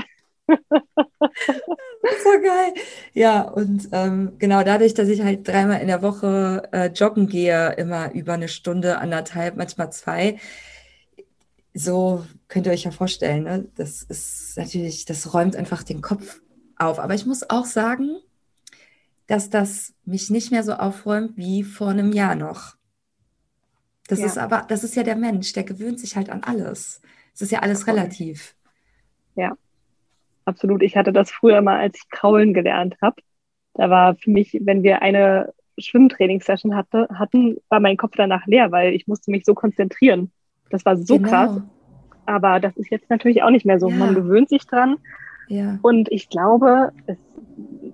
so 0.49 2.41
geil. 2.43 2.75
Ja, 3.15 3.43
und 3.43 3.89
ähm, 3.93 4.33
genau 4.39 4.63
dadurch, 4.63 4.95
dass 4.95 5.09
ich 5.09 5.23
halt 5.23 5.47
dreimal 5.47 5.81
in 5.81 5.87
der 5.87 6.03
Woche 6.03 6.69
äh, 6.73 6.87
joggen 6.89 7.29
gehe, 7.29 7.73
immer 7.75 8.13
über 8.13 8.35
eine 8.35 8.49
Stunde, 8.49 8.99
anderthalb, 8.99 9.57
manchmal 9.57 9.93
zwei, 9.93 10.39
so 11.75 12.27
könnt 12.49 12.67
ihr 12.67 12.73
euch 12.73 12.85
ja 12.85 12.91
vorstellen, 12.91 13.45
ne? 13.45 13.69
das 13.77 14.03
ist 14.03 14.57
natürlich, 14.57 15.05
das 15.05 15.33
räumt 15.33 15.57
einfach 15.57 15.83
den 15.83 16.03
Kopf 16.03 16.41
auf. 16.77 16.99
Aber 16.99 17.15
ich 17.15 17.27
muss 17.27 17.49
auch 17.49 17.65
sagen, 17.65 18.17
dass 19.27 19.49
das 19.49 19.95
mich 20.05 20.31
nicht 20.31 20.51
mehr 20.51 20.65
so 20.65 20.75
aufräumt 20.75 21.37
wie 21.37 21.63
vor 21.63 21.89
einem 21.89 22.13
Jahr 22.13 22.35
noch. 22.35 22.77
Das 24.09 24.19
ja. 24.19 24.27
ist 24.27 24.37
aber, 24.37 24.67
das 24.69 24.85
ist 24.85 24.97
ja 24.97 25.03
der 25.05 25.17
Mensch, 25.17 25.53
der 25.53 25.65
gewöhnt 25.65 26.01
sich 26.01 26.17
halt 26.17 26.29
an 26.29 26.43
alles. 26.43 27.01
Es 27.35 27.41
ist 27.41 27.53
ja 27.53 27.61
alles 27.61 27.87
relativ. 27.87 28.55
Ja, 29.35 29.57
absolut. 30.45 30.83
Ich 30.83 30.97
hatte 30.97 31.13
das 31.13 31.31
früher 31.31 31.63
mal, 31.63 31.79
als 31.79 31.99
ich 31.99 32.11
Kraulen 32.11 32.55
gelernt 32.55 32.97
habe. 33.01 33.17
Da 33.75 33.91
war 33.91 34.15
für 34.17 34.31
mich, 34.31 34.59
wenn 34.63 34.83
wir 34.83 35.03
eine 35.03 35.53
Schwimmtrainingssession 35.79 36.75
hatte, 36.75 37.09
hatten, 37.15 37.57
war 37.69 37.81
mein 37.81 37.97
Kopf 37.97 38.13
danach 38.17 38.47
leer, 38.47 38.71
weil 38.71 38.95
ich 38.95 39.07
musste 39.07 39.31
mich 39.31 39.45
so 39.45 39.55
konzentrieren. 39.55 40.31
Das 40.71 40.85
war 40.85 40.97
so 40.97 41.17
genau. 41.17 41.29
krass. 41.29 41.61
Aber 42.27 42.61
das 42.61 42.77
ist 42.77 42.91
jetzt 42.91 43.11
natürlich 43.11 43.43
auch 43.43 43.51
nicht 43.51 43.67
mehr 43.67 43.81
so. 43.81 43.89
Ja. 43.89 43.97
Man 43.97 44.15
gewöhnt 44.15 44.49
sich 44.49 44.67
dran. 44.67 44.97
Ja. 45.49 45.79
Und 45.83 46.11
ich 46.11 46.29
glaube, 46.29 46.93
es, 47.07 47.19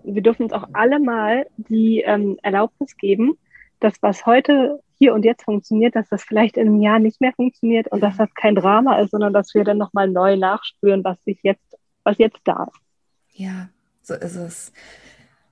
wir 0.04 0.22
dürfen 0.22 0.44
uns 0.44 0.52
auch 0.52 0.68
alle 0.72 1.00
mal 1.00 1.46
die 1.56 2.00
ähm, 2.00 2.38
Erlaubnis 2.42 2.96
geben, 2.96 3.38
dass 3.80 3.94
was 4.02 4.26
heute 4.26 4.80
hier 4.98 5.14
und 5.14 5.24
jetzt 5.24 5.44
funktioniert, 5.44 5.94
dass 5.94 6.08
das 6.08 6.24
vielleicht 6.24 6.56
in 6.56 6.66
einem 6.66 6.80
Jahr 6.80 6.98
nicht 6.98 7.20
mehr 7.20 7.32
funktioniert 7.32 7.90
und 7.90 8.02
dass 8.02 8.16
das 8.16 8.32
kein 8.34 8.56
Drama 8.56 8.98
ist, 8.98 9.12
sondern 9.12 9.32
dass 9.32 9.54
wir 9.54 9.62
dann 9.62 9.78
nochmal 9.78 10.08
neu 10.08 10.36
nachspüren, 10.36 11.04
was 11.04 11.22
sich 11.24 11.38
jetzt 11.42 11.67
was 12.08 12.18
jetzt 12.18 12.40
da 12.44 12.64
ist. 12.64 13.38
Ja, 13.38 13.68
so 14.02 14.14
ist 14.14 14.36
es. 14.36 14.72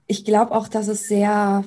Ich 0.07 0.25
glaube 0.25 0.53
auch, 0.53 0.69
dass 0.69 0.89
es 0.89 1.07
sehr 1.07 1.65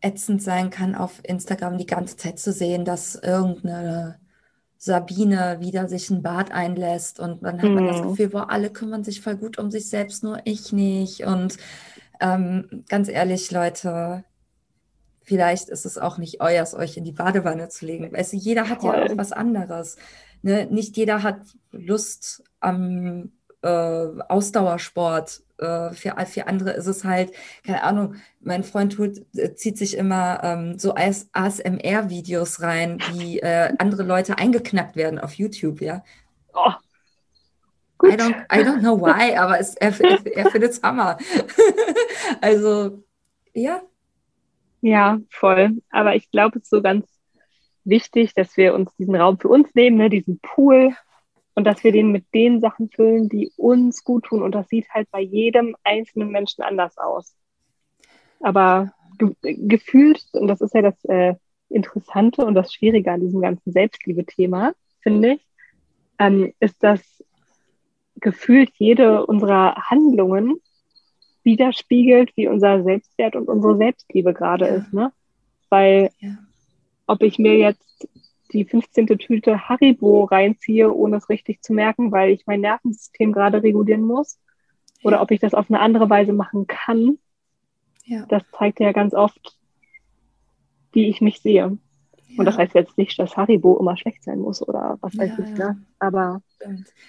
ätzend 0.00 0.42
sein 0.42 0.70
kann, 0.70 0.94
auf 0.94 1.20
Instagram 1.22 1.78
die 1.78 1.86
ganze 1.86 2.16
Zeit 2.16 2.38
zu 2.38 2.52
sehen, 2.52 2.84
dass 2.84 3.14
irgendeine 3.14 4.18
Sabine 4.78 5.58
wieder 5.60 5.88
sich 5.88 6.10
ein 6.10 6.22
Bad 6.22 6.50
einlässt 6.50 7.20
und 7.20 7.44
dann 7.44 7.62
hat 7.62 7.70
man 7.70 7.86
das 7.86 8.00
mhm. 8.00 8.08
Gefühl, 8.08 8.28
boah, 8.30 8.50
alle 8.50 8.70
kümmern 8.70 9.04
sich 9.04 9.20
voll 9.20 9.36
gut 9.36 9.58
um 9.58 9.70
sich 9.70 9.88
selbst, 9.88 10.24
nur 10.24 10.40
ich 10.44 10.72
nicht. 10.72 11.24
Und 11.24 11.56
ähm, 12.20 12.84
ganz 12.88 13.08
ehrlich, 13.08 13.50
Leute, 13.52 14.24
vielleicht 15.22 15.68
ist 15.68 15.86
es 15.86 15.98
auch 15.98 16.18
nicht 16.18 16.40
euers, 16.40 16.74
euch 16.74 16.96
in 16.96 17.04
die 17.04 17.12
Badewanne 17.12 17.68
zu 17.68 17.86
legen. 17.86 18.12
Weißt 18.12 18.32
du, 18.32 18.36
jeder 18.36 18.68
hat 18.68 18.80
Voll. 18.80 18.96
ja 18.96 19.04
auch 19.04 19.16
was 19.16 19.30
anderes. 19.30 19.96
Ne? 20.42 20.66
Nicht 20.66 20.96
jeder 20.96 21.22
hat 21.22 21.40
Lust 21.70 22.42
am 22.58 23.30
äh, 23.62 24.22
Ausdauersport. 24.28 25.42
Äh, 25.58 25.92
für, 25.92 26.14
für 26.26 26.46
andere 26.46 26.70
ist 26.70 26.86
es 26.86 27.04
halt, 27.04 27.32
keine 27.64 27.82
Ahnung, 27.82 28.16
mein 28.40 28.64
Freund 28.64 28.94
tut, 28.94 29.18
äh, 29.36 29.54
zieht 29.54 29.78
sich 29.78 29.96
immer 29.96 30.40
ähm, 30.42 30.78
so 30.78 30.94
ASMR-Videos 30.94 32.60
rein, 32.60 32.98
wie 33.12 33.38
äh, 33.38 33.72
andere 33.78 34.02
Leute 34.02 34.38
eingeknackt 34.38 34.96
werden 34.96 35.18
auf 35.18 35.34
YouTube, 35.34 35.80
ja. 35.80 36.02
Oh. 36.52 36.72
I 38.04 38.16
don't, 38.16 38.34
I 38.52 38.64
don't 38.64 38.80
know 38.80 39.00
why, 39.00 39.36
aber 39.36 39.60
es, 39.60 39.76
er, 39.76 39.98
er, 40.00 40.26
er 40.26 40.50
findet 40.50 40.72
es 40.72 40.82
Hammer. 40.82 41.18
also, 42.40 43.04
ja. 43.54 43.80
Ja, 44.80 45.20
voll. 45.30 45.80
Aber 45.90 46.16
ich 46.16 46.28
glaube, 46.32 46.58
es 46.58 46.64
ist 46.64 46.70
so 46.70 46.82
ganz 46.82 47.06
wichtig, 47.84 48.34
dass 48.34 48.56
wir 48.56 48.74
uns 48.74 48.94
diesen 48.96 49.14
Raum 49.14 49.38
für 49.38 49.48
uns 49.48 49.72
nehmen, 49.74 49.96
ne, 49.96 50.10
diesen 50.10 50.40
Pool, 50.40 50.96
und 51.54 51.64
dass 51.64 51.84
wir 51.84 51.92
den 51.92 52.12
mit 52.12 52.24
den 52.34 52.60
Sachen 52.60 52.88
füllen, 52.88 53.28
die 53.28 53.52
uns 53.56 54.04
gut 54.04 54.24
tun. 54.24 54.42
Und 54.42 54.54
das 54.54 54.68
sieht 54.68 54.88
halt 54.90 55.10
bei 55.10 55.20
jedem 55.20 55.76
einzelnen 55.84 56.30
Menschen 56.30 56.62
anders 56.62 56.96
aus. 56.98 57.34
Aber 58.40 58.92
ge 59.18 59.34
gefühlt, 59.42 60.24
und 60.32 60.48
das 60.48 60.60
ist 60.60 60.74
ja 60.74 60.82
das 60.82 61.04
äh, 61.04 61.34
Interessante 61.68 62.44
und 62.44 62.54
das 62.54 62.72
Schwierige 62.72 63.12
an 63.12 63.20
diesem 63.20 63.40
ganzen 63.40 63.72
Selbstliebe-Thema, 63.72 64.74
finde 65.00 65.34
ich, 65.34 65.46
ähm, 66.18 66.52
ist, 66.60 66.82
dass 66.82 67.00
gefühlt 68.16 68.70
jede 68.76 69.26
unserer 69.26 69.74
Handlungen 69.90 70.60
widerspiegelt, 71.44 72.30
wie 72.36 72.46
unser 72.46 72.82
Selbstwert 72.82 73.36
und 73.36 73.48
unsere 73.48 73.76
Selbstliebe 73.76 74.32
gerade 74.32 74.66
ja. 74.66 74.74
ist. 74.74 74.92
Ne? 74.92 75.12
Weil 75.68 76.10
ja. 76.20 76.38
ob 77.06 77.22
ich 77.22 77.38
mir 77.38 77.56
jetzt 77.56 78.08
die 78.52 78.64
15. 78.64 79.06
Tüte 79.18 79.68
Haribo 79.68 80.24
reinziehe, 80.24 80.92
ohne 80.92 81.16
es 81.16 81.28
richtig 81.28 81.62
zu 81.62 81.72
merken, 81.72 82.12
weil 82.12 82.30
ich 82.30 82.46
mein 82.46 82.60
Nervensystem 82.60 83.32
gerade 83.32 83.62
regulieren 83.62 84.02
muss. 84.02 84.38
Oder 85.02 85.20
ob 85.20 85.30
ich 85.30 85.40
das 85.40 85.54
auf 85.54 85.68
eine 85.68 85.80
andere 85.80 86.08
Weise 86.08 86.32
machen 86.32 86.66
kann. 86.66 87.18
Ja. 88.04 88.26
Das 88.26 88.42
zeigt 88.56 88.80
ja 88.80 88.92
ganz 88.92 89.14
oft, 89.14 89.58
wie 90.92 91.08
ich 91.08 91.20
mich 91.20 91.40
sehe. 91.40 91.78
Ja. 92.28 92.38
Und 92.38 92.44
das 92.44 92.56
heißt 92.56 92.74
jetzt 92.74 92.96
nicht, 92.98 93.18
dass 93.18 93.36
Haribo 93.36 93.78
immer 93.78 93.96
schlecht 93.96 94.22
sein 94.22 94.38
muss 94.38 94.66
oder 94.66 94.98
was 95.00 95.16
weiß 95.16 95.32
ja, 95.38 95.44
ich, 95.44 95.58
ne? 95.58 95.82
aber 95.98 96.42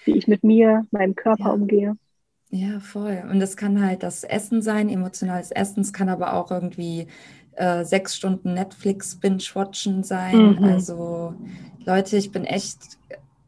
wie 0.05 0.17
ich 0.17 0.27
mit 0.27 0.43
mir, 0.43 0.85
meinem 0.91 1.15
Körper 1.15 1.53
umgehe. 1.53 1.95
Ja, 2.49 2.79
voll. 2.79 3.23
Und 3.31 3.39
das 3.39 3.57
kann 3.57 3.83
halt 3.83 4.03
das 4.03 4.23
Essen 4.23 4.61
sein, 4.61 4.87
emotionales 4.87 5.49
Essen. 5.49 5.81
Es 5.81 5.91
kann 5.91 6.07
aber 6.07 6.35
auch 6.35 6.51
irgendwie 6.51 7.07
äh, 7.55 7.83
sechs 7.85 8.15
Stunden 8.15 8.53
Netflix 8.53 9.15
binge-watchen 9.15 10.03
sein. 10.03 10.57
Mhm. 10.57 10.63
Also 10.63 11.35
Leute, 11.85 12.17
ich 12.17 12.31
bin 12.31 12.45
echt 12.45 12.79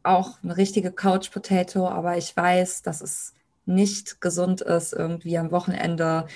auch 0.03 0.38
eine 0.43 0.58
richtige 0.58 0.91
Couch-Potato, 0.91 1.88
aber 1.88 2.18
ich 2.18 2.36
weiß, 2.36 2.84
dass 2.84 3.01
es 3.01 3.34
nicht 3.66 4.22
gesund 4.22 4.62
ist, 4.62 4.93
irgendwie 4.93 5.38
am 5.38 5.51
Wochenende 5.51 6.28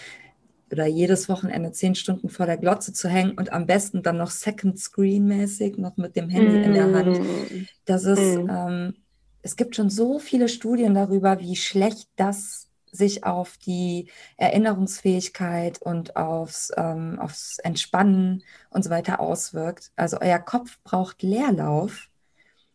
oder 0.72 0.86
jedes 0.86 1.30
Wochenende 1.30 1.72
zehn 1.72 1.96
Stunden 1.96 2.30
vor 2.30 2.46
der 2.46 2.58
Glotze 2.58 2.94
zu 2.94 3.10
hängen 3.10 3.32
und 3.32 3.52
am 3.52 3.66
besten 3.66 4.04
dann 4.04 4.18
noch 4.18 4.30
Second 4.30 4.80
Screen 4.80 5.26
mäßig, 5.26 5.78
noch 5.78 5.98
mit 5.98 6.16
dem 6.16 6.30
Handy 6.30 6.60
mm. 6.60 6.64
in 6.64 6.74
der 6.74 6.94
Hand. 6.94 7.20
Mm. 7.20 7.68
Das 7.86 8.04
ist, 8.04 8.38
mm. 8.38 8.50
ähm, 8.50 8.94
es 9.42 9.56
gibt 9.56 9.76
schon 9.76 9.90
so 9.90 10.20
viele 10.20 10.48
Studien 10.48 10.94
darüber, 10.94 11.40
wie 11.40 11.56
schlecht 11.56 12.10
das 12.18 12.69
sich 12.92 13.24
auf 13.24 13.58
die 13.58 14.10
Erinnerungsfähigkeit 14.38 15.82
und 15.82 16.16
aufs, 16.16 16.72
ähm, 16.78 17.20
aufs 17.20 17.60
Entspannen 17.60 18.44
und 18.70 18.84
so 18.84 18.90
weiter 18.90 19.20
auswirkt. 19.20 19.92
Also 19.96 20.18
euer 20.22 20.40
Kopf 20.40 20.80
braucht 20.84 21.22
Leerlauf. 21.24 22.10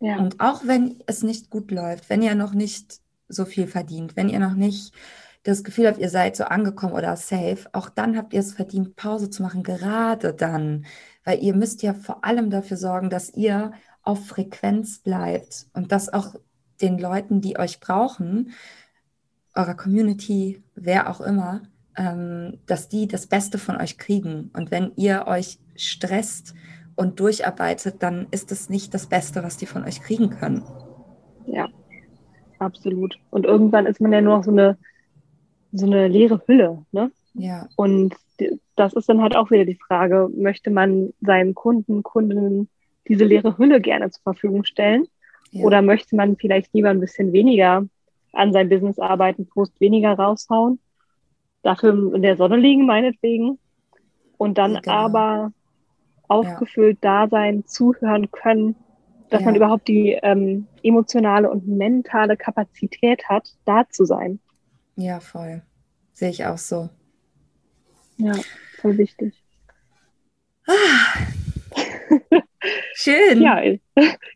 Ja. 0.00 0.18
Und 0.18 0.40
auch 0.40 0.62
wenn 0.66 1.02
es 1.06 1.22
nicht 1.22 1.50
gut 1.50 1.70
läuft, 1.70 2.10
wenn 2.10 2.22
ihr 2.22 2.34
noch 2.34 2.52
nicht 2.52 3.00
so 3.28 3.44
viel 3.44 3.66
verdient, 3.66 4.16
wenn 4.16 4.28
ihr 4.28 4.38
noch 4.38 4.54
nicht 4.54 4.92
das 5.44 5.62
Gefühl 5.62 5.86
habt, 5.86 5.98
ihr 5.98 6.08
seid 6.08 6.36
so 6.36 6.44
angekommen 6.44 6.94
oder 6.94 7.16
safe, 7.16 7.66
auch 7.72 7.90
dann 7.90 8.16
habt 8.16 8.32
ihr 8.32 8.40
es 8.40 8.54
verdient, 8.54 8.96
Pause 8.96 9.30
zu 9.30 9.42
machen, 9.42 9.62
gerade 9.62 10.32
dann. 10.32 10.86
Weil 11.24 11.42
ihr 11.42 11.54
müsst 11.54 11.82
ja 11.82 11.94
vor 11.94 12.24
allem 12.24 12.50
dafür 12.50 12.76
sorgen, 12.76 13.10
dass 13.10 13.30
ihr 13.30 13.72
auf 14.02 14.26
Frequenz 14.26 14.98
bleibt 14.98 15.66
und 15.74 15.92
dass 15.92 16.12
auch 16.12 16.34
den 16.80 16.98
Leuten, 16.98 17.40
die 17.40 17.58
euch 17.58 17.80
brauchen, 17.80 18.52
eurer 19.54 19.74
Community, 19.74 20.62
wer 20.74 21.10
auch 21.10 21.20
immer, 21.20 21.62
ähm, 21.96 22.58
dass 22.66 22.88
die 22.88 23.06
das 23.06 23.26
Beste 23.26 23.58
von 23.58 23.76
euch 23.76 23.98
kriegen. 23.98 24.50
Und 24.54 24.70
wenn 24.70 24.92
ihr 24.96 25.26
euch 25.26 25.58
stresst 25.76 26.54
und 26.96 27.20
durcharbeitet, 27.20 28.02
dann 28.02 28.26
ist 28.30 28.52
es 28.52 28.68
nicht 28.68 28.94
das 28.94 29.06
Beste, 29.06 29.42
was 29.42 29.56
die 29.56 29.66
von 29.66 29.84
euch 29.84 30.00
kriegen 30.00 30.30
können. 30.30 30.62
Ja, 31.46 31.68
absolut. 32.58 33.16
Und 33.30 33.44
irgendwann 33.44 33.86
ist 33.86 34.00
man 34.00 34.12
ja 34.12 34.20
nur 34.20 34.38
noch 34.38 34.44
so 34.44 34.50
eine, 34.50 34.78
so 35.72 35.86
eine 35.86 36.08
leere 36.08 36.42
Hülle. 36.46 36.84
Ne? 36.92 37.10
Ja. 37.34 37.68
Und 37.76 38.14
das 38.76 38.92
ist 38.92 39.08
dann 39.08 39.22
halt 39.22 39.36
auch 39.36 39.50
wieder 39.50 39.64
die 39.64 39.78
Frage, 39.86 40.28
möchte 40.34 40.70
man 40.70 41.12
seinen 41.20 41.54
Kunden, 41.54 42.02
Kundinnen 42.02 42.68
diese 43.06 43.24
leere 43.24 43.58
Hülle 43.58 43.80
gerne 43.80 44.10
zur 44.10 44.22
Verfügung 44.22 44.64
stellen? 44.64 45.06
Ja. 45.50 45.64
Oder 45.64 45.82
möchte 45.82 46.16
man 46.16 46.36
vielleicht 46.36 46.72
lieber 46.72 46.90
ein 46.90 47.00
bisschen 47.00 47.32
weniger 47.32 47.86
an 48.34 48.52
sein 48.52 48.68
Business 48.68 48.98
arbeiten, 48.98 49.46
Post 49.46 49.80
weniger 49.80 50.14
raushauen, 50.14 50.80
dafür 51.62 52.14
in 52.14 52.22
der 52.22 52.36
Sonne 52.36 52.56
liegen, 52.56 52.86
meinetwegen, 52.86 53.58
und 54.36 54.58
dann 54.58 54.80
genau. 54.80 54.92
aber 54.92 55.52
aufgefüllt 56.28 56.98
ja. 57.02 57.24
da 57.24 57.28
sein, 57.28 57.64
zuhören 57.66 58.30
können, 58.30 58.76
dass 59.30 59.40
ja. 59.40 59.46
man 59.46 59.56
überhaupt 59.56 59.88
die 59.88 60.18
ähm, 60.22 60.66
emotionale 60.82 61.50
und 61.50 61.66
mentale 61.66 62.36
Kapazität 62.36 63.28
hat, 63.28 63.48
da 63.64 63.88
zu 63.88 64.04
sein. 64.04 64.40
Ja, 64.96 65.20
voll. 65.20 65.62
Sehe 66.12 66.30
ich 66.30 66.44
auch 66.44 66.58
so. 66.58 66.88
Ja, 68.16 68.34
voll 68.80 68.98
wichtig. 68.98 69.34
Ah. 70.66 71.18
Schön. 72.94 73.42
Ja, 73.42 73.60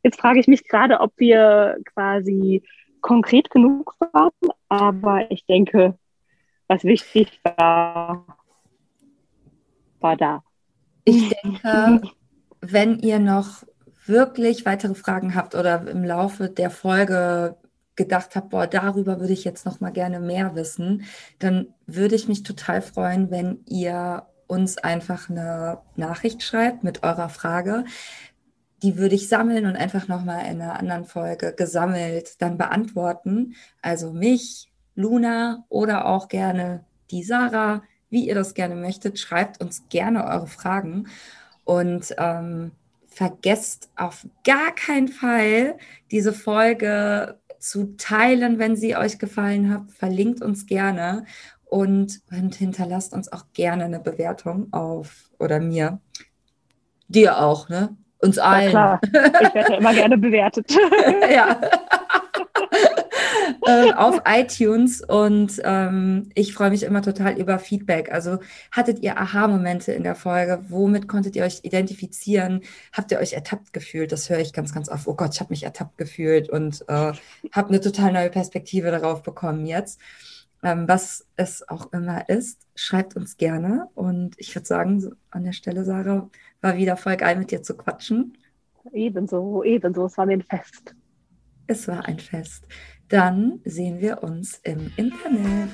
jetzt 0.03 0.21
frage 0.21 0.41
ich 0.41 0.49
mich 0.49 0.67
gerade, 0.67 1.01
ob 1.01 1.13
wir 1.17 1.79
quasi 1.95 2.63
konkret 3.01 3.51
genug 3.51 3.95
waren, 4.13 4.31
aber 4.69 5.31
ich 5.31 5.45
denke, 5.47 5.99
was 6.67 6.85
wichtig 6.85 7.41
war, 7.45 8.27
war 10.01 10.17
da. 10.17 10.43
Ich 11.05 11.35
denke, 11.43 12.03
wenn 12.61 12.99
ihr 12.99 13.19
noch 13.19 13.65
wirklich 14.05 14.67
weitere 14.67 14.95
Fragen 14.95 15.35
habt 15.35 15.55
oder 15.55 15.87
im 15.89 16.05
Laufe 16.05 16.49
der 16.49 16.71
Folge 16.71 17.57
gedacht 17.97 18.37
habt, 18.37 18.51
boah, 18.51 18.67
darüber 18.67 19.21
würde 19.21 19.33
ich 19.33 19.45
jetzt 19.45 19.67
noch 19.67 19.81
mal 19.81 19.91
gerne 19.91 20.21
mehr 20.21 20.55
wissen, 20.55 21.05
dann 21.39 21.75
würde 21.87 22.15
ich 22.15 22.29
mich 22.29 22.43
total 22.43 22.81
freuen, 22.81 23.31
wenn 23.31 23.65
ihr 23.67 24.27
uns 24.47 24.79
einfach 24.79 25.29
eine 25.29 25.79
Nachricht 25.97 26.43
schreibt 26.43 26.83
mit 26.83 27.03
eurer 27.03 27.29
Frage 27.29 27.85
die 28.83 28.97
würde 28.97 29.15
ich 29.15 29.29
sammeln 29.29 29.67
und 29.67 29.77
einfach 29.77 30.09
nochmal 30.09 30.47
in 30.47 30.61
einer 30.61 30.79
anderen 30.79 31.05
Folge 31.05 31.53
gesammelt 31.55 32.41
dann 32.41 32.59
beantworten. 32.59 33.55
Also 33.83 34.13
mich, 34.13 34.71
Luna 34.95 35.65
oder 35.69 36.07
auch 36.07 36.29
gerne 36.29 36.85
die 37.11 37.23
Sarah, 37.23 37.83
wie 38.11 38.27
ihr 38.27 38.35
das 38.35 38.55
gerne 38.55 38.77
möchtet. 38.77 39.19
Schreibt 39.19 39.61
uns 39.61 39.89
gerne 39.89 40.25
eure 40.27 40.47
Fragen 40.47 41.09
und 41.65 42.15
ähm, 42.19 42.73
vergesst 43.07 43.91
auf 43.97 44.27
gar 44.45 44.75
keinen 44.75 45.09
Fall 45.09 45.77
diese 46.11 46.33
Folge 46.33 47.39
zu 47.59 47.97
teilen, 47.97 48.59
wenn 48.59 48.77
sie 48.77 48.97
euch 48.97 49.19
gefallen 49.19 49.73
hat. 49.73 49.91
Verlinkt 49.91 50.41
uns 50.41 50.67
gerne 50.67 51.25
und, 51.65 52.21
und 52.31 52.55
hinterlasst 52.55 53.13
uns 53.13 53.33
auch 53.33 53.47
gerne 53.53 53.85
eine 53.85 54.01
Bewertung 54.01 54.73
auf 54.73 55.31
oder 55.39 55.61
mir. 55.61 56.01
Dir 57.09 57.39
auch, 57.41 57.69
ne? 57.69 57.97
Uns 58.21 58.39
allen. 58.39 58.73
Ja, 58.73 58.99
klar. 58.99 59.01
Ich 59.03 59.55
werde 59.55 59.73
ja 59.73 59.79
immer 59.79 59.95
gerne 59.95 60.19
bewertet. 60.19 60.75
ja. 61.33 61.61
ähm, 63.67 63.93
auf 63.95 64.23
iTunes 64.27 65.03
und 65.03 65.61
ähm, 65.65 66.31
ich 66.35 66.53
freue 66.53 66.71
mich 66.71 66.83
immer 66.83 67.03
total 67.03 67.39
über 67.39 67.59
Feedback. 67.59 68.11
Also 68.13 68.39
hattet 68.73 69.01
ihr 69.01 69.19
Aha-Momente 69.19 69.93
in 69.93 70.03
der 70.03 70.15
Folge? 70.15 70.65
Womit 70.69 71.07
konntet 71.07 71.37
ihr 71.37 71.45
euch 71.45 71.61
identifizieren? 71.63 72.63
Habt 72.93 73.13
ihr 73.13 73.19
euch 73.19 73.35
ertappt 73.35 73.73
gefühlt? 73.73 74.11
Das 74.11 74.29
höre 74.31 74.41
ich 74.41 74.53
ganz, 74.53 74.73
ganz 74.73 74.89
oft. 74.89 75.07
Oh 75.07 75.15
Gott, 75.15 75.35
ich 75.35 75.41
habe 75.41 75.51
mich 75.53 75.63
ertappt 75.63 75.97
gefühlt 75.99 76.49
und 76.49 76.85
äh, 76.89 77.13
habe 77.53 77.69
eine 77.69 77.81
total 77.81 78.13
neue 78.13 78.31
Perspektive 78.31 78.91
darauf 78.91 79.23
bekommen 79.23 79.67
jetzt. 79.67 80.01
Ähm, 80.63 80.89
was 80.89 81.25
es 81.37 81.69
auch 81.69 81.93
immer 81.93 82.29
ist, 82.29 82.67
schreibt 82.75 83.15
uns 83.15 83.37
gerne. 83.37 83.89
Und 83.95 84.35
ich 84.39 84.55
würde 84.55 84.67
sagen, 84.67 85.13
an 85.31 85.45
der 85.45 85.53
Stelle, 85.53 85.85
Sarah, 85.85 86.29
war 86.61 86.77
wieder 86.77 86.97
voll 86.97 87.17
geil 87.17 87.37
mit 87.37 87.51
dir 87.51 87.63
zu 87.63 87.77
quatschen. 87.77 88.37
Ebenso, 88.93 89.63
ebenso. 89.65 90.07
Es 90.07 90.17
war 90.17 90.27
mir 90.27 90.35
ein 90.35 90.43
Fest. 90.43 90.95
Es 91.67 91.87
war 91.89 92.07
ein 92.07 92.19
Fest. 92.19 92.67
Dann 93.09 93.61
sehen 93.65 94.01
wir 94.01 94.23
uns 94.23 94.61
im 94.65 94.93
Internet. 94.97 95.71